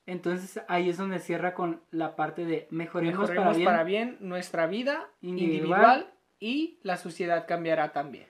Entonces 0.06 0.62
ahí 0.68 0.90
es 0.90 0.98
donde 0.98 1.20
cierra 1.20 1.54
con 1.54 1.82
la 1.90 2.16
parte 2.18 2.46
de 2.46 2.68
mejoremos, 2.72 3.22
Mejoremos 3.22 3.46
para 3.48 3.54
bien. 3.56 3.66
para 3.66 3.84
bien 3.84 4.18
nuestra 4.20 4.68
vida 4.68 5.10
Individual. 5.22 5.54
individual 5.62 6.14
y 6.40 6.80
la 6.84 6.98
sociedad 6.98 7.48
cambiará 7.48 7.94
también. 7.94 8.28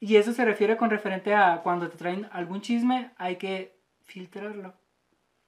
Y 0.00 0.16
eso 0.16 0.32
se 0.32 0.44
refiere 0.44 0.76
con 0.76 0.90
referente 0.90 1.32
a 1.34 1.60
cuando 1.62 1.88
te 1.88 1.96
traen 1.96 2.26
algún 2.32 2.60
chisme, 2.62 3.12
hay 3.16 3.36
que 3.36 3.78
filtrarlo. 4.02 4.74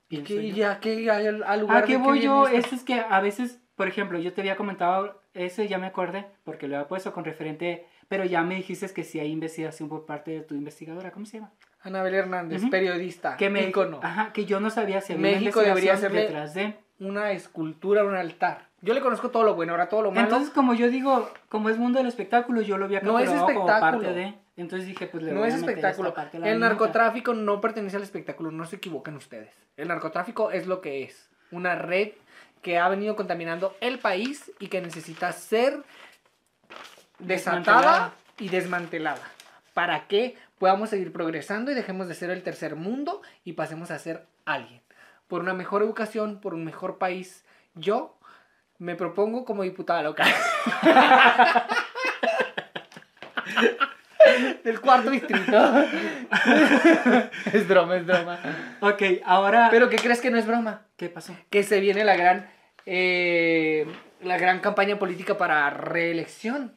¿Y 0.09 0.17
Pienso 0.23 0.35
qué, 0.35 0.49
yo. 0.51 0.57
ya 0.57 0.81
qué 0.81 1.11
al, 1.11 1.43
al 1.43 1.61
lugar 1.61 1.79
¿A 1.79 1.87
qué 1.87 1.97
voy 1.97 2.21
yo? 2.21 2.47
Eso 2.49 2.75
es 2.75 2.85
que 2.85 2.95
a 2.95 3.21
veces, 3.21 3.61
por 3.75 3.89
ejemplo, 3.89 4.19
yo 4.19 4.33
te 4.33 4.41
había 4.41 4.57
comentado, 4.57 5.21
ese 5.35 5.67
ya 5.69 5.79
me 5.79 5.87
acordé, 5.89 6.27
porque 6.45 6.69
lo 6.69 6.77
había 6.77 6.89
puesto 6.89 7.13
con 7.13 7.25
referente, 7.25 7.87
pero 8.09 8.25
ya 8.25 8.43
me 8.43 8.55
dijiste 8.55 8.89
que 8.95 9.03
si 9.05 9.19
hay 9.19 9.31
investigación 9.33 9.89
por 9.89 10.07
parte 10.07 10.31
de 10.31 10.41
tu 10.43 10.55
investigadora, 10.55 11.11
¿cómo 11.11 11.27
se 11.27 11.39
llama? 11.39 11.53
Anabel 11.83 12.15
Hernández, 12.15 12.63
periodista, 12.71 13.37
Que 13.37 13.51
me 13.51 13.69
ícono. 13.69 14.01
Ajá, 14.03 14.33
que 14.33 14.45
yo 14.45 14.61
no 14.61 14.71
sabía 14.71 15.01
si 15.01 15.13
había 15.13 15.29
una 15.29 15.39
México 15.39 15.61
debería 15.61 15.95
hacerle- 15.95 16.23
detrás 16.23 16.55
de. 16.55 16.75
Una 16.99 17.33
escultura, 17.33 18.05
un 18.05 18.15
altar. 18.15 18.69
Yo 18.81 18.95
le 18.95 19.01
conozco 19.03 19.31
todo 19.31 19.43
lo 19.45 19.55
bueno, 19.55 19.73
ahora 19.73 19.89
todo 19.91 20.01
lo 20.03 20.11
malo. 20.13 20.23
Entonces, 20.23 20.49
como 20.51 20.73
yo 20.73 20.89
digo, 20.89 21.29
como 21.51 21.69
es 21.69 21.77
mundo 21.79 21.99
del 21.99 22.09
espectáculo, 22.09 22.63
yo 22.63 22.79
lo 22.79 22.87
había 22.87 23.01
No 23.03 23.19
es 23.19 23.27
catalogado 23.29 23.47
como 23.55 23.69
espectáculo. 23.69 24.03
parte 24.03 24.19
de. 24.19 24.35
Entonces 24.57 24.89
dije, 24.89 25.07
pues 25.07 25.23
le 25.23 25.33
no 25.33 25.41
voy 25.41 25.49
es 25.49 25.55
a 25.55 25.59
meter 25.59 25.71
espectáculo. 25.77 26.09
esta 26.09 26.23
parte 26.23 26.39
la 26.39 26.49
El 26.51 26.61
narcotráfico 26.61 27.35
no 27.35 27.61
pertenece 27.61 27.97
al 27.97 28.03
espectáculo, 28.03 28.51
no 28.51 28.65
se 28.65 28.77
equivoquen 28.77 29.17
ustedes. 29.17 29.51
El 29.77 29.89
narcotráfico 29.89 30.51
es 30.51 30.67
lo 30.67 30.81
que 30.81 31.03
es. 31.03 31.29
Una 31.51 31.75
red 31.75 32.13
que 32.63 32.79
ha 32.79 32.89
venido 32.89 33.17
contaminando 33.17 33.77
el 33.81 33.99
país 33.99 34.51
y 34.59 34.69
que 34.69 34.81
necesita 34.81 35.31
ser 35.33 35.83
desatada 37.19 37.61
Desmantelada. 37.65 38.15
y 38.39 38.49
desmantelada. 38.49 39.23
Para 39.75 40.07
que 40.07 40.37
podamos 40.59 40.89
seguir 40.91 41.13
progresando 41.13 41.71
y 41.71 41.75
dejemos 41.75 42.09
de 42.09 42.15
ser 42.15 42.31
el 42.31 42.43
tercer 42.43 42.77
mundo 42.77 43.21
y 43.45 43.53
pasemos 43.53 43.91
a 43.91 43.99
ser 43.99 44.27
alguien. 44.47 44.81
Por 45.29 45.43
una 45.43 45.53
mejor 45.53 45.83
educación, 45.83 46.41
por 46.41 46.55
un 46.55 46.65
mejor 46.65 46.97
país. 46.99 47.45
Yo 47.75 48.17
me 48.79 48.95
propongo 48.97 49.45
como 49.45 49.63
diputada 49.65 50.03
local. 50.03 50.33
Del 54.65 54.81
cuarto 54.81 55.11
distrito. 55.11 55.57
es 57.53 57.69
broma, 57.69 57.97
es 57.97 58.07
broma. 58.07 58.39
Ok, 58.81 59.03
ahora. 59.25 59.69
Pero 59.71 59.89
¿qué 59.89 59.97
crees 59.97 60.21
que 60.21 60.31
no 60.31 60.39
es 60.39 60.47
broma? 60.47 60.83
¿Qué 60.97 61.09
pasó? 61.09 61.37
Que 61.51 61.63
se 61.63 61.81
viene 61.81 62.05
la 62.05 62.17
gran, 62.17 62.47
eh, 62.85 63.87
la 64.23 64.39
gran 64.39 64.61
campaña 64.61 64.99
política 64.99 65.37
para 65.39 65.71
reelección. 65.71 66.75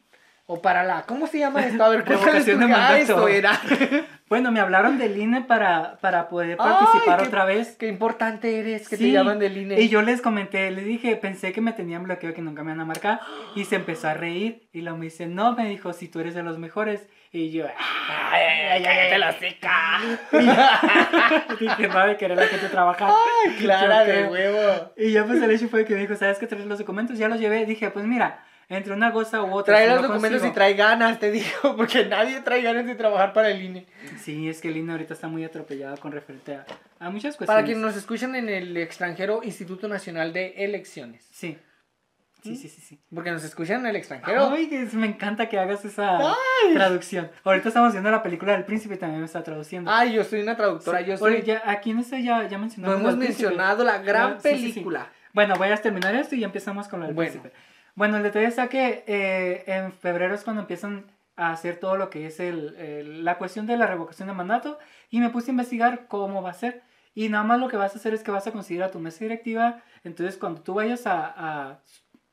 O 0.51 0.64
para 0.64 0.84
la, 0.84 1.03
¿cómo 1.03 1.28
se 1.28 1.38
llama? 1.38 1.60
A 1.60 1.89
ver, 1.89 2.03
cuéntales 2.03 2.43
Revocación 2.47 2.60
de 2.60 2.66
ah, 2.66 2.68
mandato. 2.70 3.28
era. 3.28 3.62
Bueno, 4.30 4.51
me 4.51 4.60
hablaron 4.60 4.99
del 4.99 5.18
INE 5.18 5.41
para, 5.41 5.97
para 6.01 6.30
poder 6.30 6.55
participar 6.55 7.16
Ay, 7.18 7.24
qué- 7.24 7.28
otra 7.30 7.45
vez. 7.45 7.76
Qué 7.78 7.88
importante 7.88 8.60
eres, 8.60 8.88
que 8.88 8.95
te 8.95 9.05
Sí, 9.05 9.12
llaman 9.12 9.39
del 9.39 9.57
INE. 9.57 9.82
Y 9.82 9.89
yo 9.89 10.03
les 10.03 10.22
comenté, 10.22 10.70
les 10.70 10.86
dije, 10.86 11.16
pensé 11.16 11.51
que 11.51 11.62
me 11.62 11.74
tenían 11.74 12.03
bloqueado, 12.03 12.36
que 12.36 12.41
nunca 12.43 12.64
me 12.64 12.70
van 12.70 12.80
a 12.80 12.86
marcar. 12.86 13.20
Y 13.55 13.66
se 13.66 13.76
empezó 13.76 14.07
a 14.07 14.14
reír. 14.14 14.70
Y 14.72 14.82
luego 14.82 14.99
me 14.99 15.05
dice, 15.05 15.26
no, 15.26 15.55
me 15.55 15.68
dijo, 15.68 15.93
si 15.93 16.07
tú 16.10 16.20
eres 16.20 16.36
de 16.36 16.43
los 16.43 16.60
mejores. 16.60 17.07
Y 17.32 17.52
yo, 17.52 17.66
Ay, 17.68 18.42
ay, 18.42 18.70
ay, 18.72 18.84
cállate 18.84 19.18
la 19.20 19.32
seca. 19.34 20.00
dije, 21.60 21.88
no, 21.88 22.08
de 22.08 22.18
querer 22.18 22.38
la 22.38 22.48
gente 22.48 22.68
trabajar. 22.70 23.12
Ay, 23.46 23.52
Clara 23.60 24.04
Yo 24.06 24.12
de 24.12 24.18
creo. 24.18 24.32
huevo. 24.32 24.94
Y 24.98 25.12
ya 25.12 25.26
pues 25.26 25.42
el 25.42 25.52
hecho 25.52 25.68
fue 25.70 25.86
que 25.86 25.94
me 25.94 26.02
dijo, 26.02 26.16
¿sabes 26.16 26.40
qué? 26.40 26.48
Traes 26.48 26.66
los 26.66 26.80
documentos. 26.80 27.18
Ya 27.20 27.28
los 27.28 27.40
llevé. 27.40 27.66
Dije, 27.68 27.92
pues 27.92 28.06
mira, 28.06 28.44
entre 28.68 28.94
una 28.94 29.12
cosa 29.12 29.44
u 29.44 29.54
otra. 29.54 29.76
Trae 29.76 29.86
si 29.88 29.94
los 29.94 30.02
no 30.02 30.08
documentos 30.08 30.42
consigo- 30.42 30.52
y 30.52 30.56
trae 30.56 30.74
ganas, 30.74 31.20
te 31.20 31.30
digo, 31.32 31.46
porque 31.78 32.06
nadie 32.06 32.42
trae 32.42 32.64
ganas 32.64 32.86
de 32.88 32.96
trabajar 32.96 33.32
para 33.34 33.50
el 33.52 33.62
INE. 33.62 33.86
Sí, 34.20 34.50
es 34.50 34.60
que 34.60 34.70
el 34.70 34.78
INE 34.78 34.92
ahorita 34.94 35.14
está 35.14 35.28
muy 35.28 35.44
atropellado 35.44 35.98
con 35.98 36.12
referente 36.12 36.56
a, 36.56 36.66
a 37.00 37.10
muchas 37.12 37.36
cuestiones. 37.38 37.48
Para 37.48 37.64
quienes 37.64 37.84
nos 37.84 37.96
escuchan 37.96 38.36
en 38.36 38.50
el 38.50 38.76
extranjero, 38.78 39.42
Instituto 39.44 39.88
Nacional 39.88 40.34
de 40.34 40.54
Elecciones. 40.58 41.28
Sí. 41.32 41.58
Sí, 42.42 42.52
¿Mm? 42.52 42.56
sí, 42.56 42.70
sí, 42.70 42.82
sí. 42.82 43.00
Porque 43.14 43.32
nos 43.32 43.44
escuchan 43.44 43.82
en 43.82 43.88
el 43.88 43.96
extranjero. 43.98 44.50
Ay, 44.52 44.90
me 44.94 45.08
encanta 45.08 45.50
que 45.50 45.60
hagas 45.60 45.84
esa 45.86 46.20
traducción. 46.74 47.30
Ahorita 47.44 47.68
estamos 47.68 47.92
viendo 47.92 48.10
la 48.12 48.24
película 48.24 48.54
del 48.54 48.66
príncipe 48.66 48.96
y 48.96 48.98
también 48.98 49.20
me 49.20 49.26
está 49.26 49.44
traduciendo. 49.44 49.92
Ay, 49.92 50.14
yo 50.14 50.24
soy 50.24 50.42
una 50.42 50.56
traductora, 50.56 51.00
Sí. 51.00 51.06
yo 51.06 51.18
soy... 51.18 51.34
Oye, 51.36 51.44
ya, 51.44 51.62
aquí 51.66 51.92
en 51.92 52.00
este 52.00 52.24
ya, 52.24 52.48
ya 52.48 52.58
no 52.58 52.66
hemos 52.66 52.74
príncipe. 53.16 53.18
mencionado 53.18 53.84
la 53.84 53.98
gran 54.00 54.34
Ah, 54.34 54.38
sí, 54.42 54.50
sí, 54.50 54.58
sí. 54.58 54.72
película. 54.74 55.10
Bueno, 55.34 55.56
voy 55.58 55.68
a 55.70 55.78
terminar 55.78 56.16
esto 56.16 56.36
y 56.36 56.40
ya 56.40 56.46
empezamos 56.48 56.88
con 56.88 57.02
lo 57.02 57.06
del 57.08 57.16
Bueno. 57.16 57.32
príncipe. 57.32 57.54
Bueno, 57.96 58.18
el 58.18 58.24
detalle 58.24 58.46
está 58.48 58.68
que 58.68 59.04
eh, 59.08 59.64
en 59.68 59.92
febrero 59.92 60.34
es 60.34 60.44
cuando 60.44 60.62
empiezan 60.62 61.06
a 61.36 61.52
hacer 61.52 61.78
todo 61.78 61.98
lo 61.98 62.10
que 62.10 62.28
es 62.28 62.40
el, 62.40 62.76
el- 62.78 63.26
la 63.26 63.38
cuestión 63.38 63.66
de 63.66 63.78
la 63.78 63.88
revocación 63.88 64.28
de 64.28 64.34
mandato 64.34 64.80
y 65.10 65.20
me 65.20 65.30
puse 65.30 65.52
a 65.52 65.54
investigar 65.54 66.08
cómo 66.08 66.42
va 66.42 66.52
a 66.52 66.54
ser. 66.54 66.82
Y 67.16 67.28
nada 67.30 67.44
más 67.44 67.60
lo 67.60 67.68
que 67.68 67.76
vas 67.78 67.94
a 67.94 67.98
hacer 67.98 68.14
es 68.14 68.24
que 68.24 68.32
vas 68.32 68.48
a 68.48 68.52
conseguir 68.52 68.84
a 68.84 68.92
tu 68.92 69.00
mesa 69.00 69.20
directiva. 69.26 69.82
Entonces, 70.04 70.38
cuando 70.38 70.62
tú 70.62 70.74
vayas 70.76 71.06
a... 71.08 71.26
a- 71.36 71.80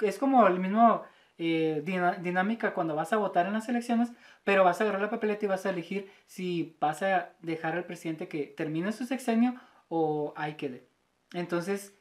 es 0.00 0.18
como 0.18 0.46
el 0.46 0.58
mismo 0.58 1.04
eh, 1.38 1.82
dinámica 2.20 2.72
cuando 2.72 2.94
vas 2.94 3.12
a 3.12 3.18
votar 3.18 3.46
en 3.46 3.52
las 3.52 3.68
elecciones, 3.68 4.10
pero 4.44 4.64
vas 4.64 4.80
a 4.80 4.84
agarrar 4.84 5.02
la 5.02 5.10
papeleta 5.10 5.44
y 5.44 5.48
vas 5.48 5.66
a 5.66 5.70
elegir 5.70 6.10
si 6.26 6.76
vas 6.80 7.02
a 7.02 7.30
dejar 7.40 7.74
al 7.74 7.84
presidente 7.84 8.28
que 8.28 8.46
termine 8.46 8.92
su 8.92 9.04
sexenio 9.04 9.54
o 9.88 10.32
ahí 10.36 10.54
quede. 10.54 10.88
Entonces, 11.32 11.94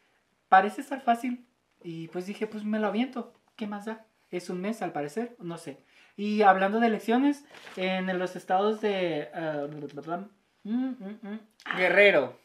parece 0.47 0.81
estar 0.81 1.01
fácil. 1.01 1.45
Y 1.83 2.07
pues 2.09 2.25
dije, 2.25 2.47
pues 2.47 2.63
me 2.63 2.79
lo 2.79 2.87
aviento. 2.87 3.33
¿Qué 3.55 3.67
más 3.67 3.85
da? 3.85 4.05
Es 4.31 4.49
un 4.49 4.61
mes 4.61 4.81
al 4.81 4.91
parecer, 4.91 5.35
no 5.39 5.57
sé. 5.57 5.83
Y 6.17 6.41
hablando 6.41 6.79
de 6.79 6.87
elecciones, 6.87 7.45
en 7.75 8.17
los 8.17 8.35
estados 8.35 8.81
de... 8.81 9.29
ah, 9.33 9.67
mm, 10.63 10.71
mm, 10.71 11.19
mm, 11.21 11.39
Guerrero. 11.77 12.39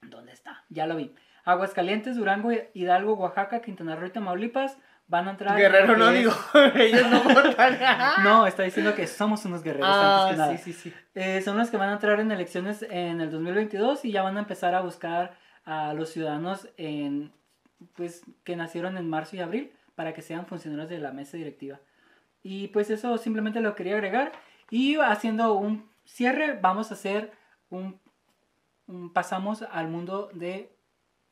¿Dónde 0.00 0.32
está? 0.32 0.64
Ya 0.68 0.86
lo 0.86 0.96
vi. 0.96 1.14
Aguascalientes, 1.44 2.16
Durango, 2.16 2.50
Hidalgo, 2.74 3.14
Oaxaca, 3.14 3.60
Quintana 3.62 3.96
Roo 3.96 4.06
y 4.06 4.10
Tamaulipas 4.10 4.76
van 5.08 5.26
a 5.26 5.30
entrar... 5.32 5.52
en 5.52 5.58
Guerrero 5.58 5.96
no 5.96 6.10
es- 6.10 6.18
digo, 6.18 6.32
ellos 6.76 7.10
no 7.10 7.22
votan. 7.22 7.78
No, 8.24 8.46
está 8.46 8.62
diciendo 8.62 8.94
que 8.94 9.06
somos 9.06 9.44
unos 9.44 9.62
guerreros 9.62 9.88
Ah, 9.90 10.22
antes 10.22 10.32
que 10.32 10.38
nada. 10.38 10.56
sí, 10.58 10.72
sí, 10.72 10.90
sí. 10.90 10.94
Eh, 11.14 11.40
son 11.42 11.58
los 11.58 11.68
que 11.70 11.76
van 11.76 11.88
a 11.88 11.94
entrar 11.94 12.20
en 12.20 12.30
elecciones 12.30 12.82
en 12.88 13.20
el 13.20 13.30
2022 13.30 14.04
y 14.04 14.12
ya 14.12 14.22
van 14.22 14.36
a 14.36 14.40
empezar 14.40 14.74
a 14.74 14.80
buscar 14.82 15.36
a 15.64 15.92
los 15.94 16.10
ciudadanos 16.10 16.68
en, 16.76 17.32
pues, 17.96 18.22
que 18.44 18.54
nacieron 18.56 18.96
en 18.98 19.08
marzo 19.10 19.34
y 19.36 19.40
abril 19.40 19.72
para 19.96 20.14
que 20.14 20.22
sean 20.22 20.46
funcionarios 20.46 20.88
de 20.88 20.98
la 20.98 21.10
mesa 21.12 21.36
directiva. 21.36 21.80
Y 22.42 22.68
pues 22.68 22.88
eso 22.90 23.18
simplemente 23.18 23.60
lo 23.60 23.74
quería 23.74 23.94
agregar. 23.94 24.32
Y 24.70 24.96
haciendo 24.96 25.54
un 25.54 25.90
cierre, 26.04 26.58
vamos 26.60 26.90
a 26.90 26.94
hacer 26.94 27.32
un, 27.68 28.00
un- 28.86 29.12
pasamos 29.12 29.62
al 29.62 29.88
mundo 29.88 30.30
de 30.32 30.72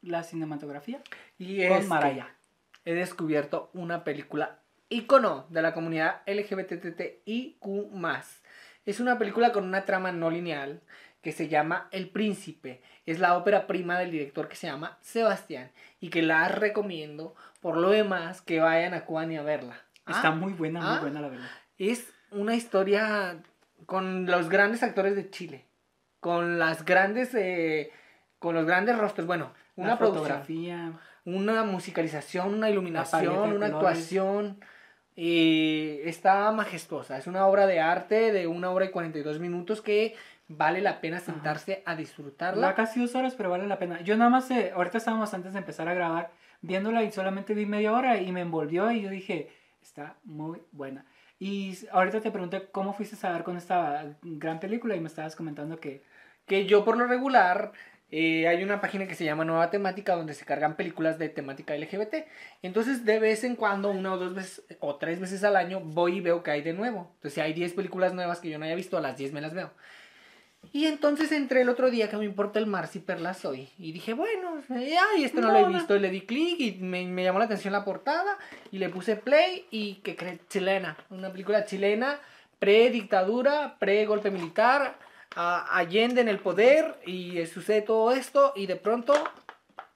la 0.03 0.23
cinematografía 0.23 1.01
Y 1.39 1.67
con 1.69 1.79
es 1.79 1.87
Maraya. 1.89 2.29
he 2.85 2.95
descubierto 2.95 3.71
una 3.75 4.05
película 4.05 4.61
icono 4.89 5.47
de 5.51 5.63
la 5.63 5.75
comunidad 5.75 6.23
LGBTTIQ+. 6.27 7.59
Es 8.87 9.01
una 9.01 9.19
película 9.19 9.53
con 9.53 9.65
una 9.65 9.85
trama 9.85 10.13
no 10.13 10.31
lineal 10.31 10.81
que 11.21 11.33
se 11.33 11.49
llama 11.49 11.89
El 11.91 12.09
Príncipe. 12.11 12.81
Es 13.05 13.19
la 13.19 13.37
ópera 13.37 13.67
prima 13.67 13.99
del 13.99 14.11
director 14.13 14.49
que 14.49 14.57
se 14.57 14.67
llama 14.67 14.99
Sebastián 15.03 15.71
y 16.01 16.11
que 16.11 16.23
la 16.23 16.49
recomiendo. 16.49 17.35
Por 17.61 17.77
lo 17.77 17.91
demás, 17.91 18.41
que 18.41 18.61
vayan 18.61 18.95
a 18.95 19.05
Cuani 19.05 19.37
a 19.37 19.43
verla. 19.43 19.83
Está 20.07 20.29
Ah, 20.29 20.31
muy 20.31 20.53
buena, 20.53 20.81
muy 20.81 20.97
ah. 20.97 21.01
buena 21.01 21.21
la 21.21 21.29
verdad. 21.29 21.49
Es 21.77 22.09
una 22.31 22.55
historia 22.55 23.43
con 23.87 24.27
los 24.27 24.49
grandes 24.49 24.83
actores 24.83 25.17
de 25.17 25.29
Chile. 25.31 25.67
Con 26.21 26.59
las 26.59 26.85
grandes... 26.85 27.35
eh, 27.35 27.91
con 28.39 28.55
los 28.55 28.65
grandes 28.67 28.97
rostros. 28.97 29.27
Bueno, 29.27 29.53
una 29.79 29.91
la 29.91 29.97
fotografía. 29.97 30.93
una 31.24 31.64
musicalización, 31.64 32.55
una 32.55 32.70
iluminación, 32.70 33.53
una 33.53 33.66
actuación. 33.66 34.61
eh, 35.16 36.03
está 36.05 36.51
majestuosa. 36.53 37.18
Es 37.18 37.26
una 37.26 37.47
obra 37.47 37.66
de 37.66 37.81
arte 37.81 38.33
de 38.33 38.47
una 38.47 38.70
hora 38.70 38.87
y 38.87 38.91
42 38.91 39.39
minutos 39.39 39.81
que 39.81 40.14
vale 40.49 40.81
la 40.81 41.01
pena 41.01 41.20
sentarse 41.20 41.83
a 41.87 41.95
disfrutarla. 41.95 42.74
casi 42.74 43.01
dos 43.01 43.14
horas, 43.14 43.35
pero 43.35 43.51
vale 43.51 43.66
la 43.66 43.79
pena. 43.79 44.01
Yo 44.01 44.16
nada 44.16 44.31
más, 44.31 44.51
eh, 44.51 44.72
ahorita 44.74 44.99
estábamos 44.99 45.33
antes 45.35 45.53
de 45.53 45.59
empezar 45.59 45.89
a 45.89 45.95
grabar, 45.95 46.31
viéndola 46.62 47.03
y 47.03 47.12
solamente 47.12 47.55
vi 47.55 47.66
media 47.66 47.93
hora 47.93 48.18
y 48.18 48.33
me 48.33 48.41
envolvió 48.41 48.91
y 48.91 49.03
yo 49.03 49.11
dije, 49.11 49.51
está 49.83 50.16
muy 50.24 50.61
buena. 50.72 51.05
Y 51.39 51.79
ahorita 51.93 52.20
te 52.20 52.31
pregunté 52.31 52.68
cómo 52.72 52.93
fuiste 52.95 53.24
a 53.26 53.33
ver 53.33 53.45
con 53.45 53.57
esta 53.57 54.16
gran 54.22 54.59
película 54.59 54.97
y 54.97 55.01
me 55.01 55.09
estabas 55.09 55.37
comentando 55.37 55.79
que... 55.79 56.03
Que 56.47 56.64
yo 56.64 56.83
por 56.83 56.97
lo 56.97 57.07
regular 57.07 57.72
eh, 58.11 58.49
hay 58.49 58.63
una 58.63 58.81
página 58.81 59.07
que 59.07 59.15
se 59.15 59.25
llama 59.25 59.45
Nueva 59.45 59.71
Temática 59.71 60.15
donde 60.17 60.35
se 60.35 60.45
cargan 60.45 60.77
películas 60.77 61.19
de 61.19 61.29
temática 61.29 61.77
LGBT. 61.77 62.27
Entonces 62.63 63.05
de 63.05 63.19
vez 63.19 63.45
en 63.45 63.55
cuando, 63.57 63.91
una 63.91 64.15
o 64.15 64.19
dos 64.19 64.35
veces 64.35 64.65
o 64.81 64.97
tres 64.97 65.21
veces 65.21 65.45
al 65.45 65.57
año, 65.57 65.81
voy 65.81 66.17
y 66.17 66.21
veo 66.21 66.43
que 66.43 66.51
hay 66.51 66.63
de 66.63 66.73
nuevo. 66.73 67.11
Entonces 67.17 67.35
si 67.35 67.41
hay 67.41 67.53
10 67.53 67.75
películas 67.75 68.15
nuevas 68.15 68.41
que 68.41 68.49
yo 68.49 68.59
no 68.59 68.65
haya 68.65 68.75
visto, 68.75 68.97
a 68.97 69.01
las 69.01 69.17
10 69.19 69.33
me 69.33 69.41
las 69.41 69.53
veo. 69.55 69.71
Y 70.73 70.87
entonces 70.87 71.31
entré 71.33 71.61
el 71.61 71.69
otro 71.69 71.89
día 71.91 72.09
que 72.11 72.17
me 72.17 72.25
importa 72.25 72.59
el 72.59 72.67
mar 72.67 72.89
si 72.89 72.99
perla 72.99 73.33
soy. 73.33 73.69
Y 73.79 73.93
dije, 73.93 74.13
bueno, 74.13 74.61
ay, 74.71 75.23
esto 75.25 75.41
no, 75.41 75.49
lo 75.49 75.53
No, 75.53 75.59
he 75.61 75.63
no. 75.71 75.79
visto. 75.79 75.95
Y 75.95 76.01
le 76.01 76.11
di 76.11 76.23
clic 76.23 76.59
y 76.61 76.73
me, 76.81 77.05
me 77.07 77.23
llamó 77.23 77.39
la 77.39 77.45
atención 77.45 77.73
la 77.73 77.85
portada. 77.85 78.37
Y 78.73 78.79
le 78.79 78.89
puse 78.89 79.15
play 79.17 79.67
y 79.71 79.97
que 79.97 80.17
cree 80.17 80.41
chilena. 80.49 80.97
Una 81.11 81.31
película 81.31 81.65
chilena, 81.65 82.19
pre-dictadura, 82.59 83.77
pre-golpe 83.79 84.31
militar, 84.31 84.97
a 85.39 85.78
Allende 85.78 86.20
en 86.20 86.28
el 86.28 86.41
poder. 86.41 86.97
Y 87.07 87.39
eh, 87.39 87.47
sucede 87.47 87.82
todo 87.82 88.12
esto. 88.12 88.53
Y 88.57 88.66
de 88.66 88.76
pronto 88.76 89.14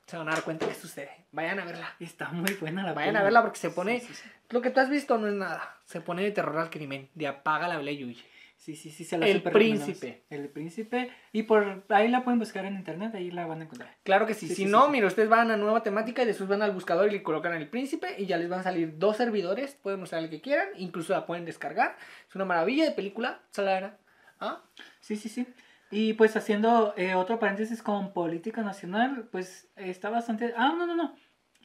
se 0.06 0.16
van 0.16 0.28
a 0.28 0.32
dar 0.32 0.42
cuenta 0.44 0.66
que 0.66 0.74
sucede. 0.74 1.10
Vayan 1.32 1.58
a 1.58 1.64
verla. 1.64 1.94
Está 1.98 2.28
muy 2.30 2.52
buena 2.54 2.84
la 2.84 2.92
Vayan 2.92 3.16
a 3.16 3.22
verla 3.22 3.42
porque 3.42 3.58
se 3.58 3.70
pone. 3.70 4.00
Sí, 4.00 4.06
sí, 4.06 4.14
sí. 4.14 4.28
Lo 4.50 4.62
que 4.62 4.70
tú 4.70 4.80
has 4.80 4.88
visto 4.88 5.18
no 5.18 5.26
es 5.26 5.34
nada. 5.34 5.76
Se 5.84 6.00
pone 6.00 6.22
de 6.22 6.30
terror 6.30 6.58
al 6.58 6.70
crimen. 6.70 7.08
De 7.14 7.26
apaga 7.26 7.66
la 7.66 7.76
vela 7.76 7.90
y 7.90 8.04
huye. 8.04 8.22
Sí, 8.56 8.76
sí, 8.76 8.92
sí, 8.92 9.04
se 9.04 9.18
la 9.18 9.26
El. 9.26 9.42
Príncipe. 9.42 10.22
El 10.30 10.48
príncipe. 10.48 11.10
Y 11.32 11.42
por 11.42 11.82
ahí 11.88 12.06
la 12.06 12.22
pueden 12.22 12.38
buscar 12.38 12.64
en 12.64 12.76
internet, 12.76 13.12
ahí 13.12 13.32
la 13.32 13.44
van 13.44 13.60
a 13.60 13.64
encontrar. 13.64 13.96
Claro 14.04 14.24
que 14.24 14.34
sí. 14.34 14.46
Sí, 14.46 14.54
si 14.54 14.64
sí, 14.66 14.70
no, 14.70 14.84
sí. 14.84 14.92
mira, 14.92 15.08
ustedes 15.08 15.28
van 15.28 15.50
a 15.50 15.56
nueva 15.56 15.82
temática 15.82 16.22
y 16.22 16.26
después 16.26 16.48
van 16.48 16.62
al 16.62 16.70
buscador 16.70 17.08
y 17.08 17.10
le 17.10 17.24
colocan 17.24 17.54
el 17.54 17.68
príncipe 17.68 18.14
y 18.18 18.26
ya 18.26 18.36
les 18.36 18.48
van 18.48 18.60
a 18.60 18.62
salir 18.62 18.98
dos 18.98 19.16
servidores. 19.16 19.74
Pueden 19.82 20.00
usar 20.02 20.22
el 20.22 20.30
que 20.30 20.40
quieran, 20.40 20.68
incluso 20.76 21.12
la 21.12 21.26
pueden 21.26 21.44
descargar. 21.44 21.96
Es 22.28 22.36
una 22.36 22.44
maravilla 22.44 22.84
de 22.84 22.92
película. 22.92 23.40
Salara. 23.50 23.98
¿Ah? 24.42 24.60
Sí, 25.00 25.16
sí, 25.16 25.28
sí. 25.28 25.46
Y 25.90 26.14
pues 26.14 26.36
haciendo 26.36 26.94
eh, 26.96 27.14
otro 27.14 27.38
paréntesis 27.38 27.82
con 27.82 28.12
política 28.12 28.62
nacional, 28.62 29.28
pues 29.30 29.68
está 29.76 30.10
bastante... 30.10 30.54
Ah, 30.56 30.74
no, 30.76 30.86
no, 30.86 30.94
no. 30.94 31.14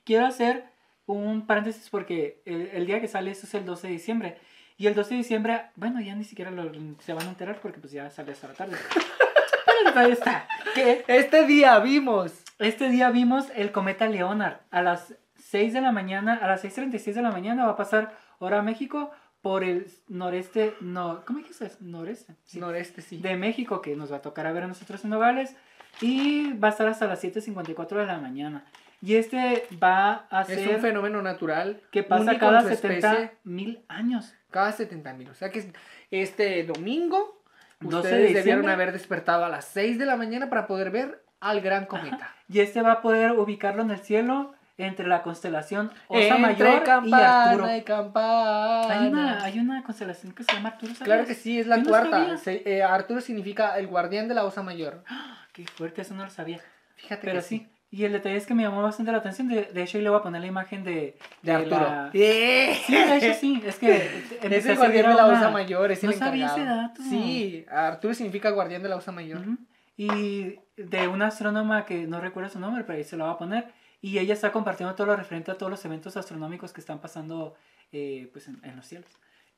Quiero 0.03 0.25
hacer 0.25 0.65
un 1.05 1.47
paréntesis 1.47 1.89
porque 1.89 2.41
el, 2.45 2.67
el 2.73 2.85
día 2.85 2.99
que 3.01 3.07
sale 3.07 3.31
es 3.31 3.53
el 3.53 3.65
12 3.65 3.87
de 3.87 3.93
diciembre. 3.93 4.37
Y 4.77 4.87
el 4.87 4.93
12 4.95 5.11
de 5.11 5.17
diciembre, 5.17 5.61
bueno, 5.75 6.01
ya 6.01 6.13
ni 6.15 6.23
siquiera 6.23 6.51
lo- 6.51 6.71
se 6.99 7.13
van 7.13 7.25
a 7.25 7.29
enterar 7.29 7.59
porque 7.61 7.79
pues 7.79 7.93
ya 7.93 8.09
sale 8.11 8.33
hasta 8.33 8.47
la 8.49 8.53
tarde. 8.53 8.75
Pero 9.65 9.89
detalle 9.89 10.13
está 10.13 10.47
que 10.75 11.03
Este 11.07 11.45
día 11.45 11.79
vimos. 11.79 12.33
este 12.59 12.89
día 12.89 13.09
vimos 13.09 13.47
el 13.55 13.71
cometa 13.71 14.07
Leonard. 14.07 14.57
A 14.71 14.81
las 14.81 15.15
6 15.35 15.73
de 15.73 15.81
la 15.81 15.91
mañana, 15.91 16.35
a 16.41 16.47
las 16.47 16.63
6.36 16.63 17.13
de 17.13 17.21
la 17.21 17.31
mañana 17.31 17.65
va 17.65 17.71
a 17.71 17.77
pasar 17.77 18.15
hora 18.39 18.61
México 18.61 19.11
por 19.41 19.63
el 19.63 19.87
noreste, 20.07 20.75
no, 20.81 21.23
¿cómo 21.25 21.39
dijiste? 21.39 21.71
Noreste. 21.79 22.35
Sí 22.43 22.59
Noreste, 22.59 23.01
sí. 23.01 23.17
de 23.17 23.35
México 23.35 23.81
que 23.81 23.95
nos 23.95 24.11
va 24.11 24.17
a 24.17 24.21
tocar 24.21 24.45
a 24.47 24.51
ver 24.51 24.63
a 24.63 24.67
nosotros 24.67 25.03
en 25.03 25.11
Nogales 25.11 25.55
y 26.01 26.53
va 26.53 26.69
a 26.69 26.71
estar 26.71 26.87
hasta 26.87 27.07
las 27.07 27.23
7.54 27.23 27.87
de 27.97 28.05
la 28.05 28.17
mañana. 28.19 28.65
Y 29.01 29.15
este 29.15 29.63
va 29.81 30.25
a 30.31 30.41
Es 30.41 30.47
ser 30.47 30.75
un 30.75 30.81
fenómeno 30.81 31.21
natural. 31.21 31.81
que 31.91 32.01
pasa 32.03 32.37
cada 32.39 32.61
en 32.61 32.69
su 32.69 32.75
70 32.75 33.11
especie, 33.13 33.37
mil 33.43 33.83
años. 33.87 34.33
cada 34.49 34.71
70 34.71 35.13
mil. 35.13 35.29
O 35.29 35.35
sea 35.35 35.51
que 35.51 35.71
este 36.11 36.63
domingo 36.63 37.41
12 37.79 37.95
de 37.95 37.97
ustedes 37.97 38.21
debieron 38.33 38.43
diciembre. 38.43 38.71
haber 38.73 38.91
despertado 38.91 39.45
a 39.45 39.49
las 39.49 39.65
6 39.65 39.99
de 39.99 40.05
la 40.07 40.15
mañana 40.17 40.49
para 40.49 40.65
poder 40.65 40.89
ver 40.89 41.23
al 41.39 41.61
gran 41.61 41.85
cometa. 41.85 42.35
Y 42.49 42.59
este 42.61 42.81
va 42.81 42.93
a 42.93 43.01
poder 43.01 43.33
ubicarlo 43.33 43.83
en 43.83 43.91
el 43.91 43.99
cielo 43.99 44.55
entre 44.77 45.07
la 45.07 45.23
constelación 45.23 45.91
Osa 46.07 46.19
Entre 46.21 46.37
Mayor 46.39 46.83
y 47.05 47.11
Arturo. 47.13 47.75
y 47.75 47.81
campana. 47.81 48.89
Hay 49.01 49.07
una, 49.07 49.43
hay 49.43 49.59
una 49.59 49.83
constelación 49.83 50.33
que 50.33 50.43
se 50.43 50.53
llama 50.53 50.69
Arturo, 50.69 50.93
¿sabías? 50.93 51.05
Claro 51.05 51.25
que 51.25 51.33
sí, 51.33 51.59
es 51.59 51.67
la 51.67 51.77
Yo 51.77 51.85
cuarta. 51.89 52.37
Se- 52.37 52.61
eh, 52.65 52.83
Arturo 52.83 53.19
significa 53.21 53.77
el 53.79 53.87
guardián 53.87 54.27
de 54.27 54.35
la 54.35 54.43
osa 54.45 54.61
mayor. 54.61 55.03
Qué 55.53 55.65
fuerte, 55.65 56.01
eso 56.01 56.13
no 56.13 56.23
lo 56.23 56.29
sabía. 56.29 56.59
Fíjate 56.95 57.21
Pero 57.25 57.39
que 57.39 57.41
sí. 57.45 57.67
Y 57.89 58.03
el 58.03 58.11
detalle 58.11 58.35
es 58.35 58.45
que 58.45 58.53
me 58.53 58.63
llamó 58.63 58.83
bastante 58.83 59.11
la 59.13 59.19
atención. 59.19 59.47
De, 59.47 59.63
de 59.63 59.81
hecho, 59.83 59.97
ahí 59.97 60.03
le 60.03 60.09
voy 60.09 60.19
a 60.19 60.21
poner 60.21 60.41
la 60.41 60.47
imagen 60.47 60.83
de, 60.83 61.17
De 61.41 61.51
Arturo. 61.53 61.79
la- 61.81 62.09
¡Eh! 62.13 62.77
Sí, 62.85 62.93
de 62.93 63.17
hecho 63.17 63.33
sí. 63.39 63.63
Es 63.65 63.77
que 63.77 63.95
Es 64.43 64.65
el 64.65 64.75
guardián 64.75 65.07
de 65.09 65.15
la 65.15 65.25
una- 65.25 65.39
osa 65.39 65.49
mayor, 65.49 65.91
es 65.91 66.03
el 66.03 66.11
No 66.11 66.15
sabía 66.17 66.47
ese 66.47 66.65
dato. 66.65 67.01
Sí, 67.01 67.65
Arturo 67.71 68.13
significa 68.13 68.49
guardián 68.51 68.83
de 68.83 68.89
la 68.89 68.97
osa 68.97 69.11
mayor. 69.11 69.39
Y 69.95 70.59
de 70.75 71.07
una 71.07 71.27
astrónoma 71.27 71.85
que 71.85 72.05
no 72.05 72.19
recuerdo 72.21 72.49
su 72.49 72.59
nombre, 72.59 72.83
pero 72.83 72.97
ahí 72.99 73.03
se 73.03 73.17
lo 73.17 73.25
va 73.25 73.31
a 73.31 73.37
poner. 73.39 73.65
Y 74.01 74.19
ella 74.19 74.33
está 74.33 74.51
compartiendo 74.51 74.93
todo 74.95 75.07
lo 75.07 75.15
referente 75.15 75.51
a 75.51 75.57
todos 75.57 75.69
los 75.71 75.83
eventos 75.85 76.17
astronómicos 76.17 76.71
que 76.73 76.81
están 76.81 76.99
pasando 76.99 77.55
eh, 77.91 78.29
pues 78.31 78.47
en, 78.47 78.59
en 78.63 78.75
los 78.75 78.85
cielos. 78.85 79.09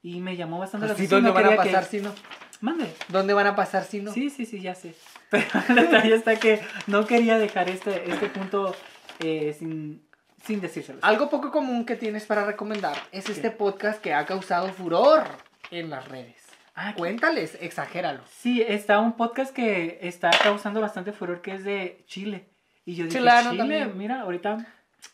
Y 0.02 0.22
me 0.22 0.38
llamó 0.38 0.60
bastante 0.60 0.88
la 0.88 0.94
Así, 0.94 1.02
atención. 1.06 1.24
¿dónde 1.26 1.30
no 1.30 1.34
van 1.36 1.46
a 1.46 1.50
quería 1.58 1.64
que- 1.64 1.70
pasar 1.78 1.90
si 1.90 2.00
no? 2.00 2.14
Mande. 2.62 2.94
¿Dónde 3.10 3.34
van 3.34 3.48
a 3.48 3.56
pasar 3.56 3.84
si 3.84 4.02
no? 4.02 4.14
Sí, 4.14 4.30
sí, 4.30 4.46
sí, 4.46 4.62
ya 4.62 4.76
sé. 4.76 4.96
Pero 5.30 5.46
el 5.70 5.76
detalle 5.76 6.16
está 6.16 6.36
que 6.38 6.62
no 6.88 7.06
quería 7.06 7.38
dejar 7.38 7.70
este, 7.70 8.10
este 8.10 8.28
punto 8.30 8.74
eh, 9.20 9.54
sin, 9.58 10.06
sin 10.46 10.62
decírselo. 10.62 11.00
Algo 11.02 11.30
poco 11.30 11.52
común 11.52 11.86
que 11.86 11.96
tienes 11.96 12.26
para 12.26 12.46
recomendar 12.46 12.96
es 13.12 13.26
¿Qué? 13.26 13.34
este 13.34 13.52
podcast 13.52 14.02
que 14.02 14.14
ha 14.14 14.26
causado 14.26 14.72
furor 14.74 15.24
en 15.72 15.90
las 15.90 16.08
redes. 16.08 16.36
Ah, 16.76 16.94
Cuéntales, 16.96 17.58
exagéralo. 17.60 18.22
Sí, 18.30 18.62
está 18.66 19.00
un 19.00 19.18
podcast 19.18 19.54
que 19.54 20.00
está 20.02 20.32
causando 20.42 20.80
bastante 20.80 21.12
furor 21.12 21.42
que 21.42 21.56
es 21.56 21.66
de 21.66 22.04
Chile. 22.08 22.48
Y 22.86 22.96
yo 22.96 23.06
dije, 23.06 23.18
Chileno 23.20 23.52
Chile, 23.52 23.58
también. 23.58 23.98
mira, 23.98 24.22
ahorita 24.22 24.66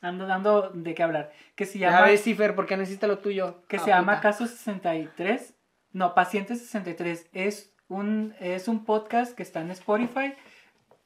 ando 0.01 0.25
dando 0.27 0.69
de 0.71 0.93
qué 0.93 1.03
hablar. 1.03 1.31
Que 1.55 1.65
se 1.65 1.79
llama, 1.79 2.01
ves, 2.01 2.23
Cifer, 2.23 2.55
porque 2.55 2.77
necesita 2.77 3.07
lo 3.07 3.19
tuyo. 3.19 3.63
que 3.67 3.77
Ah, 3.77 3.79
se 3.79 3.89
llama. 3.89 4.21
Caso 4.21 4.47
63. 4.47 5.53
No, 5.91 6.13
Paciente 6.13 6.55
63. 6.55 7.29
Es 7.33 7.73
un, 7.87 8.33
es 8.39 8.67
un 8.67 8.85
podcast 8.85 9.35
que 9.35 9.43
está 9.43 9.61
en 9.61 9.71
Spotify. 9.71 10.33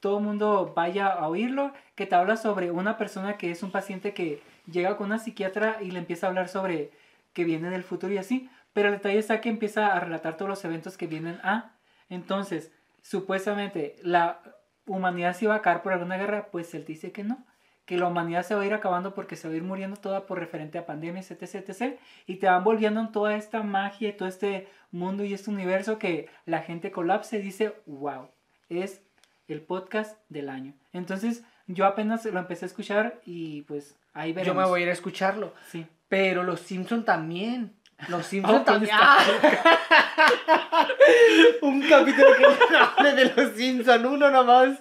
Todo 0.00 0.18
el 0.18 0.24
mundo 0.24 0.72
vaya 0.74 1.08
a 1.08 1.28
oírlo. 1.28 1.72
Que 1.94 2.06
te 2.06 2.14
habla 2.14 2.36
sobre 2.36 2.70
una 2.70 2.96
persona 2.96 3.36
que 3.36 3.50
es 3.50 3.62
un 3.62 3.70
paciente 3.70 4.14
que 4.14 4.42
llega 4.70 4.96
con 4.96 5.06
una 5.08 5.18
psiquiatra 5.18 5.78
y 5.82 5.90
le 5.90 5.98
empieza 5.98 6.26
a 6.26 6.30
hablar 6.30 6.48
sobre 6.48 6.90
que 7.32 7.44
viene 7.44 7.70
del 7.70 7.82
futuro 7.84 8.12
y 8.12 8.18
así. 8.18 8.48
Pero 8.72 8.88
el 8.88 8.94
detalle 8.94 9.18
está 9.18 9.40
que 9.40 9.48
empieza 9.48 9.92
a 9.94 10.00
relatar 10.00 10.36
todos 10.36 10.48
los 10.48 10.64
eventos 10.64 10.96
que 10.96 11.06
vienen 11.06 11.38
a. 11.42 11.72
Entonces, 12.08 12.72
supuestamente 13.02 13.96
la 14.02 14.40
humanidad 14.86 15.34
se 15.34 15.44
iba 15.46 15.54
a 15.54 15.58
acabar 15.58 15.82
por 15.82 15.92
alguna 15.92 16.16
guerra, 16.16 16.48
pues 16.50 16.74
él 16.74 16.84
dice 16.84 17.12
que 17.12 17.24
no. 17.24 17.44
Que 17.86 17.98
la 17.98 18.06
humanidad 18.06 18.44
se 18.44 18.54
va 18.54 18.62
a 18.62 18.66
ir 18.66 18.74
acabando 18.74 19.14
porque 19.14 19.36
se 19.36 19.48
va 19.48 19.54
a 19.54 19.56
ir 19.56 19.62
muriendo 19.64 19.96
toda 19.96 20.26
por 20.26 20.38
referente 20.38 20.78
a 20.78 20.86
pandemias, 20.86 21.30
etc, 21.30 21.56
etc. 21.56 21.98
Y 22.26 22.36
te 22.36 22.46
van 22.46 22.62
volviendo 22.62 23.00
en 23.00 23.10
toda 23.10 23.34
esta 23.36 23.62
magia 23.62 24.10
y 24.10 24.12
todo 24.12 24.28
este 24.28 24.68
mundo 24.92 25.24
y 25.24 25.34
este 25.34 25.50
universo 25.50 25.98
que 25.98 26.28
la 26.46 26.60
gente 26.60 26.92
colapse 26.92 27.38
y 27.38 27.42
dice, 27.42 27.74
wow, 27.86 28.28
es 28.68 29.02
el 29.48 29.60
podcast 29.62 30.18
del 30.28 30.48
año. 30.48 30.74
Entonces, 30.92 31.42
yo 31.66 31.84
apenas 31.86 32.24
lo 32.26 32.38
empecé 32.38 32.64
a 32.64 32.68
escuchar 32.68 33.20
y 33.24 33.62
pues 33.62 33.96
ahí 34.12 34.30
Yo 34.30 34.36
veremos. 34.36 34.62
me 34.64 34.68
voy 34.68 34.80
a 34.80 34.82
ir 34.84 34.88
a 34.90 34.92
escucharlo. 34.92 35.54
Sí. 35.68 35.86
Pero 36.08 36.42
los 36.44 36.60
Simpson 36.60 37.04
también. 37.04 37.74
Los 38.08 38.26
Simpson 38.26 38.56
Oh, 38.56 38.64
¿dónde 38.64 38.88
también. 38.88 38.90
Un 41.62 41.82
capítulo 41.88 42.26
que 42.36 42.76
hable 42.76 43.12
de 43.14 43.24
los 43.34 43.52
Simpson, 43.56 44.06
uno 44.06 44.30
nomás. 44.30 44.78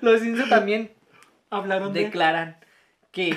Los 0.00 0.20
Simpson 0.20 0.48
también 0.48 0.92
Hablaron 1.50 1.92
de... 1.92 2.04
declaran 2.04 2.58
que 3.10 3.36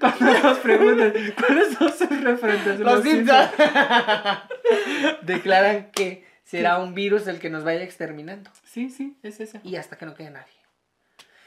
Cuando 0.00 0.32
nos 0.42 0.58
preguntan, 0.58 1.12
¿cuáles 1.38 1.74
son 1.74 1.92
sus 1.92 2.20
referentes? 2.22 2.80
los 2.80 3.02
Simpson 3.02 3.48
Simpsons? 3.56 5.18
declaran 5.22 5.90
que 5.92 6.26
será 6.44 6.78
un 6.78 6.94
virus 6.94 7.26
el 7.26 7.38
que 7.38 7.50
nos 7.50 7.64
vaya 7.64 7.82
exterminando 7.82 8.50
Sí, 8.64 8.90
sí, 8.90 9.16
es 9.22 9.40
ese. 9.40 9.60
y 9.64 9.76
hasta 9.76 9.96
que 9.96 10.06
no 10.06 10.14
quede 10.14 10.30
nadie. 10.30 10.46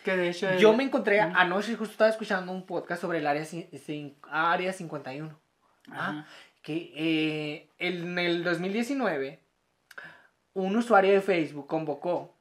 Que 0.03 0.17
de 0.17 0.29
hecho... 0.29 0.53
Yo 0.57 0.73
me 0.73 0.83
encontré 0.83 1.21
anoche 1.21 1.75
justo 1.75 1.93
estaba 1.93 2.09
escuchando 2.09 2.51
un 2.51 2.65
podcast 2.65 3.01
sobre 3.01 3.19
el 3.19 3.27
área 3.27 3.45
área 4.29 4.73
51. 4.73 5.39
Ajá. 5.91 6.25
Ah, 6.25 6.25
que 6.61 6.93
eh, 6.95 7.69
en 7.77 8.17
el 8.17 8.43
2019 8.43 9.39
un 10.53 10.75
usuario 10.75 11.11
de 11.11 11.21
Facebook 11.21 11.67
convocó 11.67 12.37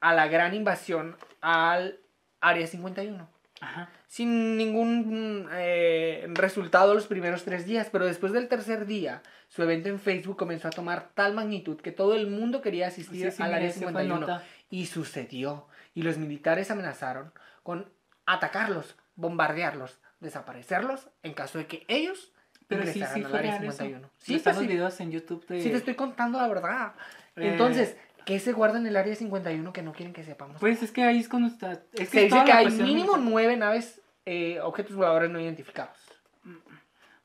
a 0.00 0.14
la 0.14 0.28
gran 0.28 0.54
invasión 0.54 1.16
al 1.40 1.98
Área 2.40 2.66
51. 2.66 3.28
Ajá. 3.60 3.88
Sin 4.06 4.56
ningún 4.56 5.48
eh, 5.52 6.26
resultado 6.34 6.94
los 6.94 7.06
primeros 7.06 7.44
tres 7.44 7.64
días, 7.64 7.88
pero 7.90 8.04
después 8.04 8.32
del 8.32 8.48
tercer 8.48 8.84
día, 8.84 9.22
su 9.48 9.62
evento 9.62 9.88
en 9.88 9.98
Facebook 9.98 10.36
comenzó 10.36 10.68
a 10.68 10.72
tomar 10.72 11.10
tal 11.14 11.34
magnitud 11.34 11.80
que 11.80 11.90
todo 11.90 12.14
el 12.14 12.28
mundo 12.28 12.60
quería 12.60 12.88
asistir 12.88 13.30
Sí, 13.30 13.36
sí, 13.38 13.42
al 13.42 13.54
Área 13.54 13.68
ese 13.68 13.80
fue 13.80 13.88
51. 13.88 14.20
nota. 14.20 14.44
Y 14.68 14.86
sucedió. 14.86 15.66
Y 15.94 16.02
los 16.02 16.18
militares 16.18 16.70
amenazaron 16.70 17.32
con 17.62 17.90
atacarlos, 18.26 18.96
bombardearlos, 19.14 19.98
desaparecerlos 20.20 21.08
en 21.22 21.32
caso 21.32 21.58
de 21.58 21.66
que 21.66 21.84
ellos 21.88 22.33
Pero 22.78 22.92
sí, 22.92 23.02
sí 23.14 23.22
fue 23.22 23.42
real 23.42 23.64
eso. 23.64 23.72
51. 23.72 24.10
Sí, 24.18 24.24
Sí, 24.24 24.34
están 24.36 24.54
pues 24.54 24.66
los 24.66 24.74
videos 24.74 25.00
en 25.00 25.10
YouTube 25.10 25.46
de... 25.46 25.62
Sí, 25.62 25.70
te 25.70 25.76
estoy 25.76 25.94
contando 25.94 26.38
la 26.38 26.48
verdad. 26.48 26.92
Eh, 27.36 27.48
Entonces, 27.48 27.96
¿qué 28.24 28.38
se 28.38 28.52
guarda 28.52 28.78
en 28.78 28.86
el 28.86 28.96
Área 28.96 29.14
51 29.14 29.72
que 29.72 29.82
no 29.82 29.92
quieren 29.92 30.12
que 30.12 30.24
sepamos? 30.24 30.56
Pues 30.60 30.82
es 30.82 30.90
que 30.92 31.02
ahí 31.02 31.18
es 31.18 31.28
cuando 31.28 31.48
está... 31.48 31.72
Es 31.92 32.08
se 32.08 32.26
es 32.26 32.32
dice 32.32 32.44
que 32.44 32.52
hay 32.52 32.70
mínimo 32.70 33.16
nueve 33.16 33.56
naves, 33.56 34.00
eh, 34.26 34.60
objetos 34.60 34.96
voladores 34.96 35.30
no 35.30 35.40
identificados. 35.40 35.96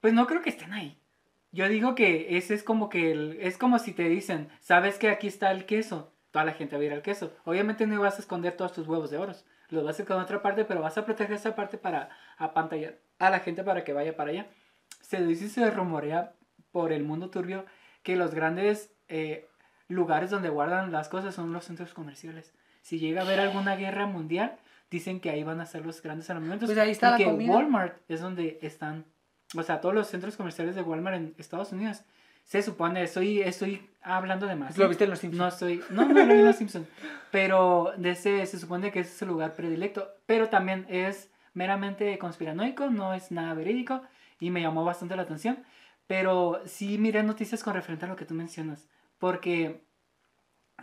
Pues 0.02 0.14
no 0.14 0.28
creo 0.28 0.42
que 0.42 0.50
estén 0.50 0.74
ahí. 0.74 0.98
Yo 1.52 1.68
digo 1.68 1.96
que 1.96 2.38
ese 2.38 2.54
es 2.54 2.64
como 2.64 2.90
que 2.90 3.12
el, 3.12 3.38
es 3.42 3.58
como 3.58 3.80
si 3.80 3.92
te 3.92 4.08
dicen, 4.08 4.50
sabes 4.60 4.98
que 4.98 5.10
aquí 5.10 5.28
está 5.28 5.52
el 5.52 5.66
queso, 5.66 6.14
toda 6.32 6.46
la 6.46 6.54
gente 6.54 6.76
va 6.76 6.84
a 6.84 6.86
ir 6.86 6.94
al 6.94 7.02
queso. 7.02 7.36
Obviamente 7.44 7.88
no 7.88 8.00
vas 8.00 8.18
a 8.18 8.22
esconder 8.22 8.54
todos 8.56 8.72
tus 8.74 8.88
huevos 8.88 9.10
de 9.10 9.18
oro, 9.18 9.34
los 9.70 9.84
vas 9.84 9.98
a 10.00 10.04
esconder 10.04 10.22
en 10.22 10.26
otra 10.26 10.42
parte, 10.42 10.64
pero 10.66 10.82
vas 10.82 10.98
a 10.98 11.06
proteger 11.06 11.36
esa 11.36 11.56
parte 11.56 11.78
para 11.78 12.10
apantallar 12.38 13.00
a 13.18 13.30
la 13.30 13.40
gente 13.40 13.64
para 13.64 13.84
que 13.84 13.94
vaya 13.94 14.16
para 14.16 14.30
allá. 14.30 14.48
Se 15.02 15.24
dice 15.26 15.46
y 15.46 15.50
se 15.50 15.70
rumorea 15.72 16.34
por 16.72 16.92
el 16.92 17.04
mundo 17.04 17.30
turbio 17.30 17.66
que 18.04 18.16
los 18.16 18.34
grandes 18.34 18.94
eh, 19.08 19.48
lugares 19.88 20.30
donde 20.30 20.50
guardan 20.50 20.92
las 20.92 21.10
cosas 21.10 21.36
son 21.36 21.52
los 21.54 21.66
centros 21.66 21.94
comerciales. 21.94 22.54
Si 22.82 23.00
llega 23.00 23.22
a 23.22 23.26
haber 23.26 23.40
alguna 23.40 23.76
guerra 23.76 24.06
mundial, 24.06 24.58
dicen 24.90 25.20
que 25.20 25.30
ahí 25.30 25.44
van 25.44 25.62
a 25.62 25.66
ser 25.66 25.86
los 25.86 26.02
grandes 26.02 26.30
armamentos. 26.30 26.68
Pues 26.68 26.78
ahí 26.78 26.92
está 26.92 27.10
y 27.10 27.12
la 27.12 27.18
que 27.18 27.26
comida. 27.26 27.54
Walmart 27.54 27.98
es 28.08 28.22
donde 28.22 28.60
están, 28.62 29.06
o 29.56 29.64
sea, 29.64 29.82
todos 29.82 29.94
los 29.94 30.08
centros 30.08 30.38
comerciales 30.38 30.76
de 30.76 30.82
Walmart 30.82 31.18
en 31.18 31.36
Estados 31.38 31.72
Unidos. 31.72 32.04
Se 32.46 32.64
supone, 32.64 33.04
estoy, 33.04 33.42
estoy 33.42 33.88
hablando 34.02 34.48
de 34.48 34.56
más. 34.56 34.78
¿Lo 34.78 34.86
¿eh? 34.86 34.88
viste 34.88 35.04
en 35.04 35.12
los 35.12 35.20
Simpsons? 35.20 35.40
No 35.40 35.48
estoy, 35.48 35.84
no, 35.92 36.06
no 36.08 36.14
lo 36.14 36.26
vi 36.26 36.40
en 36.40 36.46
los 36.46 36.56
Simpsons. 36.56 36.88
Pero 37.32 37.94
de 37.98 38.12
ese, 38.12 38.46
se 38.48 38.58
supone 38.58 38.92
que 38.92 39.02
ese 39.02 39.12
es 39.12 39.22
el 39.22 39.28
lugar 39.28 39.54
predilecto. 39.54 40.10
Pero 40.26 40.50
también 40.50 40.88
es 40.90 41.30
meramente 41.60 42.18
conspiranoico, 42.18 42.90
no 42.90 43.14
es 43.14 43.32
nada 43.32 43.54
verídico. 43.54 44.02
Y 44.40 44.50
me 44.50 44.62
llamó 44.62 44.86
bastante 44.86 45.16
la 45.18 45.24
atención. 45.24 45.60
Pero 46.08 46.62
sí 46.66 46.98
miré 46.98 47.22
noticias 47.22 47.64
con 47.64 47.74
referente 47.74 48.06
a 48.06 48.08
lo 48.08 48.16
que 48.16 48.26
tú 48.26 48.34
mencionas. 48.34 48.88
Porque 49.20 49.84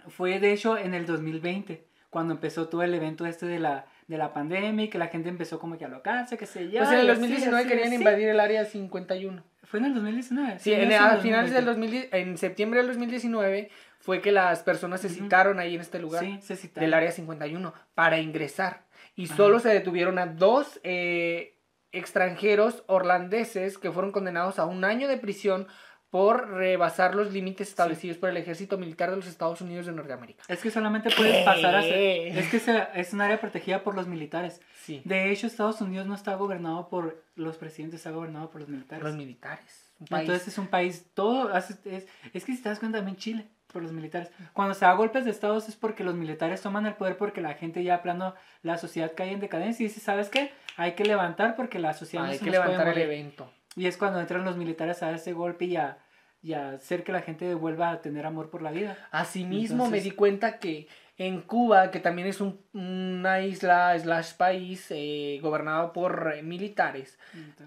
fue 0.09 0.39
de 0.39 0.53
hecho 0.53 0.77
en 0.77 0.93
el 0.95 1.07
2020, 1.07 1.85
cuando 2.11 2.35
empezó 2.35 2.69
todo 2.69 2.83
el 2.83 2.95
evento 2.95 3.25
este 3.27 3.47
de 3.47 3.59
la, 3.59 3.87
de 4.07 4.19
la 4.19 4.33
pandemia 4.35 4.85
y 4.85 4.89
que 4.89 4.99
la 4.99 5.09
gente 5.09 5.29
empezó 5.31 5.59
como 5.59 5.79
que 5.79 5.85
a 5.85 5.89
alocarse, 5.89 6.37
que 6.37 6.47
se 6.47 6.69
ya. 6.71 6.81
Pues 6.81 6.93
en 6.93 7.01
el 7.01 7.07
y 7.07 7.11
así, 7.11 7.21
2019 7.21 7.59
así, 7.61 7.69
querían 7.69 7.89
así. 7.89 7.97
invadir 7.97 8.29
el 8.29 8.39
Área 8.41 8.65
51. 8.67 9.43
Fue 9.65 9.81
en 9.81 9.87
el 9.87 9.95
2019. 9.95 10.59
Sí, 10.61 10.73
en, 10.73 10.93
a 10.93 11.17
finales 11.17 11.53
del 11.53 11.65
2020. 11.65 12.09
2010, 12.11 12.29
en 12.29 12.39
septiembre 12.39 12.79
del 12.81 12.89
2019 12.89 13.71
fue 13.99 14.21
que 14.21 14.31
las 14.31 14.63
personas 14.63 15.01
se 15.01 15.09
citaron 15.09 15.59
ahí 15.59 15.75
en 15.75 15.81
este 15.81 15.99
lugar 15.99 16.23
Sí, 16.23 16.39
se 16.41 16.55
citaron. 16.55 16.85
del 16.85 16.95
Área 16.95 17.11
51 17.11 17.75
para 17.95 18.21
ingresar. 18.21 18.86
Y 19.17 19.25
Ajá. 19.25 19.37
solo 19.37 19.59
se 19.59 19.71
detuvieron 19.71 20.19
a 20.19 20.27
dos 20.27 20.79
eh, 20.85 21.59
extranjeros 21.91 22.85
holandeses 22.87 23.79
que 23.79 23.91
fueron 23.91 24.13
condenados 24.13 24.59
a 24.59 24.67
un 24.67 24.85
año 24.85 25.09
de 25.09 25.17
prisión 25.17 25.67
por 26.11 26.51
rebasar 26.51 27.15
los 27.15 27.33
límites 27.33 27.69
establecidos 27.69 28.17
por 28.17 28.29
el 28.31 28.37
ejército 28.37 28.79
militar 28.79 29.11
de 29.11 29.17
los 29.17 29.27
Estados 29.27 29.61
Unidos 29.61 29.87
de 29.87 29.93
Norteamérica. 29.93 30.45
Es 30.49 30.61
que 30.61 30.71
solamente 30.71 31.11
puedes 31.11 31.45
pasar 31.45 31.75
a 31.75 31.83
ser... 31.83 32.37
Es 32.39 32.49
que 32.49 32.61
se- 32.61 32.87
es 32.95 33.13
un 33.13 33.21
área 33.23 33.41
protegida 33.41 33.83
por 33.83 33.95
los 33.95 34.07
militares. 34.07 34.61
Sí. 34.85 35.03
De 35.05 35.31
hecho, 35.33 35.47
Estados 35.47 35.81
Unidos 35.81 36.07
no 36.07 36.15
está 36.15 36.35
gobernado 36.37 36.89
por 36.89 37.25
los 37.35 37.57
presidentes, 37.57 38.01
está 38.01 38.13
gobernado 38.13 38.51
por 38.51 38.61
los 38.61 38.71
militares. 38.71 39.03
Los 39.05 39.17
militares. 39.17 39.93
Entonces 40.01 40.49
es 40.49 40.59
un 40.59 40.69
país, 40.69 41.07
todo, 41.15 41.55
es, 41.57 41.71
es 41.87 42.45
que 42.45 42.53
si 42.55 42.63
te 42.63 42.69
das 42.69 42.79
cuenta 42.79 42.99
también 42.99 43.17
Chile, 43.17 43.47
por 43.73 43.83
los 43.83 43.93
militares. 43.93 44.31
Cuando 44.53 44.75
se 44.75 44.85
da 44.85 44.93
golpes 44.95 45.25
de 45.25 45.31
estados 45.31 45.69
es 45.69 45.77
porque 45.77 46.05
los 46.05 46.15
militares 46.15 46.63
toman 46.63 46.87
el 46.87 46.95
poder 46.95 47.17
porque 47.17 47.41
la 47.41 47.55
gente 47.55 47.83
ya 47.83 48.03
plano, 48.03 48.35
la 48.63 48.79
sociedad 48.79 49.13
cae 49.17 49.33
en 49.33 49.41
decadencia 49.41 49.85
y 49.85 49.89
dice, 49.89 50.01
¿sabes 50.01 50.29
qué? 50.29 50.53
Hay 50.77 50.93
que 50.93 51.05
levantar 51.05 51.57
porque 51.57 51.79
la 51.79 51.95
sociedad 51.95 52.25
no 52.25 52.31
Hay 52.31 52.39
se 52.39 52.45
que 52.45 52.51
nos 52.51 52.61
levantar 52.61 52.89
el 52.89 52.95
morir". 52.95 53.05
evento. 53.05 53.53
Y 53.75 53.87
es 53.87 53.97
cuando 53.97 54.21
entran 54.21 54.45
los 54.45 54.57
militares 54.57 55.03
a 55.03 55.11
ese 55.13 55.33
golpe 55.33 55.67
y 55.67 55.77
a, 55.77 55.99
y 56.43 56.55
a 56.55 56.71
hacer 56.71 57.05
que 57.05 57.13
la 57.13 57.21
gente 57.23 57.55
vuelva 57.55 57.91
a 57.91 58.01
tener 58.01 58.25
amor 58.25 58.49
por 58.51 58.63
la 58.63 58.71
vida. 58.71 58.97
Asimismo, 59.11 59.91
me 59.91 60.01
di 60.01 60.13
cuenta 60.13 60.59
que 60.59 60.89
En 61.19 61.41
Cuba, 61.41 61.91
que 61.91 61.99
también 61.99 62.29
es 62.29 62.41
un- 62.43 62.61
una 62.75 63.41
isla 63.41 63.99
slash 63.99 64.35
país 64.35 64.87
eh, 64.91 65.39
gobernado 65.41 65.93
por 65.95 66.33
eh, 66.37 66.43
militares, 66.43 67.19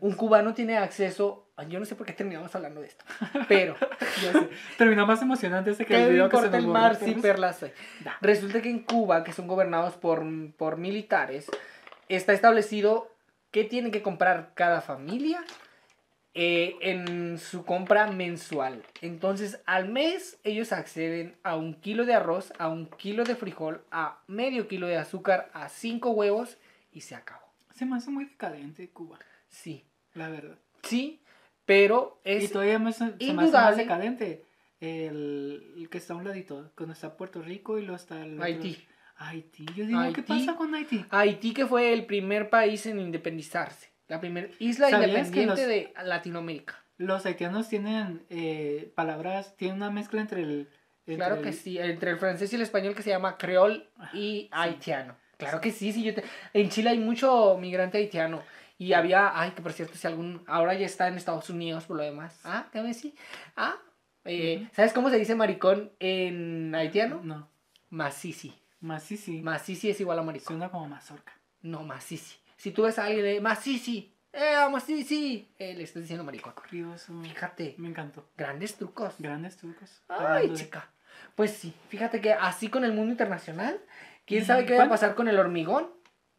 un 0.02 0.14
cubano 0.14 0.54
tiene 0.54 0.78
acceso... 0.78 1.48
ay, 1.56 1.68
Yo 1.70 1.80
no 1.80 1.86
sé 1.86 1.96
por 1.96 2.06
qué 2.06 2.14
terminamos 2.14 2.54
hablando 2.56 2.82
de 2.82 2.88
esto, 2.88 3.04
pero... 3.48 3.76
Terminó 4.78 5.08
más 5.08 5.22
emocionante 5.24 5.72
ese 5.72 5.86
que 5.86 5.96
¿Qué 5.96 6.04
el 6.04 6.12
video 6.12 6.30
que 6.30 6.38
se 6.38 6.56
el 6.58 6.68
mar 6.68 6.96
si 6.96 7.14
perlas? 7.16 7.62
Da. 8.04 8.18
Resulta 8.22 8.62
que 8.62 8.70
en 8.70 8.84
Cuba, 8.84 9.24
que 9.24 9.34
son 9.34 9.48
gobernados 9.48 9.96
por, 9.96 10.24
por 10.56 10.78
militares, 10.78 11.50
está 12.08 12.34
establecido 12.34 13.12
qué 13.50 13.64
tiene 13.64 13.90
que 13.90 14.04
comprar 14.04 14.52
cada 14.54 14.82
familia 14.82 15.44
eh, 16.42 16.76
en 16.82 17.38
su 17.38 17.66
compra 17.66 18.08
mensual. 18.12 18.84
Entonces, 19.02 19.60
al 19.66 19.90
mes 19.90 20.40
ellos 20.46 20.72
acceden 20.72 21.36
a 21.44 21.56
un 21.58 21.74
kilo 21.74 22.06
de 22.06 22.14
arroz, 22.14 22.54
a 22.60 22.70
un 22.70 22.86
kilo 22.86 23.24
de 23.26 23.36
frijol, 23.36 23.84
a 23.92 24.22
medio 24.28 24.68
kilo 24.70 24.88
de 24.88 24.96
azúcar, 24.98 25.50
a 25.54 25.68
cinco 25.68 26.12
huevos 26.12 26.58
y 26.94 27.02
se 27.02 27.16
acabó. 27.16 27.46
Se 27.74 27.86
me 27.86 27.98
hace 27.98 28.10
muy 28.10 28.26
decadente 28.26 28.90
Cuba, 28.90 29.20
Sí, 29.50 29.84
la 30.14 30.30
verdad. 30.30 30.58
sí, 30.84 31.22
pero 31.66 32.22
y 32.24 32.32
es... 32.32 32.52
todavía 32.52 32.80
más, 32.80 32.96
se 32.98 33.06
me 33.06 33.12
hace 33.18 33.34
más 33.34 33.76
decadente 33.78 34.46
el, 34.80 35.74
el 35.78 35.90
que 35.90 35.98
está 35.98 36.14
a 36.14 36.18
un 36.18 36.24
ladito, 36.24 36.72
cuando 36.76 36.94
está 36.94 37.18
Puerto 37.18 37.42
Rico 37.42 37.78
y 37.78 37.82
luego 37.82 37.96
está 37.98 38.22
el 38.24 38.34
otro- 38.36 38.44
Haití. 39.22 39.66
Yo 39.76 39.86
digo, 39.86 40.00
¿qué 40.00 40.22
Haití. 40.22 40.22
pasa 40.24 40.56
con 40.56 40.74
Haití? 40.74 41.06
Haití 41.10 41.54
que 41.54 41.66
fue 41.68 41.92
el 41.92 42.06
primer 42.06 42.50
país 42.50 42.86
en 42.86 43.00
independizarse. 43.02 43.89
La 44.10 44.20
primera 44.20 44.48
isla 44.60 44.90
¿Sabías 44.90 45.30
que 45.30 45.44
independiente 45.44 45.62
los- 45.62 45.68
de 45.68 45.94
Latinoamérica. 46.04 46.76
Los 46.98 47.26
haitianos 47.26 47.70
tienen 47.70 48.26
eh, 48.30 48.92
palabras, 48.96 49.56
tienen 49.56 49.78
una 49.78 49.90
mezcla 49.90 50.20
entre 50.20 50.42
el... 50.42 50.68
entre 51.06 51.16
Claro 51.16 51.42
que 51.42 51.54
sí, 51.54 51.78
entre 51.80 52.12
el 52.12 52.18
francés 52.18 52.52
y 52.52 52.58
el 52.58 52.62
español 52.62 52.94
que 52.94 53.04
se 53.04 53.10
llama 53.12 53.38
creol 53.38 53.88
y 54.14 54.50
Ah, 54.52 54.66
sí. 54.66 54.72
haitiano. 54.72 55.16
Claro 55.38 55.62
que 55.62 55.72
sí, 55.72 55.94
sí, 55.94 56.04
yo 56.04 56.14
te- 56.14 56.24
en 56.54 56.70
Chile 56.70 56.90
hay 56.90 57.00
mucho 57.00 57.58
migrante 57.58 57.98
haitiano. 58.00 58.44
Y 58.78 58.92
había, 58.94 59.32
ay, 59.40 59.52
que 59.52 59.62
por 59.62 59.72
cierto, 59.74 59.96
si 59.96 60.08
algún, 60.08 60.44
ahora 60.48 60.74
ya 60.74 60.86
está 60.86 61.08
en 61.08 61.16
Estados 61.16 61.50
Unidos 61.50 61.86
por 61.86 61.96
lo 61.98 62.04
demás. 62.04 62.38
Ah, 62.44 62.68
¿qué 62.74 62.82
me 62.82 62.90
decís? 62.94 63.14
Ah, 63.56 63.76
eh. 64.26 64.68
¿sabes 64.74 64.92
cómo 64.94 65.10
se 65.10 65.18
dice 65.18 65.36
maricón 65.36 65.92
en 66.00 66.74
haitiano? 66.76 67.22
No, 67.24 67.50
Masisi. 67.90 68.54
sí, 69.02 69.18
sí. 69.18 69.42
Masisi 69.42 69.90
es 69.90 70.00
igual 70.02 70.20
a 70.20 70.24
maricón. 70.24 70.48
Suena 70.58 70.70
como 70.70 70.88
mazorca. 70.88 71.34
No, 71.62 71.84
masisi. 71.84 72.38
Si 72.60 72.72
tú 72.72 72.84
ves 72.84 73.00
a 73.00 73.06
alguien 73.06 73.24
de 73.24 73.40
masisi, 73.40 74.14
eh, 74.34 74.54
masisi, 74.70 75.50
eh, 75.58 75.74
le 75.76 75.84
estás 75.84 76.02
diciendo 76.02 76.26
maricón. 76.26 76.52
Curioso. 76.54 77.14
Fíjate, 77.22 77.76
Me 77.78 77.88
encantó. 77.88 78.30
grandes 78.38 78.76
trucos. 78.76 79.16
Grandes 79.18 79.56
trucos. 79.56 80.02
Ay, 80.10 80.54
chica. 80.54 80.90
Pues 81.36 81.52
sí, 81.52 81.74
fíjate 81.88 82.20
que 82.20 82.34
así 82.34 82.68
con 82.68 82.84
el 82.84 82.92
mundo 82.92 83.12
internacional, 83.12 83.80
¿quién 84.26 84.44
¿Y 84.44 84.46
sabe 84.46 84.66
qué 84.66 84.76
va 84.78 84.84
a 84.84 84.90
pasar 84.90 85.16
con 85.16 85.30
el 85.30 85.40
hormigón? 85.40 85.88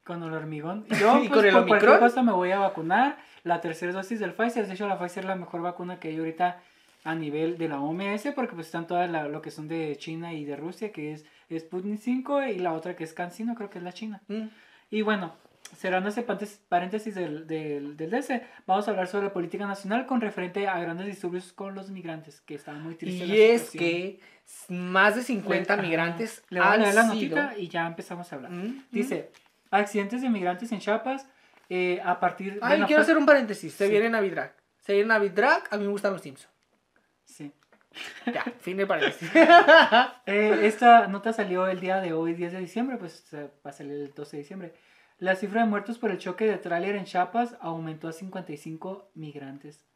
Con 0.04 0.22
el 0.22 0.34
hormigón. 0.34 0.84
Yo, 1.00 1.22
¿Y 1.24 1.28
pues, 1.28 1.30
con 1.30 1.46
el 1.46 1.52
por 1.52 1.66
cualquier 1.68 1.98
cosa 1.98 2.22
me 2.22 2.32
voy 2.32 2.50
a 2.50 2.58
vacunar. 2.58 3.16
La 3.42 3.62
tercera 3.62 3.90
dosis 3.92 4.20
del 4.20 4.34
Pfizer. 4.34 4.66
De 4.66 4.74
hecho, 4.74 4.86
la 4.86 4.98
Pfizer 4.98 5.24
es 5.24 5.28
la 5.28 5.36
mejor 5.36 5.62
vacuna 5.62 5.98
que 5.98 6.08
hay 6.08 6.18
ahorita 6.18 6.60
a 7.04 7.14
nivel 7.14 7.56
de 7.56 7.68
la 7.68 7.80
OMS. 7.80 8.32
Porque 8.34 8.52
pues 8.54 8.66
están 8.66 8.86
todas 8.86 9.10
la- 9.10 9.26
lo 9.26 9.40
que 9.40 9.50
son 9.50 9.68
de 9.68 9.96
China 9.96 10.34
y 10.34 10.44
de 10.44 10.56
Rusia, 10.56 10.92
que 10.92 11.14
es 11.14 11.24
Sputnik 11.58 11.98
5. 11.98 12.42
Y 12.44 12.58
la 12.58 12.74
otra 12.74 12.94
que 12.94 13.04
es 13.04 13.14
CanSino, 13.14 13.54
creo 13.54 13.70
que 13.70 13.78
es 13.78 13.84
la 13.84 13.92
China. 13.94 14.20
Mm. 14.28 14.48
Y 14.90 15.00
bueno, 15.00 15.34
cerrando 15.76 16.08
ese 16.08 16.22
paréntesis 16.68 17.14
del, 17.14 17.46
del, 17.46 17.96
del 17.96 18.10
DC, 18.10 18.42
vamos 18.66 18.86
a 18.86 18.90
hablar 18.90 19.06
sobre 19.06 19.26
la 19.26 19.32
política 19.32 19.66
nacional 19.66 20.06
con 20.06 20.20
referente 20.20 20.66
a 20.68 20.78
grandes 20.80 21.06
disturbios 21.06 21.52
con 21.52 21.74
los 21.74 21.90
migrantes, 21.90 22.40
que 22.40 22.54
estaban 22.54 22.82
muy 22.82 22.94
tristes. 22.96 23.28
Y 23.28 23.40
es 23.40 23.70
que 23.70 24.20
más 24.68 25.14
de 25.16 25.22
50 25.22 25.72
Ajá. 25.72 25.82
migrantes 25.82 26.42
Le 26.50 26.60
voy 26.60 26.68
a 26.68 26.76
leer 26.76 26.94
la 26.94 27.02
notita 27.04 27.54
y 27.56 27.68
ya 27.68 27.86
empezamos 27.86 28.32
a 28.32 28.36
hablar. 28.36 28.50
Mm, 28.50 28.84
Dice, 28.90 29.30
accidentes 29.70 30.22
de 30.22 30.28
migrantes 30.28 30.70
en 30.72 30.80
Chiapas 30.80 31.26
eh, 31.68 32.00
a 32.04 32.18
partir... 32.18 32.58
Ay, 32.62 32.82
quiero 32.82 33.02
hacer 33.02 33.16
un 33.16 33.26
paréntesis. 33.26 33.72
Se 33.72 33.84
Sí. 33.86 33.90
viene 33.90 34.10
Navidrag. 34.10 34.54
Se 34.80 34.92
viene 34.94 35.08
Navidrag, 35.08 35.62
a 35.70 35.76
mí 35.76 35.84
me 35.84 35.90
gustan 35.90 36.12
los 36.12 36.22
Simpsons. 36.22 36.52
Sí. 37.24 37.52
Ya, 38.26 38.44
fin 38.60 38.76
de 38.76 38.86
paréntesis. 38.86 39.30
Eh, 40.26 40.60
esta 40.62 41.06
nota 41.08 41.32
salió 41.32 41.66
el 41.66 41.80
día 41.80 42.00
de 42.00 42.12
hoy, 42.12 42.34
10 42.34 42.52
de 42.52 42.58
diciembre, 42.60 42.96
pues 42.98 43.24
va 43.34 43.70
a 43.70 43.72
salir 43.72 43.92
el 43.94 44.12
12 44.14 44.36
de 44.36 44.42
diciembre. 44.42 44.74
La 45.20 45.36
cifra 45.36 45.60
de 45.60 45.68
muertos 45.68 45.98
por 45.98 46.10
el 46.10 46.16
choque 46.16 46.46
de 46.46 46.56
tráiler 46.56 46.96
en 46.96 47.04
Chiapas 47.04 47.54
aumentó 47.60 48.08
a 48.08 48.12
55 48.12 49.10
migrantes. 49.14 49.86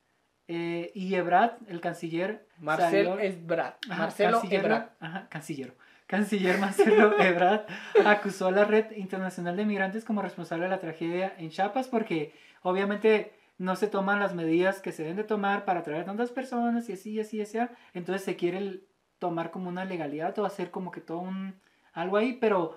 Eh, 0.49 0.93
y 0.95 1.15
Ebrard, 1.15 1.57
el 1.67 1.81
canciller... 1.81 2.47
Marcel 2.59 3.07
salió-. 3.07 3.63
Ajá, 3.89 4.03
Marcelo 4.03 4.41
canciller-. 4.43 4.91
Ajá, 5.01 5.29
canciller. 5.31 5.75
Canciller 6.07 6.59
Marcelo 6.59 7.19
Ebrard 7.19 7.65
acusó 8.05 8.49
a 8.49 8.51
la 8.51 8.67
Red 8.67 8.91
Internacional 8.93 9.57
de 9.57 9.65
Migrantes 9.65 10.05
como 10.05 10.21
responsable 10.21 10.65
de 10.65 10.71
la 10.71 10.81
tragedia 10.81 11.35
en 11.39 11.49
Chiapas 11.49 11.89
porque 11.89 12.35
obviamente 12.61 13.33
no 13.57 13.77
se 13.77 13.87
toman 13.87 14.21
las 14.21 14.35
medidas 14.35 14.83
que 14.83 14.93
se 14.93 15.05
deben 15.05 15.17
de 15.17 15.25
tomar 15.25 15.65
para 15.65 15.83
traer 15.83 16.05
tantas 16.05 16.33
personas 16.33 16.87
y 16.91 16.93
así, 16.93 17.13
y 17.13 17.21
así, 17.21 17.39
y 17.39 17.41
así. 17.41 17.59
Entonces 17.95 18.23
se 18.23 18.37
quiere 18.37 18.83
tomar 19.19 19.51
como 19.51 19.71
una 19.71 19.87
legalidad 19.87 20.39
o 20.39 20.45
hacer 20.45 20.71
como 20.71 20.91
que 20.91 21.01
todo 21.01 21.21
un 21.21 21.59
algo 21.95 22.19
ahí, 22.19 22.35
pero 22.35 22.77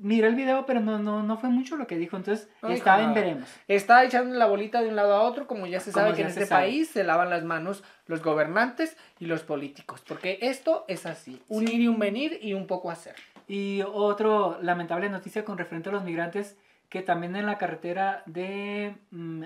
mira 0.00 0.28
el 0.28 0.34
video, 0.34 0.66
pero 0.66 0.80
no, 0.80 0.98
no, 0.98 1.22
no 1.22 1.36
fue 1.38 1.48
mucho 1.48 1.76
lo 1.76 1.86
que 1.86 1.96
dijo. 1.96 2.16
Entonces 2.16 2.48
dijo 2.62 2.68
está 2.72 3.02
en 3.02 3.14
veremos. 3.14 3.48
Está 3.68 4.04
echando 4.04 4.36
la 4.36 4.46
bolita 4.46 4.82
de 4.82 4.88
un 4.88 4.96
lado 4.96 5.14
a 5.14 5.22
otro, 5.22 5.46
como 5.46 5.66
ya 5.66 5.80
se 5.80 5.92
Como 5.92 6.04
sabe 6.06 6.16
que 6.16 6.22
en 6.22 6.28
este 6.28 6.46
sabe. 6.46 6.66
país 6.66 6.88
se 6.90 7.04
lavan 7.04 7.30
las 7.30 7.44
manos 7.44 7.82
los 8.06 8.22
gobernantes 8.22 8.96
y 9.18 9.26
los 9.26 9.42
políticos. 9.42 10.02
Porque 10.06 10.38
esto 10.42 10.84
es 10.88 11.06
así. 11.06 11.42
Un 11.48 11.66
Sí. 11.66 11.74
ir 11.74 11.80
y 11.82 11.88
un 11.88 11.98
venir 11.98 12.38
y 12.42 12.54
un 12.54 12.66
poco 12.66 12.90
hacer. 12.90 13.14
Y 13.48 13.82
otro 13.82 14.58
lamentable 14.62 15.08
noticia 15.08 15.44
con 15.44 15.56
referente 15.58 15.88
a 15.88 15.92
los 15.92 16.04
migrantes, 16.04 16.56
que 16.88 17.02
también 17.02 17.34
en 17.36 17.46
la 17.46 17.58
carretera 17.58 18.22
de 18.26 18.96
mm, 19.10 19.44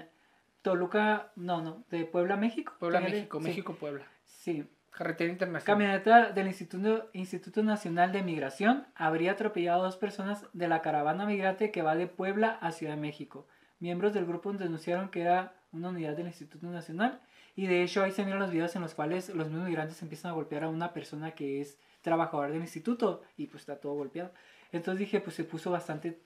Toluca, 0.62 1.32
no, 1.36 1.62
no, 1.62 1.84
de 1.90 2.04
Puebla, 2.04 2.36
México. 2.36 2.74
Puebla, 2.78 3.00
México, 3.00 3.38
sí, 3.38 3.44
México, 3.44 3.74
Puebla. 3.74 4.04
Sí. 4.26 4.66
Carretera 5.00 5.30
internacional. 5.30 5.64
Camioneta 5.78 6.30
del 6.30 6.46
Instituto, 6.48 7.08
Instituto 7.14 7.62
Nacional 7.62 8.12
de 8.12 8.22
Migración 8.22 8.86
habría 8.94 9.32
atropellado 9.32 9.80
a 9.80 9.86
dos 9.86 9.96
personas 9.96 10.44
de 10.52 10.68
la 10.68 10.82
caravana 10.82 11.24
migrante 11.24 11.70
que 11.70 11.80
va 11.80 11.96
de 11.96 12.06
Puebla 12.06 12.58
a 12.60 12.70
Ciudad 12.70 12.96
de 12.96 13.00
México. 13.00 13.46
Miembros 13.78 14.12
del 14.12 14.26
grupo 14.26 14.52
denunciaron 14.52 15.08
que 15.08 15.22
era 15.22 15.54
una 15.72 15.88
unidad 15.88 16.18
del 16.18 16.26
Instituto 16.26 16.66
Nacional 16.66 17.18
y 17.56 17.66
de 17.66 17.82
hecho 17.82 18.02
ahí 18.02 18.12
se 18.12 18.26
miran 18.26 18.40
los 18.40 18.50
videos 18.50 18.76
en 18.76 18.82
los 18.82 18.94
cuales 18.94 19.30
los 19.30 19.48
mismos 19.48 19.68
migrantes 19.68 20.02
empiezan 20.02 20.32
a 20.32 20.34
golpear 20.34 20.64
a 20.64 20.68
una 20.68 20.92
persona 20.92 21.30
que 21.30 21.62
es 21.62 21.78
trabajador 22.02 22.52
del 22.52 22.60
instituto 22.60 23.22
y 23.38 23.46
pues 23.46 23.62
está 23.62 23.76
todo 23.76 23.94
golpeado. 23.94 24.30
Entonces 24.70 24.98
dije, 24.98 25.20
pues 25.20 25.34
se 25.34 25.44
puso 25.44 25.70
bastante 25.70 26.20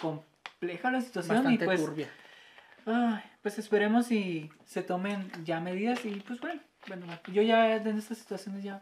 compleja 0.00 0.92
la 0.92 1.00
situación 1.00 1.38
Bastante 1.38 1.64
y 1.64 1.66
pues, 1.66 1.84
turbia. 1.84 2.08
ay, 2.86 3.24
pues 3.42 3.58
esperemos 3.58 4.12
y 4.12 4.52
se 4.66 4.84
tomen 4.84 5.32
ya 5.44 5.58
medidas 5.58 6.04
y 6.04 6.20
pues 6.20 6.40
bueno, 6.40 6.60
bueno, 6.88 7.06
yo 7.32 7.42
ya 7.42 7.76
en 7.76 7.98
estas 7.98 8.18
situaciones 8.18 8.62
ya... 8.64 8.80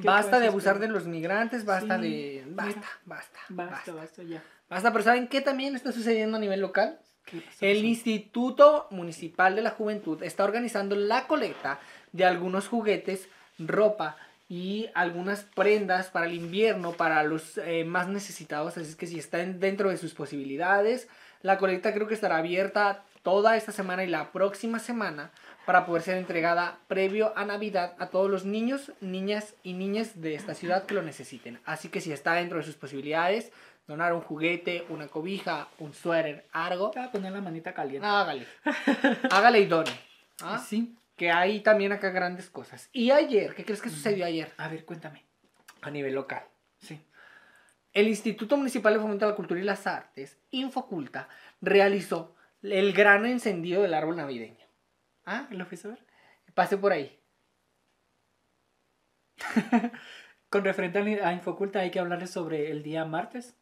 ¿qué 0.00 0.06
Basta 0.08 0.40
de 0.40 0.48
abusar 0.48 0.78
de 0.78 0.88
los 0.88 1.06
migrantes, 1.06 1.64
basta 1.64 2.00
Sí, 2.00 2.02
de... 2.02 2.44
Basta, 2.48 2.76
mira. 2.76 2.88
basta, 3.04 3.38
Basta, 3.48 3.74
basta. 3.74 3.92
basta, 3.92 4.22
ya. 4.22 4.42
Basta, 4.68 4.90
pero 4.92 5.04
¿saben 5.04 5.28
qué 5.28 5.40
también 5.40 5.76
está 5.76 5.92
sucediendo 5.92 6.36
a 6.36 6.40
nivel 6.40 6.60
local? 6.60 6.98
El 7.60 7.84
Instituto 7.84 8.88
Municipal 8.90 9.54
de 9.54 9.62
la 9.62 9.70
Juventud 9.70 10.22
está 10.22 10.44
organizando 10.44 10.96
la 10.96 11.26
colecta 11.26 11.78
de 12.12 12.24
algunos 12.24 12.68
juguetes, 12.68 13.28
ropa 13.58 14.16
y 14.48 14.88
algunas 14.94 15.44
prendas 15.44 16.08
para 16.08 16.26
el 16.26 16.34
invierno 16.34 16.92
para 16.92 17.22
los 17.22 17.58
eh, 17.58 17.84
más 17.84 18.08
necesitados. 18.08 18.76
Así 18.76 18.96
que 18.96 19.06
si 19.06 19.18
están 19.18 19.60
dentro 19.60 19.90
de 19.90 19.96
sus 19.98 20.14
posibilidades, 20.14 21.08
la 21.42 21.58
colecta 21.58 21.94
creo 21.94 22.06
que 22.08 22.14
estará 22.14 22.38
abierta 22.38 23.04
toda 23.22 23.56
esta 23.56 23.72
semana 23.72 24.04
y 24.04 24.08
la 24.08 24.32
próxima 24.32 24.78
semana 24.78 25.30
para 25.66 25.86
poder 25.86 26.02
ser 26.02 26.16
entregada 26.18 26.78
previo 26.88 27.32
a 27.36 27.44
Navidad 27.44 27.94
a 27.98 28.08
todos 28.08 28.30
los 28.30 28.44
niños, 28.44 28.92
niñas 29.00 29.54
y 29.62 29.74
niñas 29.74 30.20
de 30.20 30.34
esta 30.34 30.54
ciudad 30.54 30.86
que 30.86 30.94
lo 30.94 31.02
necesiten. 31.02 31.60
Así 31.64 31.88
que 31.88 32.00
si 32.00 32.12
está 32.12 32.34
dentro 32.34 32.58
de 32.58 32.64
sus 32.64 32.74
posibilidades, 32.76 33.52
donar 33.86 34.12
un 34.12 34.20
juguete, 34.20 34.84
una 34.88 35.08
cobija, 35.08 35.68
un 35.78 35.92
suéter, 35.94 36.46
algo, 36.52 36.90
Te 36.90 36.98
voy 37.00 37.08
a 37.08 37.12
poner 37.12 37.32
la 37.32 37.40
manita 37.40 37.72
caliente. 37.74 38.06
Hágale. 38.06 38.46
Hágale 39.30 39.60
y 39.60 39.66
done. 39.66 39.90
¿Ah? 40.42 40.58
Sí. 40.58 40.96
Que 41.16 41.30
hay 41.30 41.60
también 41.60 41.92
acá 41.92 42.10
grandes 42.10 42.50
cosas. 42.50 42.88
Y 42.92 43.10
ayer, 43.10 43.54
¿qué 43.54 43.64
crees 43.64 43.82
que 43.82 43.90
sucedió 43.90 44.24
ayer 44.24 44.50
A 44.56 44.68
ver, 44.68 44.84
cuéntame. 44.84 45.24
a 45.82 45.90
nivel 45.90 46.14
local? 46.14 46.42
Sí. 46.78 47.00
El 47.92 48.08
Instituto 48.08 48.56
Municipal 48.56 48.94
de 48.94 49.00
Fomento 49.00 49.26
a 49.26 49.28
la 49.28 49.34
Cultura 49.34 49.60
y 49.60 49.64
las 49.64 49.86
Artes, 49.86 50.38
Infoculta, 50.50 51.28
realizó 51.60 52.34
el 52.62 52.92
gran 52.94 53.26
encendido 53.26 53.82
del 53.82 53.92
árbol 53.94 54.16
navideño. 54.16 54.61
¿Ah? 55.24 55.46
¿Lo 55.50 55.66
fuiste 55.66 55.88
a 55.88 55.92
ver? 55.92 56.04
Pase 56.54 56.76
por 56.76 56.92
ahí. 56.92 57.18
Con 60.50 60.64
referente 60.64 60.98
a 61.22 61.28
a 61.28 61.32
Infoculta 61.32 61.80
hay 61.80 61.90
que 61.90 61.98
hablarles 61.98 62.30
sobre 62.30 62.70
el 62.70 62.82
día 62.82 63.04
martes, 63.04 63.56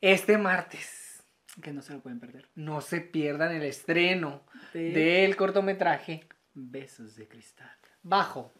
Este 0.00 0.38
martes, 0.38 1.22
que 1.62 1.72
no 1.72 1.82
se 1.82 1.92
lo 1.94 2.00
pueden 2.00 2.18
perder. 2.20 2.48
no 2.54 2.80
se 2.80 3.00
pierdan 3.00 3.52
el 3.54 3.62
estreno 3.62 4.44
De 4.72 4.90
del 4.90 5.36
cortometraje 5.36 6.26
Besos 6.54 7.14
de 7.16 7.28
Cristal. 7.28 7.70
bajo 8.02 8.52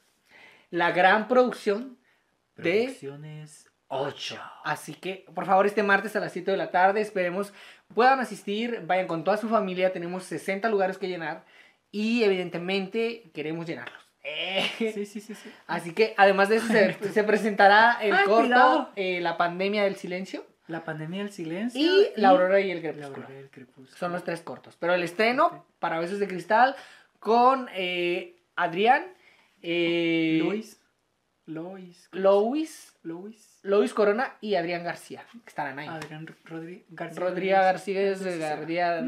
la 0.71 0.93
gran 0.93 1.29
producción 1.29 1.99
de 2.57 2.85
Producciones 2.85 3.71
8. 3.89 4.41
Así 4.65 4.95
que, 4.95 5.27
por 5.35 5.47
favor, 5.47 5.67
este 5.67 5.83
martes 5.83 6.15
a 6.17 6.21
las 6.21 6.33
7 6.33 6.51
de 6.51 6.57
la 6.57 6.71
tarde, 6.71 7.01
esperemos 7.01 7.53
puedan 7.95 8.21
asistir, 8.21 8.83
vayan 8.87 9.07
con 9.07 9.25
toda 9.25 9.37
su 9.37 9.49
familia, 9.49 9.93
tenemos 9.93 10.25
60 10.25 10.69
lugares 10.69 10.99
que 10.99 11.09
llenar 11.09 11.45
y 12.01 12.25
evidentemente 12.25 13.31
queremos 13.35 13.67
llenarlos. 13.67 14.03
Eh, 14.23 14.69
Sí, 14.95 15.07
sí, 15.07 15.21
sí, 15.21 15.35
sí. 15.35 15.51
Así 15.67 15.93
que, 15.95 16.15
además 16.17 16.49
de 16.49 16.57
eso, 16.57 16.67
se, 16.67 16.95
se 17.13 17.25
presentará 17.25 17.99
el 18.03 18.13
Ay, 18.13 18.25
corto 18.27 18.91
eh, 18.97 19.21
La 19.21 19.37
pandemia 19.37 19.85
del 19.85 19.95
silencio 19.97 20.45
La 20.67 20.85
pandemia 20.85 21.21
del 21.23 21.33
silencio. 21.33 21.81
y 21.81 22.09
La 22.21 22.31
aurora 22.31 22.61
y 22.61 22.71
el 22.71 22.79
La 22.79 22.83
crepúsculo. 22.83 23.17
aurora 23.25 23.35
del 23.35 23.51
crepúsculo. 23.51 23.97
Son 23.97 24.13
los 24.13 24.25
tres 24.25 24.41
cortos. 24.41 24.77
Pero 24.81 24.95
el 24.95 25.03
estreno 25.05 25.65
para 25.79 25.99
Besos 26.01 26.19
de 26.19 26.27
Cristal 26.29 26.75
con 27.21 27.69
eh, 27.75 28.37
Adrián, 28.57 29.07
eh, 29.63 30.41
Luis. 30.43 30.81
Lois. 31.47 32.09
Lois, 32.13 32.93
Lois. 33.05 33.61
Lois 33.63 33.95
Corona 33.95 34.35
y 34.41 34.57
Adrián 34.57 34.83
García, 34.83 35.25
que 35.45 35.49
estarán 35.49 35.79
ahí. 35.79 35.87
Adrián 35.89 36.27
Rodríguez 36.45 36.85
García. 36.91 37.21
Rodríguez. 37.21 37.59
García- 38.41 39.05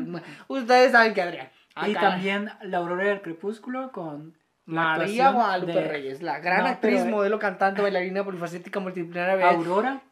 Ustedes 0.47 0.93
saben 0.93 1.15
que 1.15 1.23
Adrián. 1.23 1.51
Ah, 1.81 1.89
Y 1.89 1.95
caray. 1.95 2.11
también 2.11 2.51
La 2.63 2.79
Aurora 2.79 3.05
del 3.05 3.21
Crepúsculo 3.23 3.93
con 3.93 4.37
María 4.65 5.31
Guadalupe 5.31 5.73
de 5.73 5.89
Reyes, 5.89 6.23
la 6.23 6.41
gran 6.41 6.63
No, 6.65 6.69
actriz, 6.69 7.01
pero- 7.03 7.11
modelo, 7.17 7.39
cantante, 7.39 7.81
bailarina, 7.83 8.25
polifacética, 8.25 8.81
multidisciplinaria. 8.81 9.49
Aurora. 9.49 10.03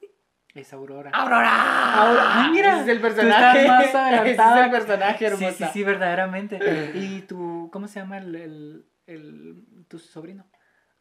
Es 0.54 0.72
Aurora. 0.72 1.10
¡Aurora! 1.12 1.94
Aurora. 2.02 2.44
Ay, 2.44 2.50
mira, 2.50 2.72
Ese 2.74 2.82
es 2.84 2.88
el 2.88 2.96
tú 2.96 3.02
personaje. 3.02 3.60
estás 3.60 3.68
más 3.68 3.84
Ese 4.26 4.32
es 4.32 4.64
el 4.64 4.70
personaje, 4.70 5.18
Sí, 5.18 5.24
hermosa. 5.26 5.52
sí, 5.52 5.64
sí, 5.72 5.84
verdaderamente. 5.84 6.58
¿Y 6.94 7.20
tu, 7.22 7.68
cómo 7.70 7.86
se 7.88 8.00
llama 8.00 8.16
el, 8.18 8.34
el, 8.36 8.86
el- 9.06 9.84
tu 9.88 9.98
sobrino? 9.98 10.46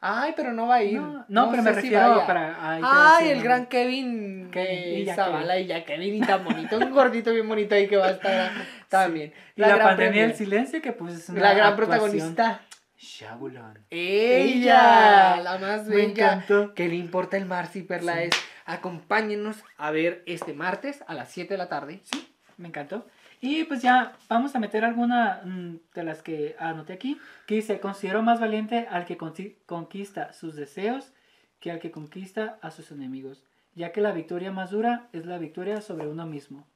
Ay, 0.07 0.33
pero 0.35 0.53
no 0.53 0.67
va 0.67 0.75
a 0.75 0.83
ir. 0.83 0.99
No, 1.01 1.25
no, 1.27 1.49
pero 1.49 1.63
me 1.63 1.69
si 1.71 1.75
refiero 1.77 2.09
vaya. 2.11 2.27
para... 2.27 2.55
ay, 2.75 2.81
Ay, 2.85 3.29
el 3.29 3.41
gran. 3.41 3.65
Kevin, 3.65 4.49
Kevin, 4.51 4.77
eh, 4.77 4.99
y 4.99 5.05
ya 5.05 5.15
Zavala 5.15 5.57
y 5.59 5.65
ya 5.65 5.83
Kevin 5.83 6.15
y 6.15 6.21
tan 6.21 6.43
bonito, 6.43 6.77
un 6.77 6.91
gordito 6.91 7.31
bien 7.33 7.47
bonito 7.47 7.73
ahí 7.73 7.87
que 7.87 7.97
va 7.97 8.07
a 8.07 8.11
estar 8.11 8.51
también. 8.89 9.33
Y 9.55 9.61
la, 9.61 9.69
gran 9.69 9.79
pandemia 9.81 10.21
del 10.27 10.35
silencio 10.35 10.79
que 10.81 10.91
pues 10.91 11.15
es 11.15 11.29
una 11.29 11.41
La 11.41 11.53
gran 11.55 11.69
actuación. 11.73 11.99
protagonista. 12.01 12.61
Shabulon. 12.97 13.79
Ella, 13.89 15.37
la 15.43 15.57
más 15.57 15.85
Me 15.87 15.95
bella. 15.95 16.09
encantó. 16.33 16.73
¿Qué 16.73 16.87
le 16.87 16.95
importa 16.95 17.37
el 17.37 17.45
mar 17.45 17.67
si 17.67 17.81
Perla 17.83 18.13
Sí. 18.15 18.19
es? 18.25 18.35
Acompáñenos 18.65 19.57
a 19.77 19.91
ver 19.91 20.23
este 20.25 20.53
martes 20.53 21.03
a 21.07 21.13
las 21.13 21.29
7 21.29 21.53
de 21.53 21.57
la 21.57 21.67
tarde. 21.69 22.01
Sí, 22.03 22.27
me 22.57 22.67
encantó. 22.67 23.05
Y 23.45 23.63
pues 23.65 23.83
ya 23.83 24.17
vamos 24.27 24.55
a 24.55 24.59
meter 24.59 24.83
alguna 24.83 25.41
mm, 25.45 25.75
de 25.93 26.03
las 26.03 26.23
que 26.23 26.55
anoté 26.57 26.93
aquí. 26.93 27.21
Que 27.45 27.53
dice, 27.55 27.79
considero 27.79 28.23
más 28.23 28.39
valiente 28.39 28.87
al 28.89 29.05
que 29.05 29.17
conquista 29.17 30.33
sus 30.33 30.55
deseos 30.55 31.13
que 31.59 31.69
al 31.69 31.79
que 31.79 31.91
conquista 31.91 32.57
a 32.63 32.71
sus 32.71 32.89
enemigos. 32.89 33.43
Ya 33.75 33.91
que 33.91 34.01
la 34.01 34.13
victoria 34.13 34.51
más 34.51 34.71
dura 34.71 35.09
es 35.13 35.27
la 35.27 35.37
victoria 35.37 35.81
sobre 35.81 36.07
uno 36.07 36.25
mismo. 36.25 36.67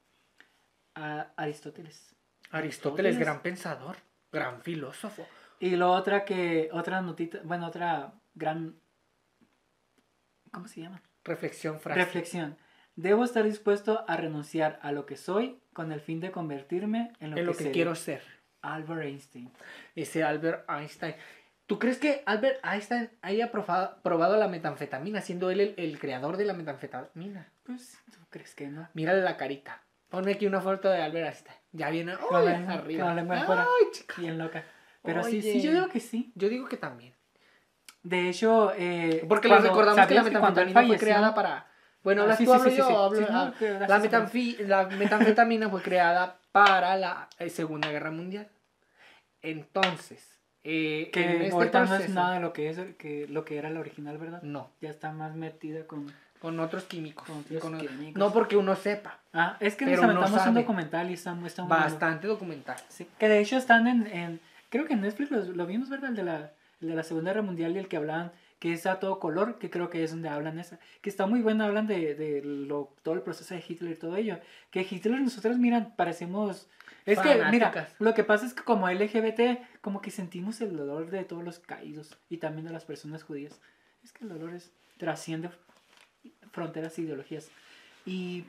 A 0.93 1.31
Aristóteles. 1.37 2.15
Aristóteles, 2.51 2.51
Aristóteles. 2.51 3.19
gran 3.19 3.41
pensador, 3.41 3.97
gran 4.31 4.61
filósofo. 4.61 5.25
Y 5.59 5.75
lo 5.75 5.91
otra 5.91 6.23
que, 6.23 6.69
otra 6.71 7.01
notita, 7.01 7.39
bueno, 7.45 7.65
otra 7.65 8.13
gran, 8.35 8.79
¿cómo 10.51 10.67
se 10.67 10.81
llama? 10.81 11.01
Reflexión 11.23 11.79
frase. 11.79 11.99
Reflexión. 11.99 12.57
Debo 13.01 13.23
estar 13.23 13.45
dispuesto 13.45 14.03
a 14.09 14.17
renunciar 14.17 14.77
a 14.81 14.91
lo 14.91 15.05
que 15.05 15.15
soy 15.15 15.57
con 15.71 15.93
el 15.93 16.01
fin 16.01 16.19
de 16.19 16.31
convertirme 16.31 17.13
en 17.21 17.31
lo, 17.31 17.37
en 17.37 17.45
lo 17.45 17.53
que, 17.53 17.71
quiero 17.71 17.95
ser. 17.95 18.21
Albert 18.61 19.03
Einstein. 19.03 19.49
Ese 19.95 20.21
Albert 20.21 20.69
Einstein. 20.69 21.15
¿Tú 21.65 21.79
crees 21.79 21.97
que 21.97 22.23
Albert 22.25 22.59
Einstein 22.61 23.09
haya 23.21 23.53
probado 23.53 24.35
la 24.35 24.49
metanfetamina, 24.49 25.21
siendo 25.21 25.49
él 25.49 25.61
el, 25.61 25.73
el 25.77 25.97
creador 25.97 26.35
de 26.35 26.43
la 26.43 26.53
metanfetamina? 26.53 27.47
Pues, 27.63 27.97
¿tú 28.11 28.19
crees 28.29 28.53
que 28.53 28.67
no? 28.67 28.89
Mírale 28.93 29.21
la 29.21 29.37
carita. 29.37 29.81
Ponme 30.09 30.33
aquí 30.33 30.45
una 30.45 30.59
foto 30.59 30.89
de 30.89 31.01
Albert 31.01 31.27
Einstein. 31.27 31.55
Ya 31.71 31.89
viene 31.91 32.15
lengua- 32.15 32.73
arriba. 32.73 33.13
Ay, 33.61 33.91
chica. 33.93 34.15
Bien 34.17 34.37
loca. 34.37 34.65
Pero 35.03 35.23
sí, 35.23 35.37
Oye. 35.37 35.53
sí, 35.53 35.61
yo 35.61 35.71
digo 35.71 35.87
que 35.87 36.01
sí. 36.01 36.33
Yo 36.35 36.49
digo 36.49 36.67
que 36.67 36.75
también. 36.75 37.13
De 38.03 38.27
hecho, 38.27 38.73
eh, 38.75 39.23
Porque 39.29 39.47
les 39.47 39.63
recordamos 39.63 40.05
que 40.05 40.15
la 40.15 40.23
¿sabías 40.23 40.37
cuando 40.41 40.59
él 40.59 40.67
metanfetamina 40.67 40.87
fue 40.87 40.97
creada 40.97 41.33
para... 41.33 41.68
Bueno, 42.03 42.23
Ah, 42.29 42.35
sí, 42.35 42.45
tú, 42.45 42.51
sí, 42.51 42.57
hablo 42.57 42.69
sí, 42.71 42.77
yo, 42.77 43.03
hablo- 43.03 43.21
no, 43.29 43.39
ah, 43.39 43.53
la, 43.87 43.99
metanfi- 44.01 44.59
la 44.65 44.85
metanfetamina 44.87 45.69
fue 45.69 45.81
creada 45.81 46.37
para 46.51 46.95
la 46.95 47.27
eh, 47.39 47.49
Segunda 47.49 47.89
Guerra 47.91 48.11
Mundial. 48.11 48.47
Entonces, 49.41 50.25
eh, 50.63 51.03
en 51.05 51.11
Que 51.11 51.43
este 51.45 51.51
ahorita 51.51 51.79
no 51.79 51.85
es 51.85 51.91
proceso- 52.01 52.13
nada 52.13 52.33
de 52.35 52.39
lo 52.41 52.53
que 52.53 52.69
es 52.69 52.77
que 52.97 53.27
lo 53.29 53.45
que 53.45 53.57
era 53.57 53.69
la 53.69 53.79
original, 53.79 54.17
¿verdad? 54.17 54.41
No, 54.43 54.69
Ya 54.81 54.89
está 54.89 55.11
más 55.11 55.35
metida 55.35 55.85
con. 55.87 56.11
con 56.41 56.59
otros 56.59 56.83
químicos. 56.85 57.25
Con 57.27 57.39
otros 57.39 57.61
Con- 57.61 57.77
químicos. 57.79 58.15
No 58.19 58.31
porque 58.33 58.55
uno 58.57 58.75
sepa. 58.75 59.19
Ah, 59.33 59.57
es 59.59 59.75
que 59.75 59.85
nos 59.85 59.97
no 59.99 60.05
aventamos 60.05 60.45
un 60.47 60.53
documental 60.53 61.09
y 61.09 61.13
está, 61.13 61.33
muy. 61.33 61.49
Bastante 61.67 62.27
documental. 62.27 62.77
Sí, 62.89 63.07
que 63.17 63.27
de 63.27 63.39
hecho 63.39 63.57
están 63.57 63.87
en, 63.87 64.07
en- 64.07 64.39
creo 64.69 64.85
que 64.85 64.93
en 64.93 65.01
Netflix 65.01 65.31
lo, 65.31 65.41
lo 65.43 65.65
vimos, 65.65 65.89
¿verdad? 65.89 66.09
El 66.11 66.15
de, 66.15 66.23
la, 66.23 66.51
el 66.81 66.87
de 66.89 66.95
la 66.95 67.03
Segunda 67.03 67.31
Guerra 67.31 67.41
Mundial 67.43 67.75
y 67.75 67.79
el 67.79 67.87
que 67.87 67.97
hablaban, 67.97 68.31
que 68.59 68.73
es 68.73 68.85
a 68.85 68.99
todo 68.99 69.19
color, 69.19 69.57
que 69.57 69.69
creo 69.69 69.89
que 69.89 70.03
es 70.03 70.11
donde 70.11 70.29
hablan 70.29 70.59
esa, 70.59 70.79
que 71.01 71.09
está 71.09 71.25
muy 71.25 71.41
bueno, 71.41 71.63
hablan 71.63 71.87
de, 71.87 72.13
de 72.13 72.41
lo, 72.43 72.93
todo 73.03 73.15
el 73.15 73.21
proceso 73.21 73.55
de 73.55 73.63
Hitler 73.65 73.93
y 73.93 73.95
todo 73.95 74.15
ello, 74.17 74.39
que 74.69 74.85
Hitler 74.89 75.21
nosotros, 75.21 75.57
miran, 75.57 75.95
parecemos... 75.95 76.67
Es 77.05 77.17
que, 77.19 77.29
mira, 77.49 77.71
Fanáticas. 77.71 77.95
lo 77.97 78.13
que 78.13 78.23
pasa 78.23 78.45
es 78.45 78.53
que 78.53 78.63
como 78.63 78.89
LGBT, 78.89 79.81
como 79.81 80.01
que 80.01 80.11
sentimos 80.11 80.61
el 80.61 80.75
dolor 80.75 81.09
de 81.09 81.23
todos 81.23 81.43
los 81.43 81.57
caídos 81.59 82.17
y 82.29 82.37
también 82.37 82.67
de 82.67 82.73
las 82.73 82.85
personas 82.85 83.23
judías. 83.23 83.59
Es 84.03 84.11
que 84.11 84.25
el 84.25 84.29
dolor 84.29 84.53
es, 84.53 84.71
trasciende 84.97 85.49
fronteras 86.51 86.97
e 86.97 87.01
ideologías. 87.01 87.49
Y 88.05 88.45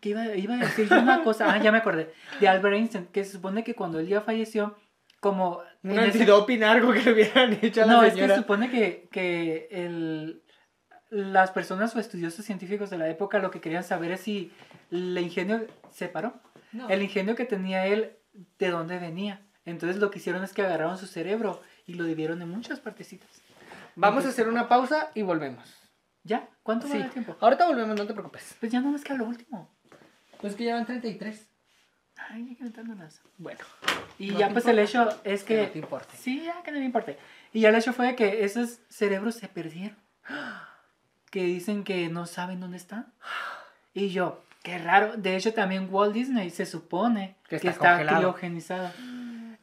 que 0.00 0.10
iba, 0.10 0.34
iba 0.36 0.54
a 0.54 0.58
decir 0.58 0.88
yo 0.88 1.00
una 1.00 1.24
cosa, 1.24 1.52
ah, 1.52 1.60
ya 1.60 1.72
me 1.72 1.78
acordé, 1.78 2.12
de 2.40 2.48
Albert 2.48 2.76
Einstein, 2.76 3.06
que 3.06 3.24
se 3.24 3.32
supone 3.32 3.64
que 3.64 3.74
cuando 3.74 3.98
él 3.98 4.06
ya 4.06 4.20
falleció, 4.20 4.76
como... 5.22 5.62
Un 5.84 5.98
antidoping 5.98 6.64
algo 6.64 6.92
que 6.92 7.00
le 7.00 7.12
hubieran 7.12 7.52
hecho 7.62 7.84
a 7.84 7.86
la 7.86 7.92
no, 7.92 8.02
es 8.02 8.14
que 8.14 8.34
supone 8.34 8.70
que, 8.70 9.08
que 9.12 9.68
el, 9.70 10.42
las 11.10 11.52
personas 11.52 11.94
o 11.94 12.00
estudiosos 12.00 12.44
científicos 12.44 12.90
de 12.90 12.98
la 12.98 13.08
época 13.08 13.38
lo 13.38 13.52
que 13.52 13.60
querían 13.60 13.84
saber 13.84 14.10
es 14.10 14.20
si 14.20 14.52
el 14.90 15.16
ingenio 15.16 15.64
se 15.92 16.08
paró. 16.08 16.34
No. 16.72 16.88
El 16.88 17.02
ingenio 17.02 17.36
que 17.36 17.44
tenía 17.44 17.86
él, 17.86 18.16
¿de 18.58 18.70
dónde 18.70 18.98
venía? 18.98 19.40
Entonces 19.64 20.00
lo 20.00 20.10
que 20.10 20.18
hicieron 20.18 20.42
es 20.42 20.52
que 20.52 20.62
agarraron 20.62 20.98
su 20.98 21.06
cerebro 21.06 21.62
y 21.86 21.94
lo 21.94 22.02
dividieron 22.04 22.42
en 22.42 22.48
muchas 22.48 22.80
partecitas. 22.80 23.28
Vamos 23.94 24.26
a 24.26 24.30
hacer 24.30 24.48
una 24.48 24.68
pausa 24.68 25.10
y 25.14 25.22
volvemos. 25.22 25.72
¿Ya? 26.24 26.48
¿Cuánto 26.64 26.88
va 26.88 26.94
Sí. 26.94 27.02
de 27.02 27.08
tiempo? 27.10 27.36
Ahorita 27.38 27.68
volvemos, 27.68 27.96
no 27.96 28.06
te 28.06 28.12
preocupes. 28.12 28.56
Pues 28.58 28.72
ya 28.72 28.80
no 28.80 28.90
más 28.90 29.04
que 29.04 29.12
a 29.12 29.16
lo 29.16 29.26
último. 29.26 29.70
Pues 30.40 30.56
que 30.56 30.64
ya 30.64 30.74
van 30.74 30.86
33. 30.86 31.48
Ay, 32.16 32.54
que 32.54 32.62
aventándolas. 32.62 33.20
Bueno. 33.38 33.60
Y 34.18 34.30
No 34.30 34.38
ya 34.38 34.48
pues 34.50 34.66
el 34.66 34.78
importa. 34.78 35.10
hecho 35.10 35.20
es 35.24 35.44
Que 35.44 35.56
que... 35.56 35.62
no 35.62 35.68
te 35.70 35.78
importe. 35.78 36.16
Sí, 36.16 36.42
ya 36.44 36.62
que 36.62 36.70
no 36.72 36.78
me 36.78 36.84
importe. 36.84 37.18
Y 37.52 37.60
ya 37.60 37.68
el 37.70 37.74
hecho 37.74 37.92
fue 37.92 38.14
que 38.16 38.44
esos 38.44 38.78
cerebros 38.88 39.34
se 39.34 39.48
perdieron. 39.48 39.96
Que 41.30 41.44
dicen 41.44 41.84
que 41.84 42.08
no 42.08 42.26
saben 42.26 42.60
dónde 42.60 42.76
están. 42.76 43.12
Y 43.94 44.10
yo, 44.10 44.44
qué 44.62 44.78
raro. 44.78 45.16
De 45.16 45.36
hecho, 45.36 45.52
también 45.54 45.88
Walt 45.90 46.12
Disney 46.14 46.50
se 46.50 46.66
supone 46.66 47.36
Que 47.48 47.58
que 47.58 47.68
está 47.68 48.00
criogenizado. 48.06 48.90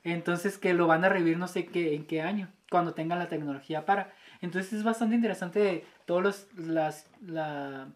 Entonces 0.04 0.58
que 0.58 0.74
lo 0.74 0.88
van 0.88 1.04
a 1.06 1.10
revivir 1.10 1.38
no 1.38 1.48
sé 1.48 1.66
qué, 1.66 1.94
en 1.96 2.06
qué 2.06 2.22
año, 2.22 2.48
cuando 2.72 2.94
tengan 2.94 3.20
la 3.20 3.28
tecnología 3.28 3.86
para. 3.86 4.14
Entonces 4.42 4.72
es 4.74 4.84
bastante 4.84 5.16
interesante 5.16 5.86
todos 6.06 6.24
los, 6.24 6.48
las, 6.56 7.08
la, 7.22 7.90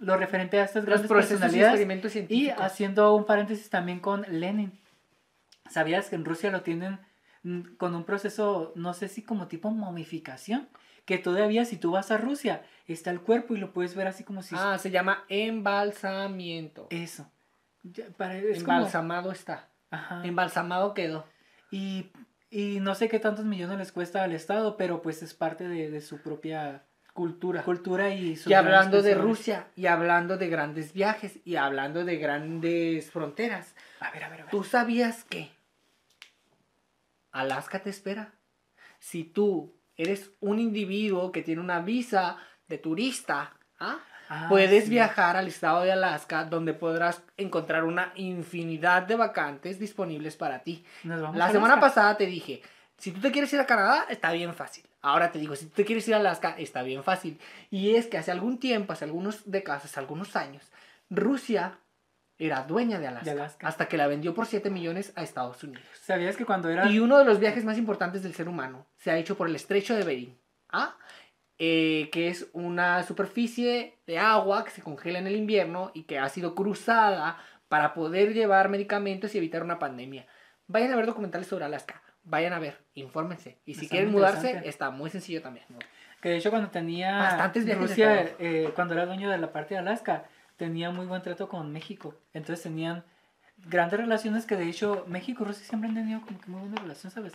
lo 0.00 0.16
referente 0.16 0.58
a 0.60 0.64
estas 0.64 0.84
grandes 0.84 1.08
personalidades. 1.40 1.80
Y 2.34 2.48
haciendo 2.64 3.14
un 3.14 3.24
paréntesis 3.26 3.68
también 3.70 4.00
con 4.00 4.24
Lenin. 4.28 4.78
¿Sabías 5.70 6.08
que 6.08 6.16
en 6.16 6.24
Rusia 6.24 6.50
lo 6.50 6.62
tienen 6.62 6.98
mm, 7.42 7.76
con 7.76 7.94
un 7.94 8.04
proceso, 8.04 8.72
no 8.74 8.94
sé 8.94 9.08
si 9.08 9.22
como 9.22 9.48
tipo 9.48 9.70
momificación? 9.70 10.68
Que 11.04 11.18
todavía 11.18 11.64
si 11.64 11.76
tú 11.76 11.90
vas 11.92 12.10
a 12.10 12.18
Rusia, 12.18 12.62
está 12.86 13.10
el 13.10 13.20
cuerpo 13.20 13.54
y 13.54 13.58
lo 13.58 13.72
puedes 13.72 13.94
ver 13.94 14.06
así 14.06 14.24
como 14.24 14.42
si... 14.42 14.54
Ah, 14.58 14.78
se 14.78 14.90
llama 14.90 15.24
embalsamiento. 15.28 16.86
Eso. 16.90 17.30
Ya, 17.82 18.06
para- 18.16 18.36
es 18.36 18.62
como- 18.62 18.76
Embalsamado 18.78 19.32
está. 19.32 19.68
Ajá. 19.90 20.22
Embalsamado 20.24 20.94
quedó. 20.94 21.26
Y, 21.70 22.10
y 22.50 22.80
no 22.80 22.94
sé 22.94 23.08
qué 23.08 23.18
tantos 23.18 23.44
millones 23.44 23.78
les 23.78 23.92
cuesta 23.92 24.22
al 24.22 24.32
Estado, 24.32 24.76
pero 24.76 25.00
pues 25.02 25.22
es 25.22 25.34
parte 25.34 25.66
de, 25.68 25.90
de 25.90 26.00
su 26.00 26.18
propia 26.22 26.84
Cultura. 27.18 27.64
cultura 27.64 28.10
y 28.14 28.38
Y 28.46 28.52
hablando 28.54 29.02
de. 29.02 29.16
Rusia, 29.16 29.66
y 29.74 29.86
hablando 29.86 30.36
de 30.36 30.48
grandes 30.48 30.92
viajes, 30.92 31.40
y 31.44 31.56
hablando 31.56 32.04
de 32.04 32.16
grandes 32.16 33.10
fronteras, 33.10 33.74
A 33.98 34.12
ver, 34.12 34.22
a 34.22 34.28
ver, 34.28 34.40
a 34.42 34.44
ver. 34.44 34.50
¿tú 34.52 34.62
sabías 34.62 35.24
que 35.24 35.50
Alaska 37.32 37.80
te 37.80 37.90
espera? 37.90 38.34
Si 39.00 39.24
tú 39.24 39.74
eres 39.96 40.30
un 40.38 40.60
individuo 40.60 41.32
que 41.32 41.42
tiene 41.42 41.60
una 41.60 41.80
visa 41.80 42.36
de 42.68 42.78
turista, 42.78 43.52
¿ah? 43.80 43.98
Ah, 44.28 44.46
puedes 44.48 44.84
sí. 44.84 44.90
viajar 44.90 45.36
al 45.36 45.48
estado 45.48 45.82
de 45.82 45.90
Alaska 45.90 46.44
donde 46.44 46.72
podrás 46.72 47.22
encontrar 47.36 47.82
una 47.82 48.12
infinidad 48.14 49.02
de 49.02 49.16
vacantes 49.16 49.80
disponibles 49.80 50.36
para 50.36 50.60
ti. 50.60 50.84
Nos 51.02 51.20
vamos 51.20 51.36
La 51.36 51.50
semana 51.50 51.80
pasada 51.80 52.16
te 52.16 52.26
dije, 52.26 52.62
si 52.96 53.10
tú 53.10 53.20
te 53.20 53.32
quieres 53.32 53.52
ir 53.54 53.58
a 53.58 53.66
Canadá, 53.66 54.06
está 54.08 54.30
bien 54.30 54.54
fácil. 54.54 54.84
Ahora 55.08 55.32
te 55.32 55.38
digo, 55.38 55.56
si 55.56 55.64
tú 55.66 55.72
te 55.74 55.84
quieres 55.86 56.06
ir 56.06 56.14
a 56.14 56.18
Alaska, 56.18 56.54
está 56.58 56.82
bien 56.82 57.02
fácil. 57.02 57.38
Y 57.70 57.94
es 57.94 58.06
que 58.08 58.18
hace 58.18 58.30
algún 58.30 58.58
tiempo, 58.58 58.92
hace 58.92 59.06
algunos 59.06 59.50
décadas, 59.50 59.86
hace 59.86 59.98
algunos 59.98 60.36
años, 60.36 60.70
Rusia 61.08 61.78
era 62.36 62.64
dueña 62.64 63.00
de 63.00 63.06
Alaska, 63.06 63.24
De 63.24 63.40
Alaska. 63.40 63.66
hasta 63.66 63.88
que 63.88 63.96
la 63.96 64.06
vendió 64.06 64.34
por 64.34 64.44
7 64.44 64.68
millones 64.68 65.14
a 65.16 65.22
Estados 65.22 65.64
Unidos. 65.64 65.82
¿Sabías 66.02 66.36
que 66.36 66.44
cuando 66.44 66.68
era... 66.68 66.90
Y 66.90 66.98
uno 66.98 67.16
de 67.18 67.24
los 67.24 67.40
viajes 67.40 67.64
más 67.64 67.78
importantes 67.78 68.22
del 68.22 68.34
ser 68.34 68.50
humano 68.50 68.86
se 68.98 69.10
ha 69.10 69.16
hecho 69.16 69.34
por 69.34 69.48
el 69.48 69.56
estrecho 69.56 69.96
de 69.96 70.04
Bering, 70.04 70.38
¿ah? 70.68 70.94
Eh, 71.58 72.10
que 72.12 72.28
es 72.28 72.46
una 72.52 73.02
superficie 73.02 73.96
de 74.06 74.18
agua 74.18 74.62
que 74.62 74.72
se 74.72 74.82
congela 74.82 75.18
en 75.18 75.26
el 75.26 75.36
invierno 75.36 75.90
y 75.94 76.02
que 76.02 76.18
ha 76.18 76.28
sido 76.28 76.54
cruzada 76.54 77.38
para 77.68 77.94
poder 77.94 78.34
llevar 78.34 78.68
medicamentos 78.68 79.34
y 79.34 79.38
evitar 79.38 79.62
una 79.62 79.78
pandemia. 79.78 80.26
Vayan 80.66 80.92
a 80.92 80.96
ver 80.96 81.06
documentales 81.06 81.48
sobre 81.48 81.64
Alaska, 81.64 82.02
vayan 82.24 82.52
a 82.52 82.58
ver, 82.58 82.78
infórmense. 82.94 83.58
Y 83.64 83.74
si 83.74 83.84
Está 83.84 83.92
quieren 83.92 84.12
mudarse, 84.12 84.60
está 84.64 84.90
muy 84.90 85.10
sencillo 85.10 85.42
también. 85.42 85.66
¿no? 85.68 85.78
Que 86.20 86.30
de 86.30 86.36
hecho 86.36 86.50
cuando 86.50 86.70
tenía 86.70 87.18
Bastantes 87.18 87.64
viajes 87.64 87.80
de 87.80 87.88
Rusia, 87.88 88.34
eh, 88.38 88.70
cuando 88.74 88.94
era 88.94 89.06
dueño 89.06 89.30
de 89.30 89.38
la 89.38 89.52
parte 89.52 89.74
de 89.74 89.80
Alaska, 89.80 90.24
tenía 90.56 90.90
muy 90.90 91.06
buen 91.06 91.22
trato 91.22 91.48
con 91.48 91.72
México. 91.72 92.14
Entonces 92.34 92.62
tenían 92.62 93.04
grandes 93.66 93.98
relaciones 94.00 94.46
que 94.46 94.56
de 94.56 94.68
hecho 94.68 95.04
México 95.08 95.44
y 95.44 95.46
Rusia 95.46 95.64
siempre 95.66 95.88
han 95.88 95.94
tenido 95.94 96.20
como 96.20 96.40
que 96.40 96.50
muy 96.50 96.60
buena 96.60 96.80
relación, 96.80 97.12
¿sabes? 97.12 97.34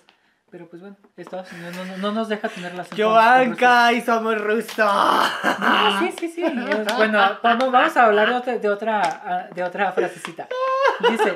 Pero 0.52 0.70
pues 0.70 0.84
bueno, 0.84 0.96
Estados 1.18 1.52
Unidos 1.52 1.76
no, 1.76 1.86
no, 1.86 1.98
no 1.98 2.12
nos 2.12 2.30
deja 2.30 2.48
tener 2.48 2.72
relación 2.74 2.96
Rusia. 3.50 3.92
y 3.94 4.02
somos 4.02 4.40
rusos. 4.40 4.78
No, 4.78 6.00
sí, 6.00 6.14
sí, 6.20 6.28
sí. 6.30 6.44
Bueno, 6.96 7.40
vamos, 7.42 7.72
vamos 7.72 7.98
a 7.98 8.06
hablar 8.06 8.30
de 8.30 8.36
otra, 8.36 8.58
de 8.60 8.70
otra, 8.70 9.50
de 9.56 9.64
otra 9.64 9.92
frasecita. 9.94 10.48
Dice, 11.10 11.34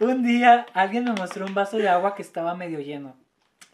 un 0.00 0.22
día 0.22 0.66
alguien 0.74 1.04
me 1.04 1.12
mostró 1.12 1.44
un 1.46 1.54
vaso 1.54 1.76
de 1.78 1.88
agua 1.88 2.14
que 2.14 2.22
estaba 2.22 2.54
medio 2.54 2.80
lleno. 2.80 3.16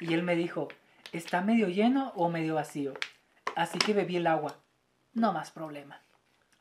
Y 0.01 0.15
él 0.15 0.23
me 0.23 0.35
dijo, 0.37 0.69
¿está 1.13 1.41
medio 1.41 1.69
lleno 1.69 2.13
o 2.17 2.29
medio 2.29 2.55
vacío? 2.57 2.95
Así 3.57 3.79
que 3.79 3.93
bebí 3.95 4.17
el 4.17 4.27
agua. 4.27 4.57
No 5.13 5.33
más 5.33 5.51
problema. 5.51 6.01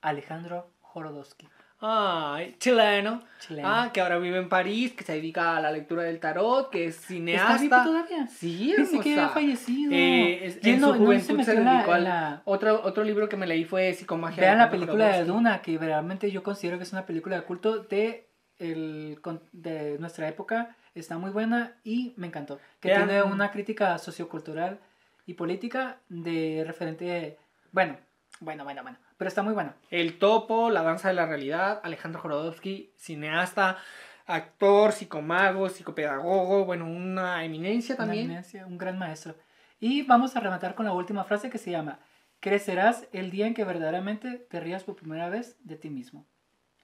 Alejandro 0.01 0.69
Jorodowski. 0.81 1.47
Ay, 1.85 2.55
chileno. 2.59 3.21
Chileno. 3.39 3.67
Ah, 3.69 3.89
que 3.93 3.99
ahora 3.99 4.17
vive 4.17 4.37
en 4.37 4.47
París, 4.47 4.93
que 4.93 5.03
se 5.03 5.13
dedica 5.13 5.57
a 5.57 5.61
la 5.61 5.69
lectura 5.71 6.03
del 6.03 6.19
tarot, 6.19 6.69
que 6.69 6.85
es 6.85 6.95
¿Está 6.95 7.07
cineasta. 7.07 7.57
vivo 7.57 7.75
todavía? 7.83 8.27
Sí, 8.27 8.71
Pensé 8.75 8.91
que 8.99 9.09
había 9.09 9.13
hermosa. 9.15 9.33
fallecido. 9.33 9.91
Eh, 9.93 10.45
es- 10.45 10.59
en 10.65 10.79
no- 10.79 10.87
su 10.87 10.93
no 10.93 10.99
juventud 11.05 11.25
se 11.39 11.43
se, 11.43 11.53
metió 11.55 11.63
la- 11.63 11.73
dedicó 11.73 11.91
en 11.91 11.97
al... 11.97 12.03
la- 12.05 12.41
Otro, 12.45 12.81
otro 12.85 13.03
libro 13.03 13.27
que 13.27 13.35
me 13.35 13.47
leí 13.47 13.65
fue 13.65 13.91
Psicomagia. 13.93 14.39
Vean 14.41 14.59
la 14.59 14.69
película 14.69 15.07
de. 15.17 15.25
Duna, 15.25 15.61
que 15.61 15.77
realmente 15.77 16.31
yo 16.31 16.41
considero 16.41 16.77
que 16.77 16.83
es 16.83 16.93
una 16.93 17.05
película 17.05 17.35
de 17.35 17.43
culto 17.43 17.79
de, 17.79 18.29
el, 18.59 19.19
de 19.51 19.97
nuestra 19.99 20.27
época. 20.27 20.75
Está 20.95 21.17
muy 21.17 21.31
buena 21.31 21.75
y 21.83 22.13
me 22.17 22.27
encantó. 22.27 22.59
Que 22.79 22.89
Vean- 22.89 23.07
tiene 23.07 23.23
una 23.23 23.51
crítica 23.51 23.97
sociocultural 23.97 24.79
y 25.25 25.33
política 25.33 25.97
de 26.09 26.63
referente... 26.67 27.37
Bueno, 27.71 27.97
bueno, 28.39 28.63
bueno, 28.63 28.83
bueno. 28.83 28.97
Pero 29.17 29.27
está 29.27 29.41
muy 29.41 29.53
buena. 29.53 29.75
El 29.89 30.19
Topo, 30.19 30.69
La 30.69 30.83
Danza 30.83 31.07
de 31.07 31.13
la 31.13 31.25
Realidad, 31.25 31.79
Alejandro 31.83 32.21
Jorodowski, 32.21 32.91
cineasta, 32.97 33.77
actor, 34.25 34.91
psicomago, 34.91 35.69
psicopedagogo, 35.69 36.65
bueno, 36.65 36.85
una 36.85 37.43
eminencia 37.43 37.95
Una 37.95 38.05
también. 38.05 38.25
eminencia, 38.25 38.65
un 38.65 38.77
gran 38.77 38.97
maestro. 38.99 39.35
Y 39.79 40.03
vamos 40.03 40.35
a 40.35 40.39
rematar 40.39 40.75
con 40.75 40.85
la 40.85 40.93
última 40.93 41.23
frase 41.23 41.49
que 41.49 41.57
se 41.57 41.71
llama 41.71 41.99
Crecerás 42.39 43.07
el 43.13 43.31
día 43.31 43.47
en 43.47 43.53
que 43.53 43.63
verdaderamente 43.63 44.37
te 44.49 44.59
rías 44.59 44.83
por 44.83 44.95
primera 44.95 45.29
vez 45.29 45.55
de 45.63 45.77
ti 45.77 45.89
mismo. 45.89 46.25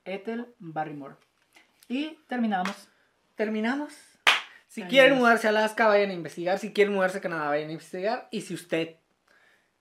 Ethel 0.05 0.47
Barrymore. 0.59 1.15
Y 1.89 2.17
terminamos. 2.27 2.87
Terminamos. 3.35 3.93
Si 4.67 4.83
quieren 4.83 5.17
mudarse 5.17 5.47
a 5.47 5.49
Alaska, 5.49 5.87
vayan 5.87 6.11
a 6.11 6.13
investigar. 6.13 6.59
Si 6.59 6.71
quieren 6.71 6.93
mudarse 6.93 7.17
a 7.17 7.21
Canadá, 7.21 7.49
vayan 7.49 7.69
a 7.69 7.71
investigar. 7.71 8.27
Y 8.29 8.41
si 8.41 8.53
usted 8.53 8.97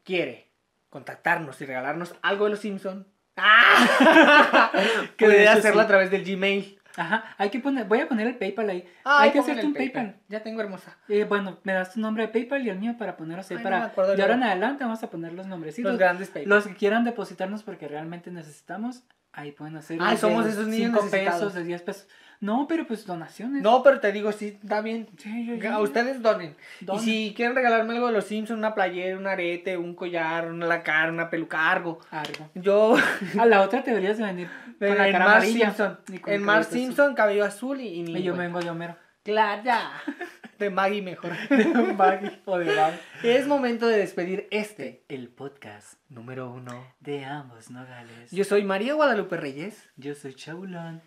quiere 0.03 0.49
contactarnos 0.89 1.61
y 1.61 1.67
regalarnos 1.67 2.15
algo 2.23 2.47
de 2.47 2.53
los 2.53 2.61
Simpson, 2.61 3.07
¡ah! 3.37 4.71
que 5.17 5.27
Pues 5.27 5.33
debe 5.33 5.45
eso 5.45 5.53
hacerlo 5.53 5.83
sí. 5.83 5.85
a 5.85 5.89
través 5.89 6.11
del 6.11 6.25
Gmail. 6.25 6.79
Ajá, 6.97 7.37
hay 7.37 7.51
que 7.51 7.61
poner, 7.61 7.87
voy 7.87 8.01
a 8.01 8.09
poner 8.09 8.27
el 8.27 8.37
PayPal 8.37 8.71
ahí. 8.71 8.85
Ah, 9.05 9.23
hay 9.23 9.31
que 9.31 9.39
hacerte 9.39 9.65
un 9.65 9.75
PayPal. 9.75 10.17
Ya 10.29 10.43
tengo 10.43 10.61
hermosa. 10.63 10.97
Eh, 11.09 11.25
bueno, 11.25 11.59
me 11.63 11.73
das 11.73 11.93
tu 11.93 12.01
nombre 12.01 12.27
de 12.27 12.33
PayPal 12.33 12.67
y 12.67 12.71
el 12.71 12.79
mío 12.79 12.97
para 12.99 13.17
ponerlos 13.17 13.49
ahí. 13.51 13.59
Ay, 13.59 13.63
no 13.63 13.71
para, 13.71 13.85
acuerdo 13.85 14.17
de 14.17 14.23
ahora 14.23 14.35
en 14.35 14.43
adelante 14.43 14.83
vamos 14.83 15.01
a 15.05 15.11
poner 15.11 15.33
los 15.35 15.47
nombrecitos. 15.47 15.93
Los 15.93 15.99
grandes 15.99 16.31
PayPal. 16.31 16.49
Los 16.49 16.67
que 16.67 16.75
quieran 16.75 17.05
depositarnos 17.05 17.63
porque 17.63 17.87
realmente 17.87 18.33
necesitamos, 18.33 19.05
ahí 19.39 19.53
pueden 19.53 19.77
hacer. 19.77 19.99
De 20.01 20.17
somos 20.17 20.47
esos 20.47 20.67
niños 20.67 20.91
5 20.93 21.05
necesitados. 21.05 21.41
pesos, 21.41 21.55
de 21.55 21.65
10 21.65 21.83
pesos. 21.83 22.09
No, 22.41 22.67
pero 22.69 22.87
pues 22.87 23.05
donaciones. 23.05 23.63
No, 23.63 23.83
pero 23.83 23.99
te 23.99 24.13
digo, 24.13 24.31
sí, 24.31 24.59
está 24.63 24.81
bien. 24.81 25.09
Sí, 25.17 25.45
yo- 25.47 25.55
yo- 25.57 25.73
A 25.73 25.81
ustedes 25.81 26.23
donen. 26.23 26.55
Donen. 26.81 27.03
Y 27.03 27.05
si 27.05 27.35
quieren 27.35 27.57
regalarme 27.57 27.95
algo 27.95 28.07
de 28.07 28.13
los 28.13 28.27
Simpsons, 28.27 28.59
una 28.59 28.75
playera, 28.77 29.19
un 29.19 29.27
arete, 29.27 29.77
un 29.77 29.95
collar, 29.97 30.49
una 30.51 30.67
lacar, 30.67 31.11
una 31.11 31.31
peluca, 31.31 31.69
algo. 31.73 31.99
Algo. 32.13 32.49
Yo, 32.55 32.97
A 33.39 33.45
la 33.45 33.63
otra 33.63 33.83
te 33.83 33.91
deberías 33.91 34.19
de 34.19 34.25
venir 34.25 34.49
con 34.79 34.97
la 34.97 35.07
en 35.07 35.13
cara 35.13 35.25
Mar 35.25 35.35
amarilla. 35.39 35.67
Simpson, 35.67 35.99
en 36.27 36.43
Mar. 36.45 36.65
Simpson, 36.65 37.15
cabello 37.17 37.45
azul 37.45 37.81
y, 37.81 37.89
y 37.89 38.03
ni 38.05 38.21
Y 38.21 38.23
yo 38.23 38.35
bueno. 38.35 38.43
vengo 38.55 38.61
de 38.65 38.71
Homero. 38.71 38.97
Clara. 39.25 39.91
De 40.59 40.71
Maggie 40.71 41.03
mejor. 41.03 41.33
De 41.49 41.93
Baggy 41.93 42.41
o 42.45 42.59
de 42.59 42.75
Bag. 42.75 43.01
es 43.23 43.47
momento 43.47 43.87
de 43.87 43.99
despedir 43.99 44.49
este 44.51 45.05
El 45.09 45.29
podcast 45.29 45.95
número 46.09 46.51
uno. 46.51 46.85
de 47.01 47.25
ambos 47.25 47.71
nogales. 47.71 48.31
Yo 48.33 48.45
soy 48.45 48.65
María 48.65 48.95
Guadalupe 48.95 49.37
Reyes 49.37 49.89
Yo 49.97 50.15
soy 50.15 50.35
Chabulón. 50.35 51.03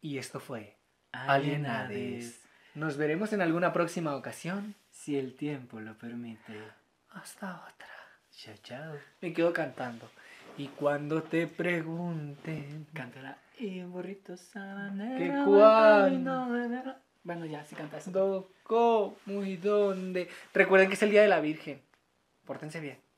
y 0.00 0.18
esto 0.18 0.40
fue 0.40 0.78
Alienades. 1.12 1.88
Alienades. 1.88 2.40
Nos 2.74 2.96
veremos 2.96 3.32
en 3.32 3.42
alguna 3.42 3.72
próxima 3.72 4.14
ocasión. 4.16 4.74
Si 4.90 5.18
el 5.18 5.34
tiempo 5.34 5.80
lo 5.80 5.98
permite. 5.98 6.54
Hasta 7.10 7.56
otra. 7.56 7.88
Chao, 8.30 8.54
chao. 8.62 8.94
Me 9.20 9.32
quedo 9.32 9.52
cantando. 9.52 10.08
Y 10.56 10.68
cuando 10.68 11.22
te 11.22 11.46
pregunten 11.46 12.86
Cántala. 12.94 13.36
Y 13.58 13.82
burrito 13.82 14.36
sabanero. 14.36 15.18
¿Qué 15.18 15.30
va 15.30 17.09
Bueno, 17.22 17.44
ya, 17.46 17.64
sí 17.64 17.74
cantas. 17.74 18.04
¿Cuándo, 18.04 18.50
cómo 18.62 19.44
y 19.44 19.56
dónde? 19.56 20.28
Recuerden 20.54 20.88
que 20.88 20.94
es 20.94 21.02
el 21.02 21.10
Día 21.10 21.22
de 21.22 21.28
la 21.28 21.40
Virgen. 21.40 21.82
Pórtense 22.46 22.80
bien. 22.80 23.09